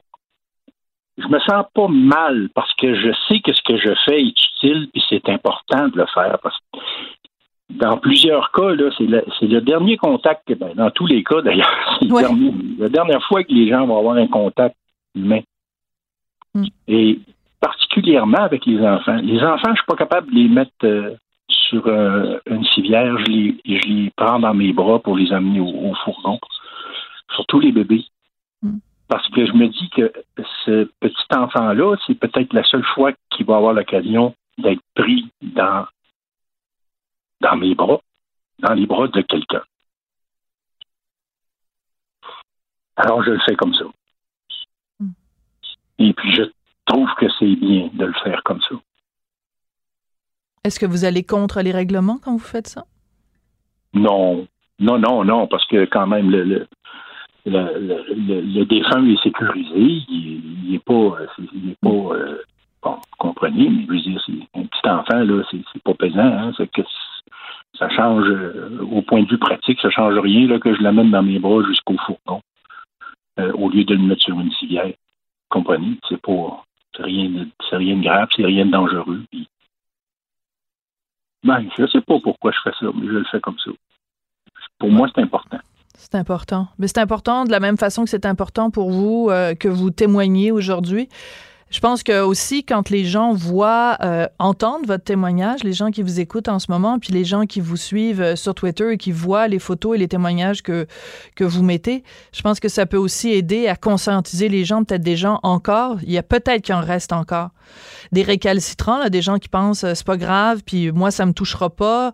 je 1.17 1.27
me 1.27 1.39
sens 1.39 1.65
pas 1.73 1.87
mal 1.89 2.49
parce 2.55 2.73
que 2.75 2.95
je 2.95 3.11
sais 3.27 3.41
que 3.41 3.51
ce 3.51 3.61
que 3.61 3.75
je 3.77 3.93
fais 4.05 4.21
est 4.21 4.29
utile 4.29 4.87
puis 4.93 5.03
c'est 5.09 5.27
important 5.27 5.89
de 5.89 5.97
le 5.97 6.05
faire 6.13 6.37
parce 6.41 6.57
que 6.57 6.79
dans 7.71 7.97
plusieurs 7.97 8.51
cas, 8.51 8.71
là, 8.73 8.89
c'est 8.97 9.05
le, 9.47 9.61
dernier 9.61 9.95
contact, 9.97 10.47
que- 10.47 10.53
ben, 10.53 10.73
dans 10.75 10.89
tous 10.89 11.05
les 11.05 11.23
cas 11.23 11.41
d'ailleurs, 11.41 11.99
c'est 11.99 12.07
la 12.79 12.89
dernière 12.89 13.23
fois 13.23 13.43
que 13.43 13.51
les 13.51 13.67
gens 13.69 13.85
vont 13.85 13.99
avoir 13.99 14.15
un 14.15 14.27
contact 14.27 14.75
humain. 15.13 15.41
Et 16.87 17.19
particulièrement 17.59 18.43
avec 18.43 18.65
les 18.65 18.79
enfants. 18.85 19.17
Les 19.17 19.41
enfants, 19.41 19.71
je 19.71 19.75
suis 19.75 19.85
pas 19.85 19.95
capable 19.95 20.29
de 20.31 20.35
les 20.35 20.47
mettre 20.47 20.71
euh, 20.83 21.15
sur 21.49 21.85
euh, 21.87 22.39
une 22.49 22.63
civière, 22.65 23.17
je 23.19 23.25
les, 23.25 23.57
je 23.65 23.87
les 23.87 24.11
prends 24.15 24.39
dans 24.39 24.53
mes 24.53 24.73
bras 24.73 24.99
pour 24.99 25.17
les 25.17 25.31
amener 25.31 25.59
au, 25.59 25.67
au 25.67 25.93
fourgon. 25.95 26.39
Surtout 27.35 27.59
les 27.59 27.71
bébés. 27.71 28.05
Parce 29.07 29.27
que 29.29 29.45
je 29.45 29.53
me 29.53 29.67
dis 29.67 29.89
que 29.89 30.11
ce 30.65 30.89
petit 30.99 31.35
enfant-là, 31.35 31.95
c'est 32.05 32.13
peut-être 32.13 32.53
la 32.53 32.63
seule 32.63 32.83
fois 32.83 33.11
qu'il 33.31 33.45
va 33.45 33.57
avoir 33.57 33.73
l'occasion 33.73 34.35
d'être 34.59 34.81
pris 34.93 35.31
dans, 35.41 35.85
dans 37.41 37.55
mes 37.55 37.73
bras, 37.73 38.01
dans 38.59 38.73
les 38.73 38.85
bras 38.85 39.07
de 39.07 39.21
quelqu'un. 39.21 39.63
Alors, 42.95 43.23
je 43.23 43.31
le 43.31 43.39
fais 43.39 43.55
comme 43.55 43.73
ça. 43.73 43.85
Et 45.97 46.13
puis, 46.13 46.31
je 46.33 46.43
trouve 46.89 47.09
que 47.19 47.27
c'est 47.39 47.55
bien 47.55 47.89
de 47.93 48.05
le 48.05 48.13
faire 48.23 48.41
comme 48.43 48.61
ça. 48.67 48.75
Est-ce 50.63 50.79
que 50.79 50.85
vous 50.85 51.05
allez 51.05 51.23
contre 51.23 51.61
les 51.61 51.71
règlements 51.71 52.19
quand 52.21 52.33
vous 52.33 52.39
faites 52.39 52.67
ça? 52.67 52.83
Non, 53.93 54.45
non, 54.79 54.99
non, 54.99 55.23
non, 55.23 55.47
parce 55.47 55.65
que 55.67 55.85
quand 55.85 56.05
même, 56.07 56.29
le, 56.29 56.43
le, 56.43 56.67
le, 57.45 57.79
le- 57.79 58.05
le- 58.13 58.41
le 58.41 58.65
défunt 58.65 59.05
est 59.07 59.23
sécurisé. 59.23 59.73
Il, 59.79 60.65
il 60.67 60.75
est 60.75 60.83
pas, 60.83 61.17
il 61.53 61.71
est 61.71 61.79
pas, 61.81 61.89
euh, 61.89 62.41
bon, 62.83 62.91
vous 62.95 63.15
comprenez, 63.17 63.69
mais 63.69 63.85
je 63.87 63.91
veux 63.91 64.01
dire, 64.01 64.21
c'est 64.25 64.59
un 64.59 64.65
petit 64.65 64.89
enfant, 64.89 65.23
là, 65.23 65.43
c'est 65.51 65.83
pas 65.83 65.93
pesant, 65.93 66.19
hein, 66.19 66.51
c'est 66.57 66.69
que 66.71 66.81
c- 66.83 66.89
ça 67.79 67.89
change, 67.89 68.27
euh, 68.29 68.79
au 68.91 69.01
point 69.01 69.23
de 69.23 69.29
vue 69.29 69.37
pratique, 69.39 69.79
ça 69.81 69.89
change 69.89 70.17
rien, 70.19 70.47
là, 70.47 70.59
que 70.59 70.75
je 70.75 70.81
l'amène 70.83 71.11
dans 71.11 71.23
mes 71.23 71.39
bras 71.39 71.63
jusqu'au 71.63 71.95
fourgon, 72.05 72.41
euh, 73.39 73.51
au 73.53 73.69
lieu 73.69 73.85
de 73.85 73.95
le 73.95 74.03
mettre 74.03 74.21
sur 74.23 74.39
une 74.39 74.51
civière. 74.51 74.93
Comprenez? 75.49 75.97
C'est 76.07 76.21
pas, 76.21 76.63
c'est 76.99 77.75
rien 77.75 77.95
de, 77.97 78.03
grave, 78.03 78.27
c'est 78.35 78.45
rien 78.45 78.65
de 78.65 78.71
dangereux. 78.71 79.21
puis- 79.31 79.47
ben, 81.43 81.65
je 81.77 81.87
sais 81.87 82.01
pas 82.01 82.19
pourquoi 82.21 82.51
je 82.51 82.57
fais 82.63 82.75
ça, 82.79 82.91
mais 82.93 83.07
je 83.07 83.11
le 83.11 83.23
fais 83.31 83.39
comme 83.39 83.57
ça. 83.59 83.71
Pour 84.77 84.89
moi, 84.89 85.07
c'est 85.13 85.21
important. 85.21 85.59
C'est 85.95 86.15
important. 86.15 86.67
Mais 86.77 86.87
c'est 86.87 86.99
important 86.99 87.45
de 87.45 87.51
la 87.51 87.59
même 87.59 87.77
façon 87.77 88.03
que 88.03 88.09
c'est 88.09 88.25
important 88.25 88.71
pour 88.71 88.91
vous 88.91 89.29
euh, 89.29 89.53
que 89.53 89.67
vous 89.67 89.89
témoigniez 89.89 90.51
aujourd'hui. 90.51 91.09
Je 91.69 91.79
pense 91.79 92.01
que 92.01 92.23
aussi 92.23 92.63
quand 92.63 92.89
les 92.89 93.05
gens 93.05 93.33
voient, 93.33 93.97
euh, 94.01 94.25
entendent 94.39 94.87
votre 94.87 95.03
témoignage, 95.03 95.63
les 95.63 95.73
gens 95.73 95.91
qui 95.91 96.01
vous 96.01 96.19
écoutent 96.19 96.47
en 96.47 96.57
ce 96.57 96.71
moment, 96.71 96.97
puis 96.97 97.13
les 97.13 97.23
gens 97.23 97.45
qui 97.45 97.61
vous 97.61 97.77
suivent 97.77 98.21
euh, 98.21 98.35
sur 98.35 98.55
Twitter 98.55 98.93
et 98.93 98.97
qui 98.97 99.11
voient 99.11 99.47
les 99.47 99.59
photos 99.59 99.95
et 99.95 99.99
les 99.99 100.07
témoignages 100.07 100.63
que 100.63 100.87
que 101.35 101.43
vous 101.43 101.61
mettez, 101.61 102.03
je 102.33 102.41
pense 102.41 102.59
que 102.59 102.69
ça 102.69 102.87
peut 102.87 102.97
aussi 102.97 103.29
aider 103.29 103.67
à 103.67 103.75
conscientiser 103.75 104.49
les 104.49 104.65
gens, 104.65 104.83
peut-être 104.83 105.03
des 105.03 105.15
gens 105.15 105.39
encore, 105.43 105.97
il 106.01 106.11
y 106.11 106.17
a 106.17 106.23
peut-être 106.23 106.63
qu'il 106.63 106.73
en 106.73 106.81
reste 106.81 107.13
encore 107.13 107.49
des 108.11 108.23
récalcitrants, 108.23 108.97
là, 108.97 109.09
des 109.09 109.21
gens 109.21 109.37
qui 109.37 109.49
pensent 109.49 109.83
euh, 109.83 109.93
c'est 109.93 110.07
pas 110.07 110.17
grave, 110.17 110.63
puis 110.65 110.91
moi 110.91 111.11
ça 111.11 111.27
me 111.27 111.33
touchera 111.33 111.69
pas, 111.69 112.13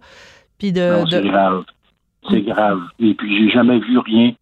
puis 0.60 0.74
de, 0.74 1.00
non, 1.00 1.06
c'est 1.10 1.22
grave, 1.22 1.64
c'est 2.30 2.42
grave. 2.42 2.82
Et 3.00 3.14
puis 3.14 3.38
j'ai 3.38 3.52
jamais 3.52 3.80
vu 3.80 4.00
rien, 4.00 4.34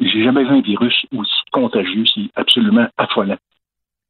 j'ai 0.00 0.22
jamais 0.22 0.44
vu 0.44 0.50
un 0.50 0.60
virus 0.60 0.94
aussi 1.16 1.32
contagieux, 1.50 2.04
c'est 2.14 2.30
absolument 2.36 2.86
affolant. 2.96 3.38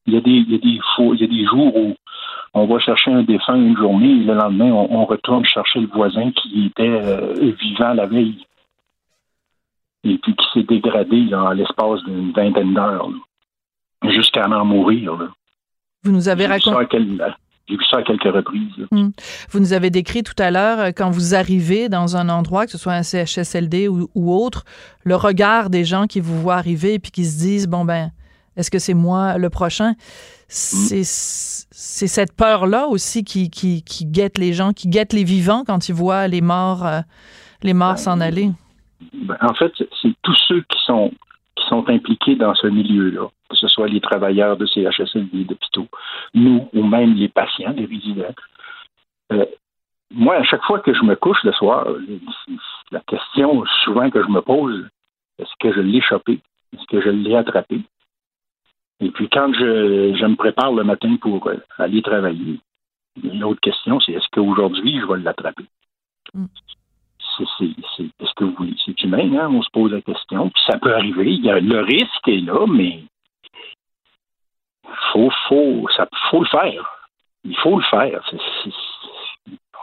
Il 0.07 0.15
y 0.15 0.17
a 0.17 0.21
des, 0.21 0.31
il 0.31 0.53
y 0.53 0.55
a 0.55 0.59
des, 0.59 0.79
faux, 0.95 1.15
il 1.15 1.21
y 1.21 1.25
a 1.25 1.27
des 1.27 1.45
jours 1.45 1.77
où 1.77 1.95
on 2.55 2.67
va 2.67 2.79
chercher 2.79 3.13
un 3.13 3.23
défunt 3.23 3.57
une 3.57 3.77
journée 3.77 4.11
et 4.11 4.25
le 4.25 4.35
lendemain, 4.35 4.71
on, 4.73 5.01
on 5.01 5.05
retourne 5.05 5.45
chercher 5.45 5.81
le 5.81 5.89
voisin 5.89 6.31
qui 6.33 6.67
était 6.67 6.89
euh, 6.89 7.53
vivant 7.61 7.93
la 7.93 8.07
veille 8.07 8.47
et 10.05 10.19
puis 10.19 10.35
qui 10.35 10.47
s'est 10.55 10.63
dégradé 10.63 11.21
là, 11.23 11.45
en 11.45 11.51
l'espace 11.51 12.03
d'une 12.05 12.33
vingtaine 12.33 12.75
d'heures 12.75 13.11
jusqu'à 14.09 14.49
en 14.49 14.65
mourir. 14.65 15.17
Là. 15.17 15.29
Vous 16.05 16.13
nous 16.13 16.29
avez 16.29 16.47
raconté. 16.47 16.99
J'ai 17.69 17.77
vu 17.77 17.85
ça 17.91 17.99
à 17.99 18.03
quelques 18.03 18.33
reprises. 18.33 18.87
Hum. 18.93 19.11
Vous 19.51 19.59
nous 19.59 19.73
avez 19.73 19.91
décrit 19.91 20.23
tout 20.23 20.41
à 20.41 20.53
l'heure, 20.53 20.79
euh, 20.79 20.91
quand 20.97 21.11
vous 21.11 21.35
arrivez 21.35 21.89
dans 21.89 22.17
un 22.17 22.29
endroit, 22.29 22.65
que 22.65 22.71
ce 22.71 22.79
soit 22.79 22.93
un 22.93 23.03
CHSLD 23.03 23.89
ou, 23.89 24.09
ou 24.15 24.33
autre, 24.33 24.65
le 25.03 25.17
regard 25.17 25.69
des 25.69 25.85
gens 25.85 26.07
qui 26.07 26.21
vous 26.21 26.41
voient 26.41 26.55
arriver 26.55 26.95
et 26.95 26.99
puis 27.01 27.11
qui 27.11 27.25
se 27.25 27.39
disent, 27.39 27.67
bon 27.67 27.85
ben, 27.85 28.13
est-ce 28.57 28.71
que 28.71 28.79
c'est 28.79 28.95
moi 28.95 29.39
le 29.39 29.51
prochain? 29.51 29.95
C'est 30.49 31.05
cette 31.05 32.37
peur-là 32.37 32.87
aussi 32.87 33.25
qui, 33.25 33.51
qui, 33.51 33.83
qui, 33.83 34.07
guette 34.07 34.39
les 34.39 34.53
gens, 34.53 34.73
qui 34.73 34.89
guette 34.89 35.13
les 35.13 35.25
vivants 35.25 35.65
quand 35.67 35.89
ils 35.89 35.95
voient 35.95 36.29
les 36.29 36.41
morts, 36.41 36.87
euh, 36.87 37.01
les 37.63 37.75
morts 37.75 37.93
ben, 37.93 37.97
s'en 37.97 38.21
aller. 38.21 38.51
Ben, 39.13 39.37
en 39.41 39.55
fait, 39.55 39.73
c'est 40.01 40.15
tous 40.23 40.39
ceux 40.47 40.61
qui 40.61 40.79
sont, 40.85 41.11
qui 41.57 41.67
sont 41.69 41.89
impliqués 41.89 42.37
dans 42.37 42.55
ce 42.55 42.69
milieu-là, 42.69 43.29
que 43.51 43.57
ce 43.57 43.67
soit 43.69 43.89
les 43.89 44.01
travailleurs 44.01 44.57
de 44.57 44.67
CHSLD, 44.67 45.45
d'hôpitaux, 45.45 45.89
nous 46.35 46.69
ou 46.73 46.83
même 46.85 47.15
les 47.15 47.29
patients, 47.29 47.75
les 47.77 47.87
résidents. 47.87 48.35
Euh, 49.33 49.45
moi, 50.13 50.37
à 50.37 50.45
chaque 50.45 50.63
fois 50.63 50.79
que 50.79 50.95
je 50.95 51.03
me 51.03 51.17
couche 51.17 51.43
le 51.43 51.53
soir, 51.53 51.89
la 52.93 53.01
question 53.01 53.65
souvent 53.85 54.09
que 54.11 54.23
je 54.23 54.29
me 54.29 54.41
pose, 54.41 54.87
est-ce 55.39 55.53
que 55.59 55.75
je 55.75 55.81
l'ai 55.81 56.01
chopé? 56.01 56.41
Est-ce 56.73 56.87
que 56.87 57.01
je 57.01 57.11
l'ai 57.11 57.35
attrapé? 57.35 57.81
Et 59.01 59.11
puis 59.11 59.29
quand 59.29 59.53
je, 59.53 60.17
je, 60.19 60.27
me 60.27 60.37
prépare 60.37 60.73
le 60.73 60.85
matin 60.85 61.17
pour 61.17 61.47
euh, 61.49 61.57
aller 61.79 62.03
travailler, 62.03 62.61
une 63.23 63.45
autre 63.45 63.61
question, 63.61 64.01
c'est 64.01 64.13
est-ce 64.13 64.29
qu'aujourd'hui, 64.33 65.01
je 65.01 65.07
vais 65.07 65.19
l'attraper? 65.19 65.67
Mm. 66.35 66.47
Est-ce 67.39 68.35
que 68.35 68.45
oui, 68.45 68.77
c'est 68.85 68.99
humain, 69.03 69.39
hein? 69.39 69.49
On 69.51 69.63
se 69.63 69.69
pose 69.71 69.93
la 69.93 70.01
question. 70.01 70.49
Puis 70.49 70.63
ça 70.67 70.79
peut 70.79 70.95
arriver. 70.95 71.33
Il 71.33 71.45
y 71.45 71.51
a, 71.51 71.61
le 71.61 71.81
risque 71.81 72.29
est 72.29 72.41
là, 72.41 72.67
mais 72.67 73.05
faut, 75.13 75.31
faut, 75.49 75.87
ça, 75.97 76.09
faut 76.31 76.41
le 76.41 76.47
faire. 76.47 77.09
Il 77.45 77.57
faut 77.57 77.77
le 77.77 77.85
faire. 77.85 78.23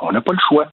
on 0.02 0.12
n'a 0.12 0.22
pas 0.22 0.34
le 0.34 0.40
choix. 0.40 0.68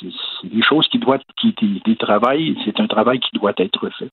C'est 0.00 0.48
des 0.48 0.62
choses 0.62 0.86
qui 0.88 0.98
doivent, 0.98 1.22
qui, 1.36 1.54
des 1.84 1.96
travail, 1.96 2.56
c'est 2.64 2.78
un 2.80 2.86
travail 2.86 3.18
qui 3.20 3.30
doit 3.38 3.54
être 3.56 3.88
fait. 3.90 4.10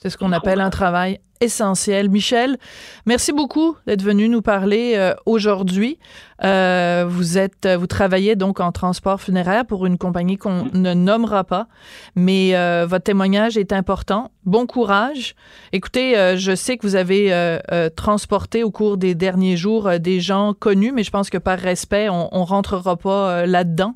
C'est 0.00 0.10
ce 0.10 0.16
qu'on 0.16 0.30
appelle 0.30 0.60
un 0.60 0.70
travail 0.70 1.18
essentiel. 1.40 2.08
Michel, 2.08 2.56
merci 3.04 3.32
beaucoup 3.32 3.76
d'être 3.86 4.02
venu 4.02 4.28
nous 4.28 4.42
parler 4.42 4.94
euh, 4.96 5.14
aujourd'hui. 5.26 5.98
Euh, 6.44 7.04
vous 7.08 7.36
êtes, 7.36 7.66
vous 7.66 7.86
travaillez 7.88 8.36
donc 8.36 8.60
en 8.60 8.70
transport 8.70 9.20
funéraire 9.20 9.64
pour 9.66 9.86
une 9.86 9.98
compagnie 9.98 10.36
qu'on 10.36 10.66
ne 10.72 10.94
nommera 10.94 11.42
pas, 11.42 11.66
mais 12.14 12.54
euh, 12.54 12.86
votre 12.88 13.04
témoignage 13.04 13.56
est 13.56 13.72
important. 13.72 14.30
Bon 14.44 14.66
courage. 14.66 15.34
Écoutez, 15.72 16.16
euh, 16.16 16.36
je 16.36 16.54
sais 16.54 16.76
que 16.76 16.86
vous 16.86 16.94
avez 16.94 17.32
euh, 17.32 17.58
euh, 17.72 17.88
transporté 17.88 18.62
au 18.62 18.70
cours 18.70 18.98
des 18.98 19.16
derniers 19.16 19.56
jours 19.56 19.98
des 19.98 20.20
gens 20.20 20.54
connus, 20.54 20.92
mais 20.92 21.02
je 21.02 21.10
pense 21.10 21.28
que 21.28 21.38
par 21.38 21.58
respect, 21.58 22.08
on, 22.08 22.28
on 22.32 22.44
rentrera 22.44 22.96
pas 22.96 23.46
là-dedans. 23.46 23.92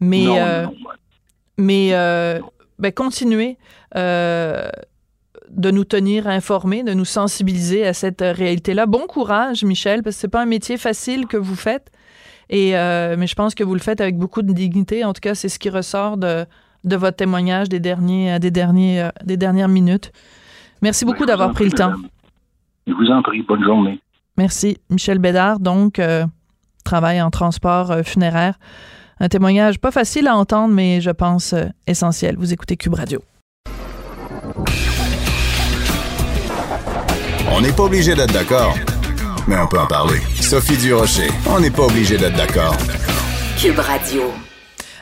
Mais, 0.00 0.24
non, 0.24 0.62
non. 0.64 0.74
mais 1.58 1.90
ben, 2.78 2.92
continuez 2.92 3.56
de 5.50 5.70
nous 5.70 5.84
tenir 5.84 6.26
informés, 6.26 6.82
de 6.82 6.94
nous 6.94 7.04
sensibiliser 7.04 7.86
à 7.86 7.92
cette 7.92 8.20
réalité-là. 8.20 8.86
Bon 8.86 9.06
courage, 9.06 9.64
Michel, 9.64 10.02
parce 10.02 10.16
que 10.16 10.20
c'est 10.20 10.28
pas 10.28 10.42
un 10.42 10.46
métier 10.46 10.76
facile 10.76 11.26
que 11.26 11.36
vous 11.36 11.56
faites. 11.56 11.90
Et 12.50 12.76
euh, 12.76 13.16
mais 13.18 13.26
je 13.26 13.34
pense 13.34 13.54
que 13.54 13.64
vous 13.64 13.74
le 13.74 13.80
faites 13.80 14.00
avec 14.00 14.18
beaucoup 14.18 14.42
de 14.42 14.52
dignité. 14.52 15.04
En 15.04 15.12
tout 15.12 15.20
cas, 15.20 15.34
c'est 15.34 15.48
ce 15.48 15.58
qui 15.58 15.70
ressort 15.70 16.16
de, 16.16 16.44
de 16.84 16.96
votre 16.96 17.16
témoignage 17.16 17.68
des 17.68 17.80
derniers 17.80 18.38
des 18.38 18.50
derniers 18.50 19.08
des 19.24 19.36
dernières 19.36 19.68
minutes. 19.68 20.12
Merci 20.82 21.06
beaucoup 21.06 21.24
d'avoir 21.24 21.52
pris 21.52 21.64
le 21.64 21.72
temps. 21.72 21.94
Je 22.86 22.92
vous 22.92 23.10
en 23.10 23.22
prie. 23.22 23.42
Bonne 23.42 23.64
journée. 23.64 24.00
Merci, 24.36 24.78
Michel 24.90 25.18
Bédard. 25.18 25.60
Donc, 25.60 25.98
euh, 25.98 26.26
travaille 26.84 27.22
en 27.22 27.30
transport 27.30 27.90
euh, 27.90 28.02
funéraire. 28.02 28.58
Un 29.20 29.28
témoignage 29.28 29.78
pas 29.78 29.92
facile 29.92 30.26
à 30.26 30.36
entendre, 30.36 30.74
mais 30.74 31.00
je 31.00 31.10
pense 31.10 31.52
euh, 31.52 31.66
essentiel. 31.86 32.36
Vous 32.36 32.52
écoutez 32.52 32.76
Cube 32.76 32.94
Radio. 32.94 33.20
On 37.52 37.60
n'est 37.60 37.72
pas 37.72 37.84
obligé 37.84 38.14
d'être 38.14 38.32
d'accord, 38.32 38.74
mais 39.46 39.56
on 39.58 39.66
peut 39.66 39.78
en 39.78 39.86
parler. 39.86 40.20
Sophie 40.40 40.76
Durocher, 40.76 41.28
on 41.46 41.60
n'est 41.60 41.70
pas 41.70 41.84
obligé 41.84 42.16
d'être 42.16 42.36
d'accord. 42.36 42.76
Cube 43.60 43.78
Radio. 43.78 44.22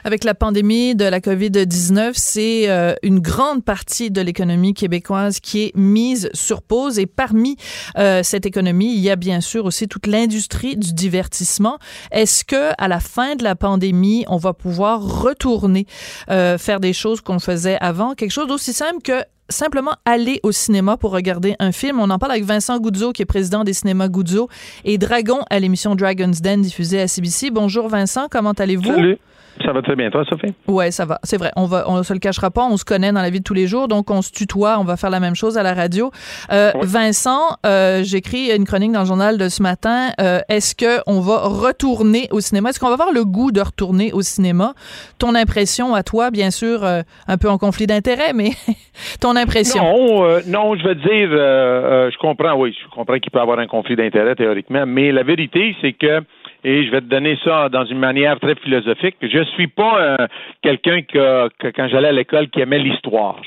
Avec 0.05 0.25
la 0.25 0.35
pandémie 0.35 0.97
de 0.97 1.05
la 1.05 1.21
COVID-19, 1.21 2.13
c'est 2.15 2.69
euh, 2.69 2.95
une 3.05 3.21
grande 3.21 3.65
partie 3.65 4.11
de 4.11 4.21
l'économie 4.21 4.75
québécoise 4.75 5.39
qui 5.39 5.67
est 5.67 5.77
mise 5.77 6.29
sur 6.35 6.63
pause. 6.63 6.99
Et 6.99 7.07
parmi 7.07 7.57
euh, 7.97 8.25
cette 8.25 8.45
économie, 8.45 8.93
il 8.93 9.01
y 9.01 9.11
a 9.11 9.17
bien 9.17 9.41
sûr 9.41 9.65
aussi 9.65 9.87
toute 9.87 10.09
l'industrie 10.09 10.77
du 10.77 10.93
divertissement. 10.93 11.79
Est-ce 12.11 12.45
que 12.45 12.73
à 12.79 12.89
la 12.89 12.99
fin 12.99 13.37
de 13.37 13.45
la 13.45 13.55
pandémie, 13.55 14.25
on 14.27 14.39
va 14.39 14.53
pouvoir 14.53 15.23
retourner 15.23 15.87
euh, 16.31 16.59
faire 16.59 16.81
des 16.81 16.93
choses 16.93 17.21
qu'on 17.21 17.39
faisait 17.39 17.79
avant, 17.81 18.15
quelque 18.15 18.33
chose 18.33 18.49
d'aussi 18.49 18.73
simple 18.73 19.03
que 19.05 19.23
simplement 19.53 19.95
aller 20.05 20.41
au 20.43 20.51
cinéma 20.51 20.97
pour 20.97 21.13
regarder 21.13 21.55
un 21.61 21.71
film. 21.71 22.01
On 22.01 22.11
en 22.11 22.19
parle 22.19 22.33
avec 22.33 22.45
Vincent 22.45 22.79
Goudzo, 22.79 23.13
qui 23.13 23.23
est 23.23 23.27
président 23.27 23.63
des 23.63 23.73
cinémas 23.73 24.09
Goudzo, 24.09 24.49
et 24.85 24.99
Dragon 24.99 25.41
à 25.51 25.61
l'émission 25.61 25.95
Dragon's 25.95 26.41
Den 26.41 26.63
diffusée 26.63 27.01
à 27.01 27.09
CBC. 27.09 27.51
Bonjour 27.51 27.89
Vincent, 27.89 28.27
comment 28.31 28.53
allez-vous? 28.53 29.17
Ça 29.65 29.73
va 29.73 29.83
très 29.83 29.97
bien, 29.97 30.11
toi, 30.11 30.25
Sophie? 30.25 30.55
Oui, 30.67 30.91
ça 30.91 31.05
va. 31.05 31.19
C'est 31.23 31.37
vrai. 31.37 31.51
On 31.57 31.67
va, 31.67 31.85
on 31.89 32.03
se 32.03 32.13
le 32.13 32.19
cachera 32.19 32.51
pas. 32.51 32.65
On 32.65 32.77
se 32.77 32.85
connaît 32.85 33.13
dans 33.13 33.21
la 33.23 33.31
vie 33.31 33.39
de 33.41 33.45
tous 33.45 33.55
les 33.55 33.67
jours, 33.67 33.87
donc 33.89 34.11
on 34.11 34.23
se 34.23 34.33
tutoie. 34.33 34.79
On 34.79 34.85
va 34.85 34.97
faire 34.97 35.11
la 35.11 35.21
même 35.21 35.35
chose 35.35 35.59
à 35.59 35.63
la 35.63 35.75
radio. 35.75 36.11
Euh, 36.51 36.71
oui. 36.75 36.81
Vincent, 36.85 37.57
euh, 37.67 38.03
j'écris 38.03 38.51
une 38.55 38.65
chronique 38.65 38.93
dans 38.93 39.01
le 39.01 39.07
journal 39.07 39.39
de 39.39 39.49
ce 39.49 39.63
matin. 39.63 40.11
Euh, 40.21 40.41
Est-ce 40.49 40.75
que 40.75 41.01
on 41.07 41.21
va 41.21 41.39
retourner 41.49 42.29
au 42.31 42.41
cinéma? 42.41 42.71
Est-ce 42.71 42.81
qu'on 42.81 42.89
va 42.89 42.95
avoir 42.95 43.13
le 43.13 43.25
goût 43.25 43.53
de 43.53 43.61
retourner 43.61 44.13
au 44.13 44.23
cinéma? 44.23 44.75
Ton 45.19 45.35
impression 45.35 45.95
à 45.95 46.03
toi, 46.03 46.31
bien 46.31 46.51
sûr, 46.51 46.85
euh, 46.85 47.03
un 47.29 47.37
peu 47.37 47.49
en 47.49 47.59
conflit 47.59 47.87
d'intérêts, 47.87 48.33
mais 48.35 48.51
ton 49.21 49.37
impression 49.37 49.83
Non, 49.83 50.25
euh, 50.25 50.41
non, 50.47 50.77
je 50.77 50.85
veux 50.85 50.95
dire, 50.95 51.29
euh, 51.31 52.11
je 52.11 52.19
comprends. 52.19 52.55
Oui, 52.55 52.75
je 52.83 52.89
comprends 52.95 53.19
qu'il 53.19 53.31
peut 53.31 53.39
y 53.39 53.43
avoir 53.43 53.59
un 53.59 53.67
conflit 53.67 53.97
d'intérêts 53.97 54.35
théoriquement, 54.35 54.85
mais 54.87 55.13
la 55.13 55.23
vérité, 55.23 55.77
c'est 55.81 55.93
que 55.93 56.23
et 56.65 56.85
je 56.85 56.91
vais 56.91 57.01
te 57.01 57.07
donner 57.07 57.39
ça 57.45 57.69
dans 57.69 57.85
une 57.85 57.99
manière 57.99 58.39
très 58.41 58.55
philosophique. 58.57 59.17
Je 59.21 59.45
suis 59.55 59.67
pas 59.67 60.01
euh, 60.01 60.27
quelqu'un 60.63 61.03
que, 61.03 61.49
que, 61.59 61.69
quand 61.69 61.89
j'allais 61.89 62.09
à 62.09 62.13
l'école, 62.13 62.49
qui 62.49 62.61
aimait 62.61 62.79
l'histoire. 62.79 63.41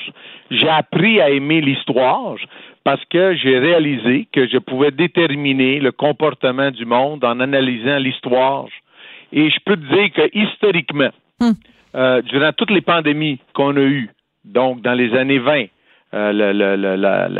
J'ai 0.51 0.70
appris 0.70 1.22
à 1.22 1.30
aimer 1.30 1.61
l'histoire 1.61 2.36
parce 2.84 3.03
que 3.05 3.36
j'ai 3.36 3.57
réalisé 3.57 4.28
que 4.32 4.47
je 4.47 4.57
pouvais 4.57 4.91
déterminer 4.91 5.80
le 5.80 5.91
comportement 5.91 6.72
du 6.72 6.86
monde 6.86 7.24
en 7.24 7.39
analysant 7.39 7.97
l'histoire. 7.97 8.68
Et 9.34 9.49
je 9.49 9.59
peux 9.66 9.76
te 9.76 9.93
dire 9.93 10.11
que 10.13 10.30
historiquement, 10.38 11.11
Hmm. 11.39 11.51
euh, 11.95 12.22
durant 12.22 12.53
toutes 12.53 12.72
les 12.72 12.82
pandémies 12.82 13.39
qu'on 13.53 13.76
a 13.76 13.82
eues, 13.82 14.09
donc 14.45 14.82
dans 14.82 14.93
les 14.93 15.13
années 15.16 15.39
20, 15.39 15.66
euh, 16.13 16.31
la, 16.31 16.53
la, 16.53 16.77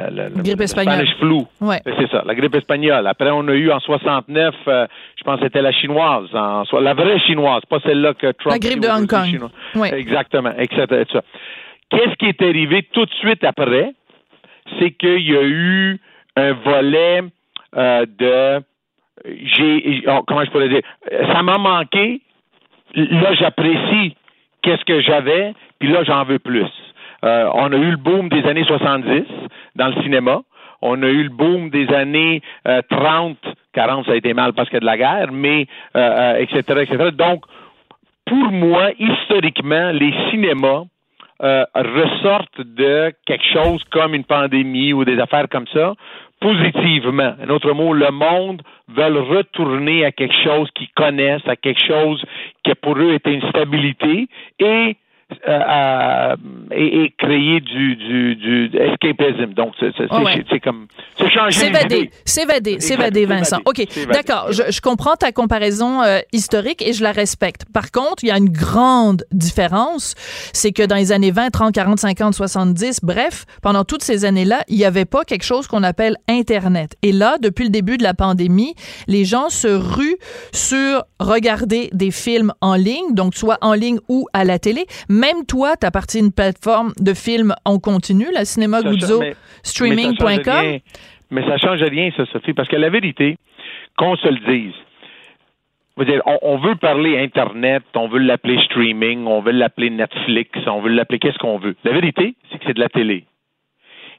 la, 0.10 0.30
grippe 0.30 0.60
espagnole. 0.60 0.96
Spanish 0.96 1.16
flu. 1.18 1.42
Ouais. 1.62 1.82
C'est 1.86 2.10
ça, 2.10 2.24
la 2.26 2.36
grippe 2.36 2.56
espagnole. 2.56 3.08
Après, 3.08 3.30
on 3.32 3.48
a 3.48 3.54
eu 3.54 3.72
en 3.72 3.80
69, 3.80 4.56
euh, 4.68 4.88
je 5.18 5.24
pense 5.24 5.40
que 5.40 5.46
c'était 5.46 5.62
la 5.62 5.72
chinoise, 5.72 6.28
en, 6.34 6.64
la 6.80 6.94
vraie 6.94 7.20
chinoise, 7.20 7.62
pas 7.70 7.80
celle-là 7.86 8.14
que 8.16 8.32
Trump... 8.34 8.52
La 8.52 8.60
grippe 8.60 8.82
de 8.82 8.90
Hong 8.90 9.08
Kong. 9.08 9.50
Exactement, 9.94 10.52
etc. 10.58 10.84
etc. 11.02 11.20
Qu'est-ce 11.90 12.16
qui 12.16 12.26
est 12.26 12.42
arrivé 12.42 12.84
tout 12.92 13.06
de 13.06 13.14
suite 13.14 13.44
après? 13.44 13.94
C'est 14.80 14.92
qu'il 14.92 15.22
y 15.22 15.38
a 15.38 15.44
eu 15.44 16.00
un 16.36 16.54
volet 16.54 17.22
euh, 17.78 18.06
de... 18.06 18.64
J'ai, 19.26 20.04
oh, 20.08 20.24
comment 20.28 20.44
je 20.44 20.52
pourrais 20.52 20.70
dire? 20.70 20.82
Ça 21.10 21.42
m'a 21.44 21.58
manqué. 21.58 22.22
Là, 22.96 23.34
j'apprécie 23.36 24.16
qu'est-ce 24.62 24.84
que 24.84 25.02
j'avais, 25.02 25.54
puis 25.80 25.90
là, 25.92 26.04
j'en 26.04 26.24
veux 26.26 26.40
plus. 26.40 26.68
Euh, 27.26 27.50
on 27.54 27.72
a 27.72 27.78
eu 27.78 27.92
le 27.92 27.98
boom 27.98 28.30
des 28.30 28.44
années 28.46 28.66
70 28.66 29.24
dans 29.76 29.88
le 29.88 30.02
cinéma. 30.04 30.42
On 30.82 31.02
a 31.02 31.08
eu 31.08 31.24
le 31.24 31.30
boom 31.30 31.70
des 31.70 31.88
années 31.94 32.42
euh, 32.68 32.82
30 32.90 33.38
40, 33.76 34.06
ça 34.06 34.14
a 34.14 34.16
été 34.16 34.34
mal 34.34 34.54
parce 34.54 34.70
qu'il 34.70 34.76
y 34.76 34.78
a 34.78 34.80
de 34.80 34.86
la 34.86 34.98
guerre, 34.98 35.32
mais 35.32 35.68
euh, 35.96 36.38
etc., 36.38 36.82
etc. 36.82 37.12
Donc, 37.12 37.44
pour 38.26 38.52
moi, 38.52 38.90
historiquement, 38.98 39.92
les 39.92 40.14
cinémas 40.32 40.84
euh, 41.44 41.66
ressortent 41.76 42.62
de 42.62 43.14
quelque 43.26 43.46
chose 43.54 43.84
comme 43.92 44.16
une 44.16 44.24
pandémie 44.24 44.94
ou 44.94 45.04
des 45.04 45.20
affaires 45.20 45.48
comme 45.50 45.68
ça 45.74 45.94
positivement. 46.42 47.34
Un 47.42 47.50
autre 47.50 47.72
mot, 47.72 47.94
le 47.94 48.12
monde 48.12 48.62
veut 48.90 49.22
retourner 49.22 50.06
à 50.06 50.12
quelque 50.12 50.36
chose 50.44 50.70
qu'ils 50.76 50.92
connaissent, 50.96 51.48
à 51.48 51.56
quelque 51.56 51.84
chose 51.86 52.24
qui 52.64 52.74
pour 52.76 52.98
eux 52.98 53.14
était 53.14 53.34
une 53.34 53.50
stabilité 53.50 54.28
et 54.60 54.96
euh, 55.48 56.36
et, 56.72 57.12
créer 57.18 57.60
du, 57.60 57.96
du, 57.96 58.36
du 58.36 58.72
escapism. 58.78 59.54
Donc, 59.54 59.74
c'est 59.80 60.60
comme. 60.60 60.88
C'est 61.18 61.30
changer. 61.30 61.60
S'évader, 61.60 62.12
s'évader, 62.26 62.80
s'évader, 62.80 63.26
Vincent. 63.26 63.58
OK, 63.66 63.84
d'accord. 64.12 64.52
Je, 64.52 64.72
je, 64.72 64.82
comprends 64.82 65.16
ta 65.16 65.32
comparaison 65.32 66.04
euh, 66.04 66.20
historique 66.32 66.84
et 66.84 66.94
je 66.94 67.02
la 67.02 67.12
respecte. 67.12 67.64
Par 67.74 67.92
contre, 67.92 68.24
il 68.24 68.28
y 68.28 68.32
a 68.32 68.38
une 68.38 68.50
grande 68.50 69.24
différence. 69.32 70.14
C'est 70.54 70.72
que 70.72 70.84
dans 70.84 70.96
les 70.96 71.12
années 71.12 71.32
20, 71.32 71.50
30, 71.50 71.74
40, 71.74 72.00
50, 72.00 72.34
70, 72.36 73.00
bref, 73.02 73.46
pendant 73.64 73.84
toutes 73.84 74.04
ces 74.04 74.26
années-là, 74.26 74.62
il 74.68 74.78
n'y 74.78 74.86
avait 74.86 75.06
pas 75.06 75.24
quelque 75.24 75.46
chose 75.46 75.66
qu'on 75.66 75.84
appelle 75.84 76.18
Internet. 76.28 76.96
Et 77.02 77.12
là, 77.12 77.38
depuis 77.42 77.64
le 77.64 77.72
début 77.72 77.98
de 77.98 78.04
la 78.04 78.14
pandémie, 78.14 78.76
les 79.08 79.26
gens 79.26 79.50
se 79.50 79.68
ruent 79.68 80.18
sur 80.54 81.04
regarder 81.20 81.90
des 81.94 82.12
films 82.12 82.54
en 82.62 82.76
ligne, 82.76 83.14
donc 83.14 83.36
soit 83.36 83.58
en 83.62 83.74
ligne 83.74 83.98
ou 84.08 84.28
à 84.34 84.44
la 84.44 84.60
télé 84.60 84.86
même 85.16 85.46
toi, 85.48 85.76
tu 85.80 85.88
appartiens 85.88 86.22
à 86.22 86.26
une 86.26 86.34
plateforme 86.34 86.94
de 87.00 87.14
films 87.14 87.54
en 87.66 87.80
continu, 87.80 88.26
la 88.34 88.46
Cinéma 88.46 88.82
Guzzo, 88.82 89.22
streaming.com. 89.64 90.80
Mais 91.32 91.42
ça 91.48 91.58
change 91.58 91.82
rien, 91.82 92.12
ça, 92.16 92.26
Sophie, 92.32 92.54
parce 92.54 92.70
que 92.70 92.76
la 92.76 92.90
vérité, 92.90 93.38
qu'on 93.98 94.16
se 94.16 94.28
le 94.28 94.40
dise, 94.54 94.74
dire, 96.04 96.22
on, 96.26 96.58
veut 96.58 96.76
parler 96.76 97.18
Internet, 97.18 97.84
on 97.96 98.08
veut 98.08 98.20
l'appeler 98.20 98.60
streaming, 98.66 99.26
on 99.26 99.42
veut 99.42 99.52
l'appeler 99.52 99.90
Netflix, 99.90 100.52
on 100.68 100.82
veut 100.82 100.90
l'appeler 100.90 101.20
qu'est-ce 101.20 101.38
qu'on 101.38 101.58
veut. 101.58 101.76
La 101.84 101.94
vérité, 101.94 102.36
c'est 102.52 102.60
que 102.60 102.66
c'est 102.68 102.74
de 102.74 102.82
la 102.82 102.90
télé. 102.90 103.26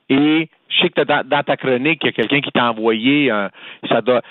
Et 0.08 0.48
je 0.68 0.82
sais 0.82 0.88
que 0.90 1.02
dans, 1.02 1.42
ta 1.42 1.56
chronique, 1.56 2.00
il 2.02 2.06
y 2.06 2.08
a 2.08 2.12
quelqu'un 2.12 2.40
qui 2.40 2.50
t'a 2.50 2.70
envoyé 2.70 3.30
un. 3.30 3.50
Ça 3.88 4.00
doit, 4.00 4.22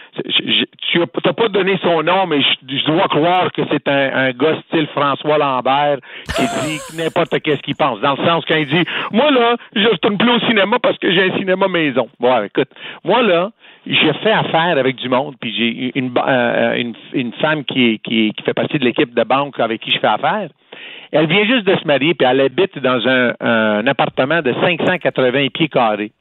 tu 0.87 0.99
n'as 0.99 1.33
pas 1.33 1.47
donné 1.49 1.77
son 1.81 2.03
nom, 2.03 2.27
mais 2.27 2.41
je, 2.41 2.85
dois 2.85 3.07
croire 3.07 3.51
que 3.51 3.61
c'est 3.71 3.87
un, 3.87 4.15
un, 4.15 4.31
gars 4.31 4.57
style 4.67 4.87
François 4.87 5.37
Lambert 5.37 5.97
qui 6.35 6.43
dit 6.43 6.79
n'importe 6.97 7.39
qu'est-ce 7.41 7.61
qu'il 7.61 7.75
pense. 7.75 7.99
Dans 8.01 8.15
le 8.15 8.25
sens 8.25 8.45
qu'il 8.45 8.67
dit 8.67 8.83
Moi 9.11 9.31
là, 9.31 9.57
je 9.75 9.87
retourne 9.87 10.17
plus 10.17 10.31
au 10.31 10.39
cinéma 10.41 10.77
parce 10.79 10.97
que 10.97 11.11
j'ai 11.11 11.31
un 11.31 11.37
cinéma 11.37 11.67
maison. 11.67 12.09
Bon, 12.19 12.43
écoute, 12.43 12.69
moi 13.03 13.21
là, 13.21 13.51
j'ai 13.85 14.13
fait 14.13 14.31
affaire 14.31 14.77
avec 14.77 14.95
du 14.95 15.09
monde, 15.09 15.35
puis 15.39 15.53
j'ai 15.55 15.91
une, 15.97 16.11
euh, 16.17 16.75
une, 16.75 16.95
une, 17.13 17.33
femme 17.33 17.63
qui, 17.63 17.99
qui, 17.99 18.33
qui 18.35 18.43
fait 18.43 18.53
partie 18.53 18.79
de 18.79 18.83
l'équipe 18.83 19.13
de 19.13 19.23
banque 19.23 19.59
avec 19.59 19.81
qui 19.81 19.91
je 19.91 19.99
fais 19.99 20.07
affaire. 20.07 20.49
Elle 21.11 21.27
vient 21.27 21.45
juste 21.45 21.65
de 21.65 21.75
se 21.75 21.87
marier, 21.87 22.13
puis 22.13 22.27
elle 22.29 22.41
habite 22.41 22.77
dans 22.79 23.07
un, 23.07 23.87
appartement 23.87 24.41
de 24.41 24.53
580 24.53 25.47
pieds 25.53 25.69
carrés. 25.69 26.11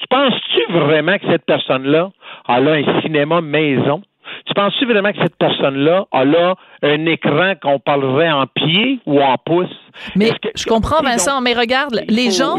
Tu 0.00 0.06
penses-tu 0.08 0.72
vraiment 0.72 1.18
que 1.18 1.26
cette 1.30 1.44
personne-là 1.44 2.10
a 2.46 2.60
un 2.60 3.00
cinéma 3.02 3.40
maison? 3.40 4.02
Tu 4.46 4.54
penses-tu 4.54 4.86
vraiment 4.86 5.12
que 5.12 5.18
cette 5.22 5.36
personne-là 5.36 6.06
a 6.12 6.24
là 6.24 6.54
un 6.82 7.06
écran 7.06 7.54
qu'on 7.62 7.78
parlerait 7.78 8.30
en 8.30 8.46
pied 8.46 9.00
ou 9.06 9.20
en 9.20 9.36
pouce? 9.38 9.74
Mais 10.16 10.32
je 10.54 10.64
comprends, 10.64 11.02
Vincent, 11.02 11.40
mais 11.40 11.54
regarde, 11.54 12.02
les 12.08 12.30
gens, 12.30 12.56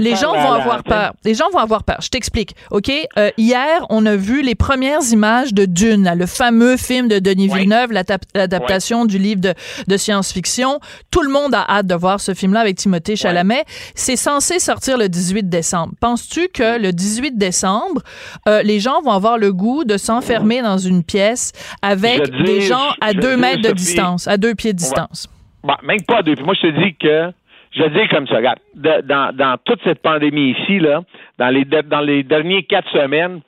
les 0.00 0.16
gens 0.16 0.32
vont 0.32 0.52
avoir 0.52 0.82
peur. 0.82 1.12
Les 1.24 1.34
gens 1.34 1.50
vont 1.52 1.58
avoir 1.58 1.84
peur. 1.84 1.98
Je 2.00 2.08
t'explique. 2.08 2.54
OK? 2.70 2.90
Euh, 3.18 3.30
hier, 3.36 3.84
on 3.90 4.06
a 4.06 4.16
vu 4.16 4.42
les 4.42 4.54
premières 4.54 5.02
images 5.12 5.52
de 5.52 5.64
Dune, 5.64 6.10
le 6.16 6.26
fameux 6.26 6.76
film 6.76 7.08
de 7.08 7.18
Denis 7.18 7.48
Villeneuve, 7.48 7.92
l'adaptation 7.92 9.04
du 9.04 9.18
livre 9.18 9.40
de, 9.40 9.96
science-fiction. 9.96 10.80
Tout 11.10 11.22
le 11.22 11.30
monde 11.30 11.54
a 11.54 11.64
hâte 11.68 11.86
de 11.86 11.94
voir 11.94 12.20
ce 12.20 12.34
film-là 12.34 12.60
avec 12.60 12.76
Timothée 12.76 13.16
Chalamet. 13.16 13.64
C'est 13.94 14.16
censé 14.16 14.58
sortir 14.58 14.98
le 14.98 15.08
18 15.08 15.48
décembre. 15.48 15.92
Penses-tu 16.00 16.48
que 16.48 16.78
le 16.78 16.92
18 16.92 17.38
décembre, 17.38 18.02
euh, 18.48 18.62
les 18.62 18.80
gens 18.80 19.00
vont 19.02 19.12
avoir 19.12 19.38
le 19.38 19.52
goût 19.52 19.84
de 19.84 19.96
s'enfermer 19.96 20.62
dans 20.62 20.78
une 20.86 21.04
pièce 21.04 21.52
avec 21.82 22.30
des 22.30 22.60
gens 22.60 22.92
à 23.00 23.12
deux 23.12 23.36
mètres 23.36 23.62
de 23.62 23.72
distance, 23.72 24.28
à 24.28 24.36
deux 24.36 24.54
pieds 24.54 24.72
de 24.72 24.78
distance? 24.78 25.28
Bon, 25.62 25.74
même 25.82 26.02
pas 26.02 26.22
deux. 26.22 26.34
Puis 26.34 26.44
moi, 26.44 26.54
je 26.54 26.68
te 26.68 26.84
dis 26.84 26.94
que 26.94 27.32
je 27.72 27.84
dis 27.84 28.08
comme 28.08 28.26
ça, 28.28 28.36
regarde, 28.36 28.58
dans, 28.74 29.34
dans 29.34 29.56
toute 29.64 29.80
cette 29.82 30.00
pandémie 30.02 30.50
ici, 30.52 30.78
là, 30.78 31.02
dans 31.38 31.48
les 31.48 31.64
dans 31.64 32.00
les 32.00 32.22
derniers 32.22 32.62
quatre 32.64 32.90
semaines, 32.90 33.40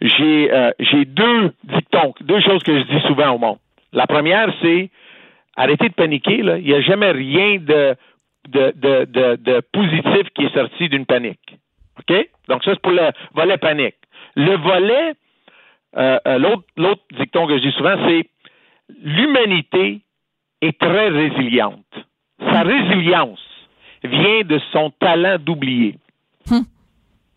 j'ai 0.00 0.52
euh, 0.52 0.70
deux 1.06 1.52
dictons, 1.64 2.14
deux 2.22 2.40
choses 2.40 2.62
que 2.62 2.78
je 2.78 2.84
dis 2.84 3.00
souvent 3.06 3.30
au 3.30 3.38
monde. 3.38 3.58
La 3.92 4.06
première, 4.06 4.52
c'est 4.62 4.90
arrêtez 5.56 5.88
de 5.88 5.94
paniquer, 5.94 6.42
là. 6.42 6.58
Il 6.58 6.64
n'y 6.64 6.74
a 6.74 6.80
jamais 6.80 7.10
rien 7.10 7.58
de 7.58 7.94
de, 8.48 8.72
de, 8.76 9.04
de, 9.04 9.36
de 9.36 9.60
positif 9.72 10.28
qui 10.34 10.44
est 10.44 10.54
sorti 10.54 10.88
d'une 10.88 11.04
panique. 11.04 11.58
OK? 11.98 12.28
Donc 12.48 12.64
ça, 12.64 12.72
c'est 12.72 12.80
pour 12.80 12.92
le 12.92 13.10
volet 13.34 13.58
panique. 13.58 13.96
Le 14.36 14.56
volet, 14.56 15.12
euh, 15.96 16.18
euh 16.26 16.38
l'autre, 16.38 16.64
l'autre 16.76 17.02
dicton 17.16 17.46
que 17.46 17.56
je 17.58 17.62
dis 17.62 17.72
souvent, 17.72 17.96
c'est 18.06 18.26
l'humanité 19.02 20.00
est 20.60 20.78
très 20.78 21.08
résiliente. 21.08 21.84
Sa 22.40 22.62
résilience 22.62 23.40
vient 24.04 24.42
de 24.44 24.60
son 24.72 24.90
talent 24.90 25.36
d'oublier. 25.38 25.96
Hmm. 26.50 26.62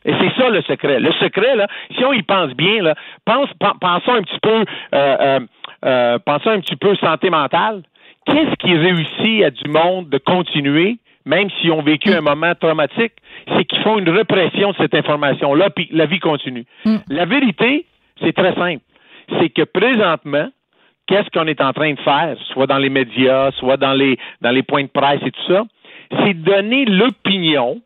Et 0.03 0.13
c'est 0.19 0.41
ça 0.41 0.49
le 0.49 0.61
secret. 0.63 0.99
Le 0.99 1.11
secret, 1.13 1.55
là, 1.55 1.67
si 1.95 2.03
on 2.03 2.13
y 2.13 2.23
pense 2.23 2.53
bien, 2.53 2.81
là, 2.81 2.95
pense, 3.25 3.49
pensons 3.79 4.13
un 4.13 4.23
petit 4.23 4.39
peu, 4.41 4.65
euh, 4.93 6.19
pensons 6.25 6.49
un 6.49 6.59
petit 6.59 6.75
peu 6.75 6.95
santé 6.95 7.29
mentale. 7.29 7.83
Qu'est-ce 8.25 8.55
qui 8.55 8.75
réussit 8.75 9.43
à 9.43 9.51
du 9.51 9.69
monde 9.69 10.09
de 10.09 10.17
continuer, 10.17 10.97
même 11.25 11.49
s'ils 11.49 11.71
ont 11.71 11.81
vécu 11.81 12.11
un 12.13 12.21
moment 12.21 12.53
traumatique, 12.55 13.13
c'est 13.47 13.65
qu'ils 13.65 13.81
font 13.81 13.97
une 13.97 14.09
répression 14.09 14.71
de 14.71 14.75
cette 14.77 14.93
information-là, 14.93 15.69
puis 15.71 15.87
la 15.91 16.05
vie 16.05 16.19
continue. 16.19 16.65
Hmm. 16.85 16.97
La 17.09 17.25
vérité, 17.25 17.85
c'est 18.21 18.33
très 18.33 18.53
simple. 18.55 18.83
C'est 19.39 19.49
que 19.49 19.63
présentement, 19.63 20.49
qu'est-ce 21.07 21.29
qu'on 21.29 21.47
est 21.47 21.61
en 21.61 21.73
train 21.73 21.93
de 21.93 21.99
faire, 21.99 22.37
soit 22.53 22.67
dans 22.67 22.77
les 22.77 22.89
médias, 22.89 23.51
soit 23.51 23.77
dans 23.77 23.93
les, 23.93 24.17
dans 24.41 24.51
les 24.51 24.63
points 24.63 24.83
de 24.83 24.89
presse 24.89 25.21
et 25.25 25.31
tout 25.31 25.47
ça, 25.47 25.63
c'est 26.23 26.33
donner 26.33 26.85
l'opinion 26.85 27.81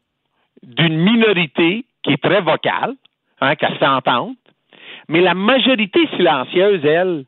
d'une 0.64 0.98
minorité 0.98 1.86
qui 2.04 2.14
est 2.14 2.22
très 2.22 2.42
vocale, 2.42 2.94
hein, 3.42 3.54
entendre, 3.82 4.34
mais 5.08 5.22
la 5.22 5.34
majorité 5.34 6.08
silencieuse, 6.16 6.84
elle, 6.84 7.26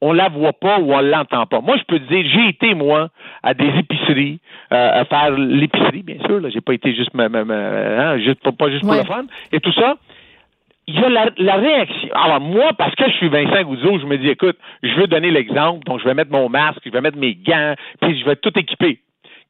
on 0.00 0.12
la 0.12 0.28
voit 0.28 0.52
pas 0.52 0.78
ou 0.78 0.92
on 0.92 1.00
l'entend 1.00 1.46
pas. 1.46 1.60
Moi, 1.60 1.76
je 1.76 1.82
peux 1.84 1.98
te 1.98 2.12
dire, 2.12 2.24
j'ai 2.32 2.48
été, 2.48 2.74
moi, 2.74 3.08
à 3.42 3.54
des 3.54 3.68
épiceries, 3.78 4.38
euh, 4.72 5.00
à 5.00 5.04
faire 5.04 5.30
l'épicerie, 5.30 6.02
bien 6.02 6.18
sûr, 6.24 6.40
là, 6.40 6.50
j'ai 6.50 6.60
pas 6.60 6.74
été 6.74 6.94
juste, 6.94 7.10
hein, 7.18 8.18
juste 8.18 8.48
pas 8.56 8.70
juste 8.70 8.84
pour 8.84 8.94
le 8.94 9.04
fun, 9.04 9.24
et 9.52 9.60
tout 9.60 9.72
ça 9.72 9.96
il 10.88 10.98
y 10.98 11.04
a 11.04 11.08
la, 11.36 11.56
réaction. 11.56 12.08
Alors, 12.14 12.40
moi, 12.40 12.72
parce 12.72 12.94
que 12.94 13.04
je 13.10 13.16
suis 13.16 13.28
Vincent 13.28 13.62
Gouzeau, 13.62 13.98
je 13.98 14.06
me 14.06 14.16
dis, 14.16 14.30
écoute, 14.30 14.56
je 14.82 14.94
veux 14.94 15.06
donner 15.06 15.30
l'exemple, 15.30 15.84
donc 15.84 16.00
je 16.00 16.04
vais 16.04 16.14
mettre 16.14 16.32
mon 16.32 16.48
masque, 16.48 16.80
je 16.82 16.90
vais 16.90 17.02
mettre 17.02 17.18
mes 17.18 17.34
gants, 17.34 17.74
puis 18.00 18.18
je 18.18 18.24
vais 18.24 18.36
tout 18.36 18.58
équiper. 18.58 18.98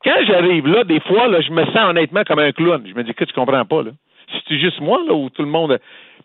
Quand 0.04 0.16
j'arrive 0.26 0.66
là, 0.66 0.82
des 0.82 0.98
fois, 0.98 1.28
là, 1.28 1.40
je 1.40 1.52
me 1.52 1.64
sens 1.66 1.90
honnêtement 1.90 2.24
comme 2.26 2.40
un 2.40 2.50
clown. 2.50 2.82
Je 2.84 2.92
me 2.92 3.04
dis, 3.04 3.12
écoute, 3.12 3.28
tu 3.28 3.34
comprends 3.34 3.64
pas, 3.64 3.84
là. 3.84 3.92
C'est 4.48 4.58
juste 4.58 4.80
moi, 4.80 4.98
là, 5.06 5.14
ou 5.14 5.30
tout 5.30 5.42
le 5.42 5.48
monde. 5.48 5.78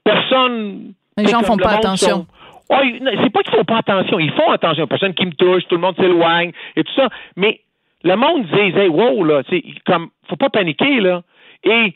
Personne? 0.03 0.93
Les 1.16 1.28
gens 1.28 1.41
font 1.43 1.57
pas 1.57 1.76
attention. 1.76 2.26
Oh, 2.70 2.76
c'est 2.82 3.30
pas 3.30 3.43
qu'ils 3.43 3.53
font 3.53 3.66
pas 3.66 3.78
attention. 3.78 4.20
Ils 4.20 4.32
font 4.32 4.49
attention. 4.49 4.88
Personne 4.88 5.14
qui 5.14 5.28
me 5.28 5.34
touche, 5.34 5.64
tout 5.68 5.76
le 5.76 5.82
monde 5.82 5.95
s'éloigne 5.95 6.53
et 6.76 6.84
tout 6.84 6.93
ça. 6.95 7.09
Mais 7.36 7.59
le 8.03 8.16
monde 8.16 8.47
dit, 8.47 8.80
hey, 8.80 8.88
wow, 8.88 9.24
là, 9.24 9.43
comme, 9.86 10.09
faut 10.28 10.38
pas 10.38 10.49
paniquer, 10.49 11.01
là. 11.01 11.22
Et, 11.64 11.93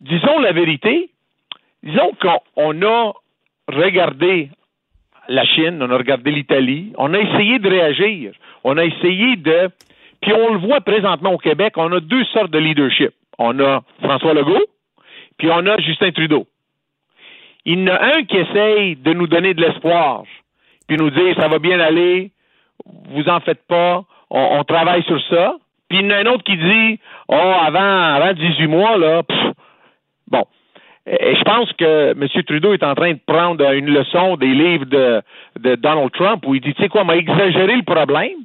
disons 0.00 0.38
la 0.38 0.52
vérité, 0.52 1.10
Disons 1.82 2.12
qu'on 2.20 2.82
a 2.82 3.12
regardé 3.68 4.50
la 5.28 5.44
Chine, 5.44 5.82
on 5.82 5.90
a 5.90 5.96
regardé 5.96 6.30
l'Italie, 6.30 6.92
on 6.96 7.14
a 7.14 7.18
essayé 7.18 7.58
de 7.58 7.68
réagir, 7.68 8.32
on 8.64 8.76
a 8.76 8.84
essayé 8.84 9.36
de... 9.36 9.70
Puis 10.20 10.32
on 10.32 10.52
le 10.52 10.58
voit 10.58 10.80
présentement 10.80 11.32
au 11.32 11.38
Québec, 11.38 11.74
on 11.76 11.90
a 11.92 12.00
deux 12.00 12.24
sortes 12.26 12.50
de 12.50 12.58
leadership. 12.58 13.10
On 13.38 13.58
a 13.58 13.82
François 14.02 14.34
Legault, 14.34 14.66
puis 15.38 15.48
on 15.50 15.66
a 15.66 15.78
Justin 15.78 16.12
Trudeau. 16.12 16.46
Il 17.64 17.80
y 17.80 17.82
en 17.82 17.94
a 17.94 18.16
un 18.16 18.24
qui 18.24 18.36
essaye 18.36 18.96
de 18.96 19.12
nous 19.12 19.26
donner 19.26 19.54
de 19.54 19.60
l'espoir, 19.60 20.24
puis 20.86 20.96
nous 20.96 21.10
dire 21.10 21.34
ça 21.40 21.48
va 21.48 21.58
bien 21.58 21.80
aller, 21.80 22.30
vous 22.84 23.28
en 23.28 23.40
faites 23.40 23.66
pas, 23.66 24.04
on, 24.30 24.64
travaille 24.64 25.02
sur 25.04 25.20
ça. 25.28 25.56
Puis 25.88 25.98
il 25.98 26.04
y 26.04 26.08
en 26.08 26.10
a 26.10 26.16
un 26.18 26.26
autre 26.26 26.44
qui 26.44 26.56
dit 26.56 27.00
Oh, 27.28 27.34
avant, 27.34 28.14
avant 28.14 28.32
18 28.32 28.66
mois, 28.66 28.96
là, 28.96 29.22
bon. 30.28 30.44
Et 31.06 31.34
je 31.34 31.42
pense 31.42 31.72
que 31.72 32.12
M. 32.12 32.28
Trudeau 32.46 32.74
est 32.74 32.84
en 32.84 32.94
train 32.94 33.12
de 33.12 33.20
prendre 33.26 33.72
une 33.72 33.90
leçon 33.90 34.36
des 34.36 34.54
livres 34.54 34.84
de, 34.84 35.20
de 35.58 35.74
Donald 35.74 36.12
Trump 36.12 36.44
où 36.46 36.54
il 36.54 36.60
dit, 36.60 36.74
tu 36.74 36.82
sais 36.82 36.88
quoi, 36.88 37.02
m'a 37.02 37.16
exagéré 37.16 37.74
le 37.74 37.82
problème 37.82 38.38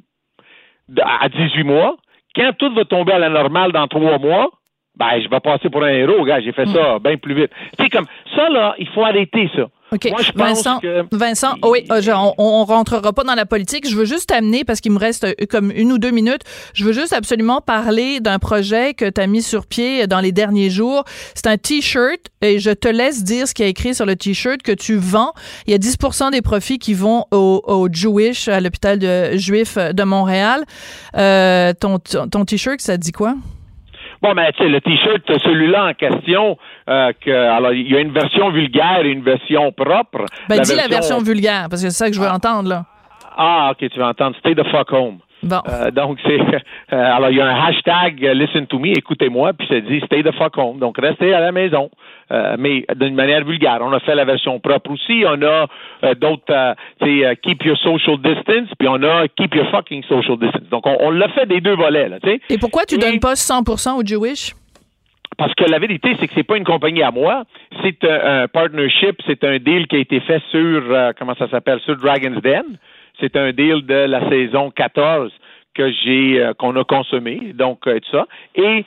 à 1.00 1.28
18 1.28 1.62
mois. 1.62 1.96
Quand 2.34 2.52
tout 2.58 2.74
va 2.74 2.84
tomber 2.84 3.12
à 3.12 3.18
la 3.18 3.28
normale 3.28 3.72
dans 3.72 3.86
trois 3.86 4.18
mois, 4.18 4.50
ben, 4.96 5.20
je 5.22 5.28
vais 5.28 5.40
passer 5.40 5.70
pour 5.70 5.84
un 5.84 5.90
héros, 5.90 6.24
gars, 6.24 6.40
j'ai 6.40 6.52
fait 6.52 6.66
ça 6.66 6.96
mm. 6.96 7.02
bien 7.02 7.16
plus 7.16 7.34
vite. 7.34 7.52
Tu 7.78 7.84
sais, 7.84 7.90
comme, 7.90 8.06
ça, 8.34 8.48
là, 8.48 8.74
il 8.78 8.88
faut 8.88 9.04
arrêter 9.04 9.48
ça. 9.54 9.66
OK. 9.92 10.08
Moi, 10.10 10.22
je 10.22 10.32
pense 10.32 10.48
Vincent, 10.48 10.80
que... 10.80 11.04
Vincent 11.12 11.54
oh 11.62 11.70
oui, 11.72 11.84
je- 12.00 12.10
on, 12.10 12.34
on 12.36 12.64
rentrera 12.64 13.12
pas 13.12 13.24
dans 13.24 13.34
la 13.34 13.46
politique. 13.46 13.88
Je 13.88 13.96
veux 13.96 14.04
juste 14.04 14.28
t'amener, 14.28 14.64
parce 14.64 14.80
qu'il 14.80 14.92
me 14.92 14.98
reste 14.98 15.24
euh, 15.24 15.32
comme 15.48 15.70
une 15.70 15.92
ou 15.92 15.98
deux 15.98 16.10
minutes, 16.10 16.42
je 16.74 16.84
veux 16.84 16.92
juste 16.92 17.12
absolument 17.12 17.60
parler 17.60 18.20
d'un 18.20 18.38
projet 18.38 18.92
que 18.94 19.08
tu 19.08 19.20
as 19.20 19.26
mis 19.26 19.42
sur 19.42 19.66
pied 19.66 20.06
dans 20.06 20.20
les 20.20 20.32
derniers 20.32 20.70
jours. 20.70 21.04
C'est 21.34 21.46
un 21.46 21.56
T-shirt 21.56 22.20
et 22.42 22.58
je 22.58 22.70
te 22.70 22.88
laisse 22.88 23.24
dire 23.24 23.48
ce 23.48 23.54
qu'il 23.54 23.64
y 23.64 23.66
a 23.66 23.70
écrit 23.70 23.94
sur 23.94 24.04
le 24.06 24.16
T-shirt 24.16 24.60
que 24.62 24.72
tu 24.72 24.96
vends. 24.96 25.32
Il 25.66 25.70
y 25.72 25.74
a 25.74 25.78
10% 25.78 26.32
des 26.32 26.42
profits 26.42 26.78
qui 26.78 26.94
vont 26.94 27.24
au, 27.30 27.62
au 27.66 27.88
Jewish, 27.90 28.48
à 28.48 28.60
l'hôpital 28.60 28.98
de, 28.98 29.36
juif 29.36 29.78
de 29.78 30.02
Montréal. 30.02 30.64
Euh, 31.16 31.72
ton 31.78 31.98
ton 31.98 32.44
T-shirt, 32.44 32.80
ça 32.80 32.96
dit 32.96 33.12
quoi? 33.12 33.34
Bon, 34.20 34.32
ben, 34.34 34.50
tu 34.52 34.64
sais, 34.64 34.68
le 34.68 34.80
T-shirt, 34.80 35.22
celui-là 35.42 35.86
en 35.90 35.94
question, 35.94 36.58
euh, 36.88 37.12
que, 37.20 37.30
alors, 37.30 37.72
il 37.72 37.90
y 37.90 37.96
a 37.96 38.00
une 38.00 38.12
version 38.12 38.50
vulgaire 38.50 39.02
et 39.04 39.10
une 39.10 39.22
version 39.22 39.70
propre. 39.72 40.24
Ben, 40.48 40.60
dis 40.60 40.74
la 40.74 40.88
version 40.88 41.18
vulgaire, 41.18 41.66
parce 41.70 41.82
que 41.82 41.90
c'est 41.90 41.98
ça 41.98 42.08
que 42.08 42.16
je 42.16 42.20
veux 42.20 42.28
entendre, 42.28 42.68
là. 42.68 42.84
Ah, 43.36 43.70
OK, 43.70 43.88
tu 43.88 43.98
vas 43.98 44.08
entendre 44.08 44.36
Stay 44.40 44.54
the 44.54 44.64
fuck 44.70 44.90
home. 44.90 45.18
Bon. 45.42 45.60
Euh, 45.68 45.90
donc, 45.90 46.18
c'est. 46.24 46.40
euh, 46.92 47.16
alors, 47.16 47.30
il 47.30 47.36
y 47.36 47.40
a 47.40 47.46
un 47.46 47.66
hashtag 47.66 48.24
euh, 48.24 48.34
Listen 48.34 48.66
to 48.66 48.78
me, 48.78 48.96
écoutez-moi, 48.96 49.52
puis 49.52 49.66
ça 49.68 49.80
dit 49.80 50.00
Stay 50.06 50.22
the 50.22 50.32
fuck 50.32 50.56
home. 50.56 50.78
Donc, 50.78 50.98
restez 50.98 51.32
à 51.32 51.40
la 51.40 51.52
maison. 51.52 51.90
Euh, 52.30 52.56
mais 52.58 52.84
d'une 52.94 53.14
manière 53.14 53.42
vulgaire. 53.44 53.78
On 53.80 53.92
a 53.92 54.00
fait 54.00 54.14
la 54.14 54.26
version 54.26 54.60
propre 54.60 54.90
aussi. 54.90 55.24
On 55.26 55.40
a 55.42 55.66
d'autres, 56.16 56.52
euh, 56.52 57.34
Keep 57.42 57.64
your 57.64 57.78
social 57.78 58.18
distance, 58.18 58.68
puis 58.78 58.86
on 58.86 59.02
a 59.02 59.28
Keep 59.28 59.54
your 59.54 59.66
fucking 59.70 60.02
social 60.04 60.36
distance. 60.38 60.68
Donc, 60.70 60.86
on, 60.86 60.96
on 61.00 61.10
l'a 61.10 61.28
fait 61.28 61.46
des 61.46 61.62
deux 61.62 61.74
volets, 61.74 62.08
là, 62.08 62.20
tu 62.20 62.28
sais. 62.28 62.40
Et 62.50 62.58
pourquoi 62.58 62.84
tu 62.84 62.98
donnes 62.98 63.20
pas 63.20 63.32
100% 63.32 63.98
au 63.98 64.04
Jewish? 64.04 64.54
Parce 65.38 65.54
que 65.54 65.64
la 65.70 65.78
vérité, 65.78 66.16
c'est 66.18 66.26
que 66.26 66.34
c'est 66.34 66.42
pas 66.42 66.56
une 66.56 66.64
compagnie 66.64 67.02
à 67.02 67.12
moi, 67.12 67.44
c'est 67.82 68.04
un, 68.04 68.48
partnership, 68.48 69.22
c'est 69.26 69.44
un 69.44 69.58
deal 69.58 69.86
qui 69.86 69.96
a 69.96 70.00
été 70.00 70.20
fait 70.20 70.42
sur 70.50 70.82
comment 71.18 71.34
ça 71.36 71.48
s'appelle, 71.48 71.78
sur 71.80 71.96
Dragon's 71.96 72.42
Den. 72.42 72.76
C'est 73.20 73.36
un 73.36 73.52
deal 73.52 73.84
de 73.86 73.94
la 73.94 74.28
saison 74.28 74.70
14 74.70 75.32
que 75.74 75.90
j'ai 75.90 76.40
euh, 76.40 76.54
qu'on 76.54 76.74
a 76.76 76.84
consommé, 76.84 77.52
donc 77.54 77.86
euh, 77.86 77.98
tout 78.00 78.10
ça. 78.10 78.26
Et 78.54 78.84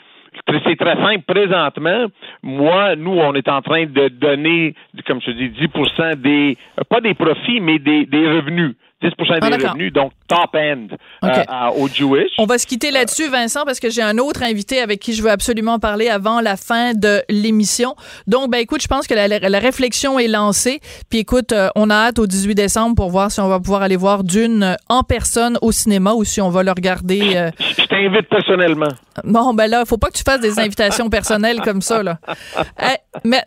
c'est 0.65 0.77
très 0.77 0.95
simple. 0.95 1.23
Présentement, 1.27 2.05
moi, 2.41 2.95
nous, 2.95 3.11
on 3.11 3.34
est 3.34 3.49
en 3.49 3.61
train 3.61 3.86
de 3.86 4.07
donner, 4.07 4.75
comme 5.05 5.21
je 5.21 5.27
te 5.27 5.32
dis, 5.32 5.49
10% 5.49 6.15
des, 6.15 6.57
pas 6.89 7.01
des 7.01 7.13
profits, 7.13 7.59
mais 7.59 7.79
des, 7.79 8.05
des 8.05 8.27
revenus. 8.27 8.75
10 9.01 9.09
Ah, 9.41 9.49
des 9.49 9.55
revenus, 9.67 9.91
donc 9.93 10.11
top 10.27 10.55
end 10.55 10.87
euh, 11.23 11.27
OK. 11.27 11.45
à- 11.47 11.71
au 11.73 11.87
Jewish. 11.87 12.31
On 12.37 12.45
va 12.45 12.57
se 12.57 12.67
quitter 12.67 12.91
là-dessus, 12.91 13.29
Vincent, 13.29 13.63
parce 13.65 13.79
que 13.79 13.89
j'ai 13.89 14.01
un 14.01 14.17
autre 14.17 14.43
invité 14.43 14.79
avec 14.79 14.99
qui 14.99 15.13
je 15.13 15.23
veux 15.23 15.29
absolument 15.31 15.79
parler 15.79 16.09
avant 16.09 16.41
la 16.41 16.55
fin 16.57 16.93
de 16.93 17.21
l'émission. 17.29 17.95
Donc, 18.27 18.49
ben 18.51 18.59
écoute, 18.59 18.81
je 18.81 18.87
pense 18.87 19.07
que 19.07 19.13
la, 19.13 19.59
réflexion 19.59 20.19
est 20.19 20.27
lancée. 20.27 20.79
Puis 21.09 21.19
écoute, 21.19 21.51
euh, 21.51 21.69
on 21.75 21.89
a 21.89 21.95
hâte 21.95 22.19
au 22.19 22.27
18 22.27 22.55
décembre 22.55 22.95
pour 22.95 23.09
voir 23.09 23.31
si 23.31 23.39
on 23.39 23.47
va 23.47 23.59
pouvoir 23.59 23.81
aller 23.81 23.95
voir 23.95 24.23
Dune 24.23 24.63
euh, 24.63 24.75
en 24.89 25.03
personne 25.03 25.57
au 25.61 25.71
cinéma 25.71 26.13
ou 26.13 26.23
si 26.23 26.41
on 26.41 26.49
va 26.49 26.63
le 26.63 26.71
regarder. 26.71 27.35
euh, 27.35 27.51
Je 27.77 27.85
t'invite 27.85 28.27
personnellement. 28.29 28.89
Bon, 29.23 29.53
ben 29.53 29.67
là, 29.67 29.83
faut 29.85 29.97
pas 29.97 30.07
que 30.07 30.17
tu 30.17 30.23
fasses 30.23 30.39
des 30.41 30.59
invitations 30.59 31.09
personnelles 31.09 31.61
comme 31.61 31.81
ça, 31.81 32.01
là. 32.03 32.17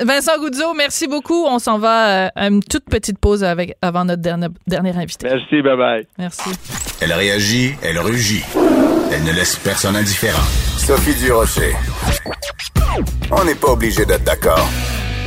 Vincent 0.04 0.38
Goudzo, 0.38 0.74
merci 0.74 1.06
beaucoup. 1.08 1.44
On 1.46 1.58
s'en 1.58 1.78
va 1.78 2.08
euh, 2.26 2.28
à 2.36 2.48
une 2.48 2.62
toute 2.62 2.84
petite 2.84 3.18
pause 3.18 3.42
avec, 3.44 3.76
avant 3.82 4.04
notre 4.04 4.22
dernier, 4.22 4.48
dernier 4.66 4.96
invité. 4.96 5.26
Merci, 5.28 5.43
bye 5.50 5.76
bye. 5.76 6.06
Merci. 6.18 6.50
Elle 7.00 7.12
réagit, 7.12 7.74
elle 7.82 7.98
rugit. 7.98 8.42
Elle 9.12 9.24
ne 9.24 9.32
laisse 9.32 9.56
personne 9.56 9.96
indifférent. 9.96 10.42
Sophie 10.76 11.14
Durocher. 11.14 11.74
On 13.30 13.44
n'est 13.44 13.54
pas 13.54 13.68
obligé 13.68 14.04
d'être 14.04 14.24
d'accord. 14.24 14.68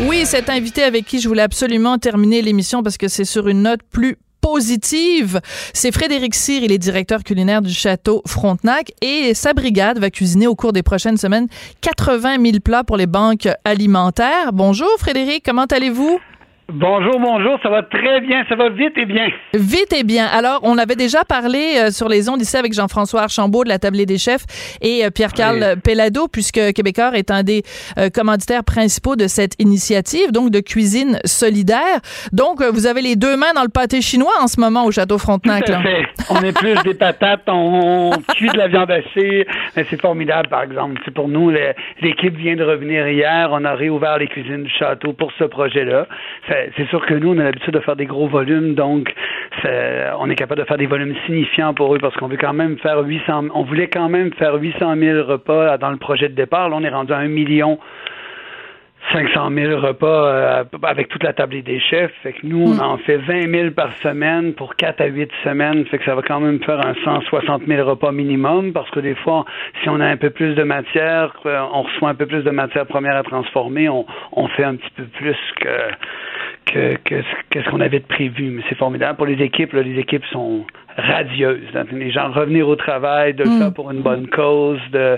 Oui, 0.02 0.26
cet 0.26 0.50
invité 0.50 0.84
avec 0.84 1.06
qui 1.06 1.20
je 1.20 1.28
voulais 1.28 1.42
absolument 1.42 1.98
terminer 1.98 2.42
l'émission 2.42 2.84
parce 2.84 2.98
que 2.98 3.08
c'est 3.08 3.26
sur 3.26 3.48
une 3.48 3.64
note 3.64 3.82
plus 3.92 4.18
positive. 4.42 5.42
C'est 5.74 5.92
Frédéric 5.92 6.36
Cyr, 6.36 6.64
il 6.64 6.72
est 6.72 6.78
directeur 6.78 7.24
culinaire 7.24 7.62
du 7.62 7.74
château 7.74 8.22
Frontenac 8.26 8.92
et 9.02 9.34
sa 9.34 9.54
brigade 9.54 10.00
va 10.00 10.10
cuisiner 10.10 10.48
au 10.48 10.56
cours 10.56 10.74
des 10.74 10.84
prochaines 10.84 11.18
semaines 11.18 11.48
80 11.82 12.38
000 12.44 12.60
plats 12.64 12.84
pour 12.84 12.98
les 12.98 13.08
banques 13.08 13.50
alimentaires. 13.66 14.54
Bonjour 14.54 14.90
Frédéric, 15.00 15.44
comment 15.44 15.66
allez-vous? 15.66 16.20
Bonjour, 16.70 17.18
bonjour, 17.22 17.58
ça 17.64 17.70
va 17.70 17.82
très 17.82 18.20
bien, 18.20 18.44
ça 18.50 18.56
va 18.56 18.68
vite 18.68 18.98
et 18.98 19.06
bien. 19.06 19.30
Vite 19.54 19.94
et 19.94 20.04
bien. 20.04 20.26
Alors, 20.26 20.60
on 20.64 20.78
avait 20.78 20.98
déjà 20.98 21.24
parlé 21.24 21.76
euh, 21.78 21.92
sur 21.92 22.10
les 22.10 22.28
ondes 22.28 22.42
ici 22.42 22.58
avec 22.58 22.74
Jean-François 22.74 23.22
Archambault 23.22 23.64
de 23.64 23.70
la 23.70 23.80
Tablée 23.80 24.06
des 24.06 24.18
chefs 24.18 24.44
et 24.82 25.06
euh, 25.06 25.10
Pierre-Carl 25.10 25.60
Oui. 25.62 25.80
Pellado, 25.82 26.28
puisque 26.28 26.74
Québécois 26.74 27.12
est 27.14 27.32
un 27.32 27.44
des 27.44 27.64
euh, 27.98 28.10
commanditaires 28.10 28.66
principaux 28.66 29.16
de 29.16 29.28
cette 29.28 29.54
initiative, 29.62 30.34
donc 30.34 30.52
de 30.52 30.60
cuisine 30.60 31.20
solidaire. 31.24 32.02
Donc, 32.34 32.60
euh, 32.62 32.70
vous 32.70 32.86
avez 32.86 33.02
les 33.02 33.16
deux 33.16 33.38
mains 33.38 33.54
dans 33.56 33.64
le 33.64 33.70
pâté 33.70 34.02
chinois 34.02 34.34
en 34.42 34.48
ce 34.48 34.60
moment 34.60 34.84
au 34.84 34.92
Château 34.92 35.18
Frontenac. 35.18 35.64
Tout 35.64 35.72
à 35.72 35.76
là. 35.76 35.84
fait. 35.84 36.04
On 36.30 36.42
est 36.44 36.52
plus 36.52 36.76
des 36.84 36.96
patates, 36.96 37.44
on, 37.48 38.12
on 38.12 38.34
cuit 38.34 38.50
de 38.50 38.58
la 38.58 38.68
viande 38.68 38.92
hachée. 38.92 39.48
C'est 39.74 40.02
formidable, 40.02 40.50
par 40.50 40.64
exemple. 40.64 41.00
C'est 41.06 41.14
pour 41.14 41.30
nous, 41.30 41.50
l'équipe 42.02 42.36
vient 42.36 42.58
de 42.58 42.64
revenir 42.66 43.08
hier. 43.08 43.48
On 43.54 43.64
a 43.64 43.74
réouvert 43.74 44.18
les 44.18 44.28
cuisines 44.28 44.64
du 44.64 44.72
château 44.78 45.14
pour 45.14 45.32
ce 45.40 45.46
projet-là. 45.46 46.08
C'est 46.76 46.88
sûr 46.90 47.06
que 47.06 47.14
nous, 47.14 47.34
on 47.34 47.40
a 47.40 47.44
l'habitude 47.44 47.74
de 47.74 47.80
faire 47.80 47.96
des 47.96 48.06
gros 48.06 48.28
volumes, 48.28 48.76
donc 48.76 49.14
on 50.20 50.30
est 50.30 50.36
capable 50.36 50.62
de 50.62 50.66
faire 50.66 50.78
des 50.78 50.86
volumes 50.86 51.16
signifiants 51.26 51.74
pour 51.74 51.94
eux 51.96 52.00
parce 52.00 52.16
qu'on 52.16 52.28
veut 52.28 52.38
quand 52.38 52.54
même 52.54 52.78
faire 52.80 53.00
800, 53.00 53.46
on 53.54 53.64
voulait 53.64 53.88
quand 53.88 54.10
même 54.10 54.32
faire 54.34 54.56
800 54.56 54.96
000 54.98 55.24
repas 55.24 55.78
dans 55.78 55.90
le 55.90 55.98
projet 55.98 56.30
de 56.30 56.36
départ. 56.36 56.70
Là, 56.70 56.78
on 56.78 56.84
est 56.84 56.90
rendu 56.90 57.14
à 57.14 57.18
un 57.18 57.28
million 57.28 57.80
500 59.14 59.52
000 59.54 59.80
repas 59.80 60.28
euh, 60.28 60.64
avec 60.84 61.08
toute 61.08 61.24
la 61.24 61.34
tablée 61.34 61.62
des 61.62 61.80
chefs. 61.80 62.12
Fait 62.24 62.34
que 62.34 62.46
nous, 62.46 62.74
on 62.74 62.80
en 62.80 62.98
fait 62.98 63.18
20 63.18 63.50
000 63.50 63.72
par 63.72 63.96
semaine 63.98 64.54
pour 64.54 64.76
4 64.76 65.02
à 65.02 65.06
8 65.06 65.30
semaines. 65.44 65.86
Fait 65.86 65.98
que 65.98 66.06
ça 66.06 66.16
va 66.16 66.22
quand 66.22 66.40
même 66.40 66.62
faire 66.64 66.86
un 66.86 66.94
160 67.04 67.64
000 67.68 67.88
repas 67.88 68.12
minimum 68.12 68.74
parce 68.74 68.90
que 68.90 69.00
des 69.00 69.16
fois, 69.16 69.46
si 69.82 69.90
on 69.90 70.00
a 70.00 70.06
un 70.06 70.18
peu 70.18 70.30
plus 70.30 70.56
de 70.56 70.64
matière, 70.64 71.34
euh, 71.46 71.60
on 71.74 71.84
reçoit 71.84 72.10
un 72.10 72.16
peu 72.16 72.26
plus 72.26 72.44
de 72.44 72.52
matière 72.52 72.86
première 72.86 73.16
à 73.16 73.24
transformer, 73.24 73.88
on, 73.88 74.06
on 74.34 74.48
fait 74.50 74.66
un 74.66 74.76
petit 74.76 74.92
peu 74.96 75.04
plus 75.04 75.38
que 75.62 75.70
que, 76.72 76.96
que, 77.04 77.22
ce- 77.22 77.28
que 77.50 77.62
ce 77.64 77.70
qu'on 77.70 77.80
avait 77.82 78.00
de 78.00 78.06
prévu. 78.06 78.52
Mais 78.52 78.64
c'est 78.70 78.78
formidable. 78.78 79.18
Pour 79.18 79.26
les 79.26 79.42
équipes, 79.44 79.74
là, 79.74 79.82
les 79.82 79.98
équipes 80.00 80.26
sont 80.32 80.66
radieuses. 80.98 81.62
Les 81.92 82.12
gens 82.12 82.32
revenir 82.32 82.68
au 82.68 82.76
travail, 82.76 83.34
de 83.34 83.44
le 83.44 83.50
faire 83.60 83.74
pour 83.74 83.92
une 83.92 84.02
bonne 84.02 84.28
cause, 84.28 84.80
de 84.92 85.18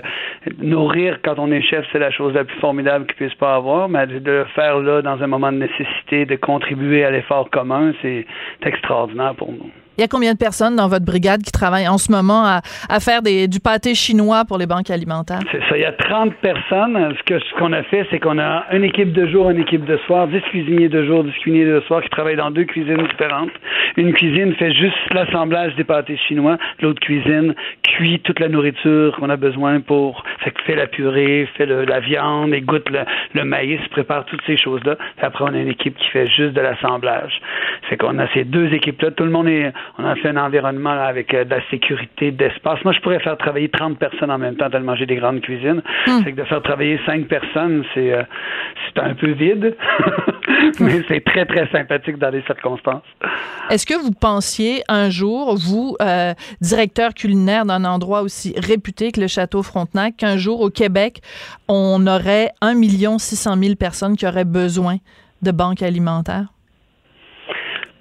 nourrir 0.60 1.18
quand 1.24 1.38
on 1.38 1.50
est 1.50 1.62
chef, 1.62 1.86
c'est 1.92 1.98
la 1.98 2.10
chose 2.10 2.34
la 2.34 2.44
plus 2.44 2.58
formidable 2.58 3.06
qu'ils 3.06 3.16
puissent 3.16 3.34
pas 3.34 3.54
avoir, 3.54 3.88
mais 3.88 4.06
de 4.06 4.30
le 4.30 4.44
faire 4.54 4.78
là 4.78 5.00
dans 5.02 5.22
un 5.22 5.26
moment 5.26 5.50
de 5.52 5.58
nécessité, 5.58 6.26
de 6.26 6.36
contribuer 6.36 7.04
à 7.04 7.10
l'effort 7.10 7.48
commun, 7.50 7.92
c'est 8.02 8.26
extraordinaire 8.64 9.34
pour 9.34 9.52
nous. 9.52 9.70
Il 10.00 10.04
y 10.04 10.06
a 10.06 10.08
combien 10.08 10.32
de 10.32 10.38
personnes 10.38 10.76
dans 10.76 10.88
votre 10.88 11.04
brigade 11.04 11.42
qui 11.42 11.52
travaillent 11.52 11.86
en 11.86 11.98
ce 11.98 12.10
moment 12.10 12.42
à, 12.46 13.00
faire 13.00 13.20
du 13.20 13.60
pâté 13.60 13.94
chinois 13.94 14.46
pour 14.48 14.56
les 14.56 14.64
banques 14.64 14.88
alimentaires? 14.88 15.40
C'est 15.52 15.60
ça, 15.68 15.76
il 15.76 15.82
y 15.82 15.84
a 15.84 15.92
30 15.92 16.32
personnes. 16.36 17.14
Ce 17.28 17.58
qu'on 17.58 17.74
a 17.74 17.82
fait, 17.82 18.06
c'est 18.10 18.18
qu'on 18.18 18.38
a 18.38 18.64
une 18.72 18.84
équipe 18.84 19.12
de 19.12 19.26
jour, 19.26 19.50
une 19.50 19.60
équipe 19.60 19.84
de 19.84 19.98
soir, 20.06 20.26
10 20.26 20.40
cuisiniers 20.40 20.88
de 20.88 21.04
jour, 21.04 21.22
10 21.22 21.32
cuisiniers 21.32 21.66
de 21.66 21.80
soir 21.80 22.02
qui 22.02 22.08
travaillent 22.08 22.36
dans 22.36 22.50
deux 22.50 22.64
cuisines 22.64 23.06
différentes. 23.08 23.50
Une 23.98 24.14
cuisine 24.14 24.54
fait 24.54 24.72
juste 24.72 24.96
l'assemblage 25.10 25.76
des 25.76 25.84
pâtés 25.84 26.16
chinois, 26.28 26.56
l'autre 26.80 27.00
cuisine 27.00 27.54
cuit 27.82 28.20
toute 28.20 28.40
la 28.40 28.48
nourriture 28.48 29.14
qu'on 29.18 29.28
a 29.28 29.36
besoin 29.36 29.80
pour 29.80 30.24
fait, 30.64 30.76
la 30.76 30.86
purée, 30.86 31.46
fait 31.58 31.66
la 31.66 32.00
viande, 32.00 32.54
égoutte 32.54 32.88
le, 32.88 33.00
le 33.34 33.44
maïs, 33.44 33.80
prépare 33.90 34.24
toutes 34.24 34.40
ces 34.46 34.56
choses-là. 34.56 34.96
Après, 35.20 35.44
on 35.44 35.52
a 35.52 35.58
une 35.58 35.68
équipe 35.68 35.98
qui 35.98 36.08
fait 36.08 36.26
juste 36.28 36.54
de 36.54 36.62
l'assemblage. 36.62 37.38
C'est 37.90 37.98
qu'on 37.98 38.18
a 38.18 38.26
ces 38.32 38.44
deux 38.44 38.72
équipes-là. 38.72 39.10
Tout 39.10 39.24
le 39.24 39.30
monde 39.30 39.48
est, 39.48 39.72
on 39.98 40.04
a 40.04 40.14
fait 40.16 40.28
un 40.28 40.36
environnement 40.36 40.94
là, 40.94 41.06
avec 41.06 41.32
euh, 41.34 41.44
de 41.44 41.50
la 41.50 41.60
sécurité, 41.70 42.30
d'espace. 42.30 42.82
Moi, 42.84 42.92
je 42.92 43.00
pourrais 43.00 43.20
faire 43.20 43.36
travailler 43.36 43.68
30 43.68 43.98
personnes 43.98 44.30
en 44.30 44.38
même 44.38 44.56
temps 44.56 44.70
tellement 44.70 44.94
j'ai 44.94 45.06
des 45.06 45.16
grandes 45.16 45.40
cuisines. 45.40 45.82
C'est 46.06 46.32
que 46.32 46.40
de 46.40 46.44
faire 46.44 46.62
travailler 46.62 46.98
5 47.06 47.26
personnes, 47.26 47.84
c'est, 47.94 48.12
euh, 48.12 48.22
c'est 48.86 49.00
un 49.00 49.14
peu 49.14 49.30
vide, 49.32 49.76
mais 50.80 51.02
c'est 51.08 51.24
très, 51.24 51.44
très 51.46 51.68
sympathique 51.68 52.18
dans 52.18 52.30
les 52.30 52.42
circonstances. 52.42 53.02
Est-ce 53.70 53.86
que 53.86 53.94
vous 53.94 54.12
pensiez 54.12 54.82
un 54.88 55.10
jour, 55.10 55.56
vous, 55.56 55.96
euh, 56.02 56.34
directeur 56.60 57.14
culinaire 57.14 57.64
d'un 57.64 57.84
endroit 57.84 58.22
aussi 58.22 58.54
réputé 58.56 59.12
que 59.12 59.20
le 59.20 59.26
Château 59.26 59.62
Frontenac, 59.62 60.16
qu'un 60.16 60.36
jour 60.36 60.60
au 60.60 60.70
Québec, 60.70 61.20
on 61.68 62.06
aurait 62.06 62.50
1 62.62 63.18
600 63.18 63.56
000 63.56 63.74
personnes 63.76 64.16
qui 64.16 64.26
auraient 64.26 64.44
besoin 64.44 64.96
de 65.42 65.50
banques 65.50 65.82
alimentaires? 65.82 66.46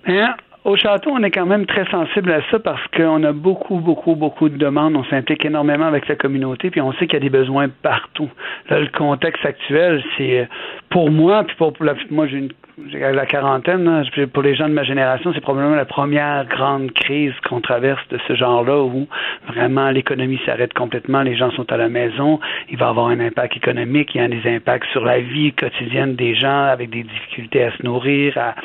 Hein? 0.08 0.36
Au 0.66 0.76
château, 0.76 1.12
on 1.12 1.24
est 1.24 1.32
quand 1.32 1.46
même 1.46 1.66
très 1.66 1.86
sensible 1.90 2.32
à 2.34 2.42
ça 2.52 2.60
parce 2.60 2.86
qu'on 2.96 3.24
a 3.24 3.32
beaucoup, 3.32 3.80
beaucoup, 3.80 4.16
beaucoup 4.16 4.50
de 4.50 4.58
demandes. 4.58 4.98
On 4.98 5.06
s'implique 5.06 5.46
énormément 5.46 5.86
avec 5.86 6.08
la 6.10 6.16
communauté, 6.16 6.70
puis 6.70 6.82
on 6.82 6.92
sait 6.94 7.08
qu'il 7.08 7.14
y 7.14 7.18
a 7.18 7.22
des 7.22 7.30
besoins 7.30 7.70
partout. 7.70 8.30
Là, 8.70 8.82
le 8.82 8.88
contexte 8.88 9.46
actuel, 9.46 10.04
c'est 10.18 10.50
pour 10.90 11.12
moi, 11.12 11.46
puis 11.46 11.56
pour, 11.56 11.74
la, 11.80 11.94
moi, 12.10 12.28
j'ai 12.28 12.40
une 12.40 12.52
la 12.94 13.26
quarantaine, 13.26 14.04
pour 14.34 14.44
les 14.44 14.56
gens 14.56 14.68
de 14.68 14.74
ma 14.74 14.84
génération, 14.84 15.32
c'est 15.34 15.42
probablement 15.42 15.76
la 15.76 15.86
première 15.86 16.46
grande 16.46 16.92
crise 16.92 17.34
qu'on 17.48 17.62
traverse 17.62 18.02
de 18.10 18.20
ce 18.28 18.36
genre-là 18.36 18.82
où 18.82 19.08
vraiment 19.48 19.90
l'économie 19.90 20.40
s'arrête 20.46 20.74
complètement, 20.74 21.22
les 21.22 21.36
gens 21.36 21.52
sont 21.52 21.72
à 21.72 21.78
la 21.78 21.90
maison, 21.90 22.40
il 22.70 22.78
va 22.78 22.90
avoir 22.90 23.08
un 23.08 23.20
impact 23.20 23.58
économique, 23.58 24.16
il 24.16 24.22
y 24.22 24.24
a 24.24 24.28
des 24.28 24.48
impacts 24.48 24.88
sur 24.92 25.04
la 25.04 25.20
vie 25.20 25.54
quotidienne 25.54 26.16
des 26.16 26.36
gens 26.36 26.64
avec 26.66 26.90
des 26.90 27.04
difficultés 27.04 27.64
à 27.64 27.72
se 27.72 27.84
nourrir, 27.84 28.38
à, 28.38 28.56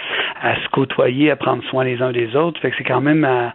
à 0.42 0.56
se 0.56 0.68
côtoyer, 0.70 1.30
à 1.30 1.36
prendre 1.36 1.62
soin 1.64 1.84
les 1.84 2.00
uns 2.02 2.12
des 2.12 2.36
autres. 2.36 2.60
Fait 2.60 2.70
que 2.70 2.76
c'est 2.78 2.84
quand 2.84 3.00
même 3.00 3.24
euh, 3.24 3.48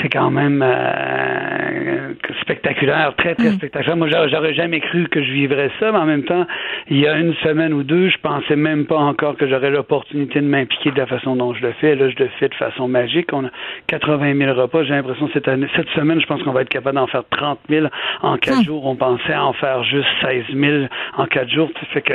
c'est 0.00 0.08
quand 0.08 0.30
même 0.30 0.62
euh, 0.62 2.14
spectaculaire, 2.40 3.14
très, 3.16 3.34
très 3.34 3.50
mm. 3.50 3.54
spectaculaire. 3.54 3.96
Moi, 3.96 4.08
j'aurais 4.08 4.54
jamais 4.54 4.80
cru 4.80 5.08
que 5.08 5.22
je 5.22 5.30
vivrais 5.30 5.70
ça, 5.78 5.92
mais 5.92 5.98
en 5.98 6.04
même 6.04 6.24
temps, 6.24 6.46
il 6.88 6.98
y 6.98 7.06
a 7.06 7.16
une 7.16 7.34
semaine 7.36 7.72
ou 7.72 7.82
deux, 7.82 8.08
je 8.08 8.18
pensais 8.18 8.56
même 8.56 8.86
pas 8.86 8.98
encore 8.98 9.36
que 9.36 9.48
j'aurais 9.48 9.70
l'opportunité 9.70 10.40
de 10.40 10.46
m'impliquer 10.46 10.90
de 10.90 10.98
la 10.98 11.06
façon 11.06 11.36
dont 11.36 11.54
je 11.54 11.62
le 11.62 11.72
fais. 11.80 11.94
Là, 11.94 12.08
je 12.10 12.16
le 12.16 12.28
fais 12.40 12.48
de 12.48 12.54
façon 12.54 12.88
magique. 12.88 13.32
On 13.32 13.44
a 13.44 13.50
80 13.86 14.34
000 14.36 14.60
repas. 14.60 14.82
J'ai 14.84 14.94
l'impression 14.94 15.28
cette 15.32 15.48
année, 15.48 15.66
cette 15.76 15.88
semaine, 15.90 16.20
je 16.20 16.26
pense 16.26 16.42
qu'on 16.42 16.52
va 16.52 16.62
être 16.62 16.68
capable 16.68 16.96
d'en 16.96 17.06
faire 17.06 17.24
30 17.30 17.58
000 17.68 17.86
en 18.22 18.36
quatre 18.36 18.60
mm. 18.60 18.64
jours. 18.64 18.86
On 18.86 18.96
pensait 18.96 19.36
en 19.36 19.52
faire 19.52 19.84
juste 19.84 20.08
16 20.22 20.44
000 20.54 20.84
en 21.16 21.26
quatre 21.26 21.50
jours. 21.50 21.70
Ça 21.80 21.86
fait 21.92 22.02
que 22.02 22.14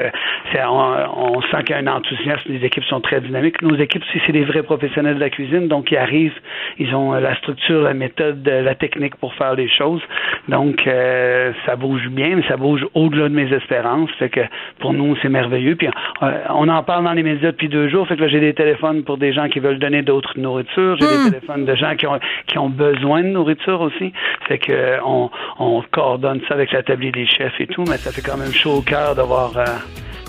on, 0.67 1.37
on, 1.37 1.41
sent 1.43 1.63
qu'il 1.65 1.75
y 1.75 1.79
a 1.79 1.81
un 1.81 1.87
enthousiasme. 1.87 2.51
Les 2.51 2.65
équipes 2.65 2.83
sont 2.85 2.99
très 2.99 3.21
dynamiques. 3.21 3.61
Nos 3.61 3.75
équipes, 3.75 4.03
c'est 4.25 4.31
des 4.31 4.43
vrais 4.43 4.63
professionnels 4.63 5.15
de 5.15 5.19
la 5.19 5.29
cuisine, 5.29 5.67
donc 5.67 5.91
ils 5.91 5.97
arrivent, 5.97 6.37
ils 6.77 6.93
ont 6.93 7.13
la 7.13 7.35
structure 7.35 7.68
la 7.73 7.93
méthode, 7.93 8.45
la 8.45 8.75
technique 8.75 9.15
pour 9.15 9.33
faire 9.35 9.55
les 9.55 9.69
choses. 9.69 10.01
Donc, 10.47 10.85
euh, 10.87 11.51
ça 11.65 11.75
bouge 11.75 12.07
bien, 12.09 12.35
mais 12.35 12.43
ça 12.47 12.57
bouge 12.57 12.85
au-delà 12.93 13.29
de 13.29 13.35
mes 13.35 13.51
espérances. 13.53 14.09
Fait 14.19 14.29
que 14.29 14.41
pour 14.79 14.93
nous, 14.93 15.15
c'est 15.21 15.29
merveilleux. 15.29 15.75
Puis 15.75 15.87
euh, 15.87 16.31
on 16.49 16.67
en 16.67 16.83
parle 16.83 17.03
dans 17.03 17.13
les 17.13 17.23
médias 17.23 17.51
depuis 17.51 17.69
deux 17.69 17.89
jours. 17.89 18.07
Fait 18.07 18.15
que 18.15 18.21
là, 18.21 18.27
j'ai 18.27 18.39
des 18.39 18.53
téléphones 18.53 19.03
pour 19.03 19.17
des 19.17 19.33
gens 19.33 19.47
qui 19.47 19.59
veulent 19.59 19.79
donner 19.79 20.01
d'autres 20.01 20.37
nourritures. 20.37 20.97
J'ai 20.99 21.07
des 21.07 21.17
hmm. 21.17 21.31
téléphones 21.31 21.65
de 21.65 21.75
gens 21.75 21.95
qui 21.95 22.07
ont 22.07 22.19
qui 22.47 22.57
ont 22.57 22.69
besoin 22.69 23.21
de 23.21 23.27
nourriture 23.27 23.81
aussi. 23.81 24.13
Fait 24.47 24.57
que 24.57 24.99
on, 25.05 25.29
on 25.59 25.83
coordonne 25.91 26.41
ça 26.47 26.53
avec 26.55 26.71
la 26.71 26.83
tablier 26.83 27.11
des 27.11 27.27
chefs 27.27 27.59
et 27.59 27.67
tout, 27.67 27.83
mais 27.87 27.97
ça 27.97 28.11
fait 28.11 28.21
quand 28.21 28.37
même 28.37 28.53
chaud 28.53 28.77
au 28.77 28.81
cœur 28.81 29.15
d'avoir 29.15 29.57
euh, 29.57 29.65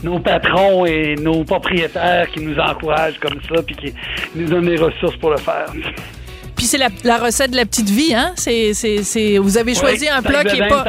nos 0.02 0.18
patrons 0.18 0.86
et 0.86 1.14
nos 1.16 1.44
propriétaires 1.44 2.28
qui 2.28 2.40
nous 2.40 2.58
encouragent 2.58 3.18
comme 3.18 3.40
ça 3.48 3.62
puis 3.62 3.74
qui 3.76 3.94
nous 4.34 4.46
donnent 4.46 4.68
les 4.68 4.76
ressources 4.76 5.16
pour 5.16 5.30
le 5.30 5.38
faire. 5.38 5.66
Puis 6.60 6.66
c'est 6.66 6.76
la, 6.76 7.16
recette 7.16 7.52
de 7.52 7.56
la 7.56 7.64
petite 7.64 7.88
vie, 7.88 8.14
hein? 8.14 8.32
C'est, 8.36 8.74
c'est, 8.74 9.38
vous 9.38 9.56
avez 9.56 9.74
choisi 9.74 10.10
un 10.10 10.20
plat 10.20 10.44
qui 10.44 10.58
est 10.58 10.68
pas. 10.68 10.84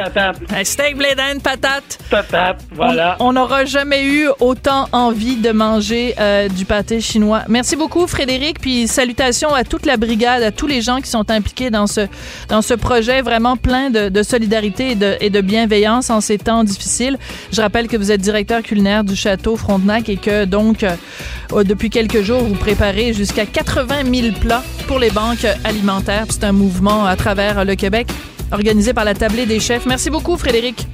Un 0.54 0.64
steak 0.64 0.98
blé 0.98 1.14
patate. 1.42 1.98
Patate, 2.10 2.60
voilà. 2.72 3.16
On 3.20 3.32
n'aura 3.32 3.64
jamais 3.64 4.04
eu 4.04 4.28
autant 4.38 4.90
envie 4.92 5.36
de 5.36 5.50
manger 5.50 6.14
euh, 6.20 6.50
du 6.50 6.66
pâté 6.66 7.00
chinois. 7.00 7.44
Merci 7.48 7.76
beaucoup, 7.76 8.06
Frédéric. 8.06 8.60
Puis 8.60 8.86
salutations 8.86 9.54
à 9.54 9.64
toute 9.64 9.86
la 9.86 9.96
brigade, 9.96 10.42
à 10.42 10.50
tous 10.50 10.66
les 10.66 10.82
gens 10.82 11.00
qui 11.00 11.08
sont 11.08 11.30
impliqués 11.30 11.70
dans 11.70 11.86
ce, 11.86 12.02
dans 12.50 12.60
ce 12.60 12.74
projet 12.74 13.22
vraiment 13.22 13.56
plein 13.56 13.88
de, 13.88 14.22
solidarité 14.22 14.90
et 14.90 14.94
de, 14.94 15.16
et 15.22 15.30
de 15.30 15.40
bienveillance 15.40 16.10
en 16.10 16.20
ces 16.20 16.36
temps 16.36 16.64
difficiles. 16.64 17.16
Je 17.50 17.62
rappelle 17.62 17.88
que 17.88 17.96
vous 17.96 18.12
êtes 18.12 18.20
directeur 18.20 18.60
culinaire 18.60 19.04
du 19.04 19.16
château 19.16 19.56
Frontenac 19.56 20.10
et 20.10 20.18
que 20.18 20.44
donc, 20.44 20.82
euh, 20.82 21.64
depuis 21.64 21.88
quelques 21.88 22.20
jours, 22.20 22.42
vous 22.42 22.56
préparez 22.56 23.14
jusqu'à 23.14 23.46
80 23.46 24.02
000 24.14 24.34
plats 24.38 24.62
pour 24.86 24.98
les 24.98 25.08
banques 25.08 25.46
alimentaire. 25.64 26.26
C'est 26.30 26.44
un 26.44 26.52
mouvement 26.52 27.06
à 27.06 27.16
travers 27.16 27.64
le 27.64 27.74
Québec 27.74 28.08
organisé 28.50 28.92
par 28.92 29.04
la 29.04 29.14
Tablée 29.14 29.46
des 29.46 29.60
chefs. 29.60 29.86
Merci 29.86 30.10
beaucoup, 30.10 30.36
Frédéric. 30.36 30.86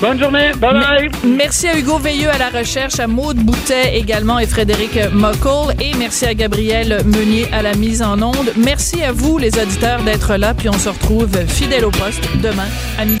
Bonne 0.00 0.18
journée. 0.18 0.52
Bye 0.60 0.74
bye. 0.74 1.10
Merci 1.24 1.68
à 1.68 1.78
Hugo 1.78 1.98
Veilleux 1.98 2.28
à 2.28 2.36
la 2.36 2.50
recherche, 2.50 3.00
à 3.00 3.06
Maude 3.06 3.38
Boutet 3.38 3.96
également 3.96 4.38
et 4.38 4.46
Frédéric 4.46 4.98
Muckle. 5.12 5.74
Et 5.80 5.94
merci 5.96 6.26
à 6.26 6.34
Gabriel 6.34 7.02
Meunier 7.06 7.48
à 7.52 7.62
la 7.62 7.74
mise 7.74 8.02
en 8.02 8.20
onde. 8.20 8.52
Merci 8.56 9.02
à 9.02 9.12
vous, 9.12 9.38
les 9.38 9.58
auditeurs, 9.58 10.02
d'être 10.02 10.36
là. 10.36 10.52
Puis 10.52 10.68
on 10.68 10.78
se 10.78 10.90
retrouve 10.90 11.30
fidèle 11.46 11.86
au 11.86 11.90
poste 11.90 12.28
demain 12.42 12.68
à 12.98 13.06
midi. 13.06 13.20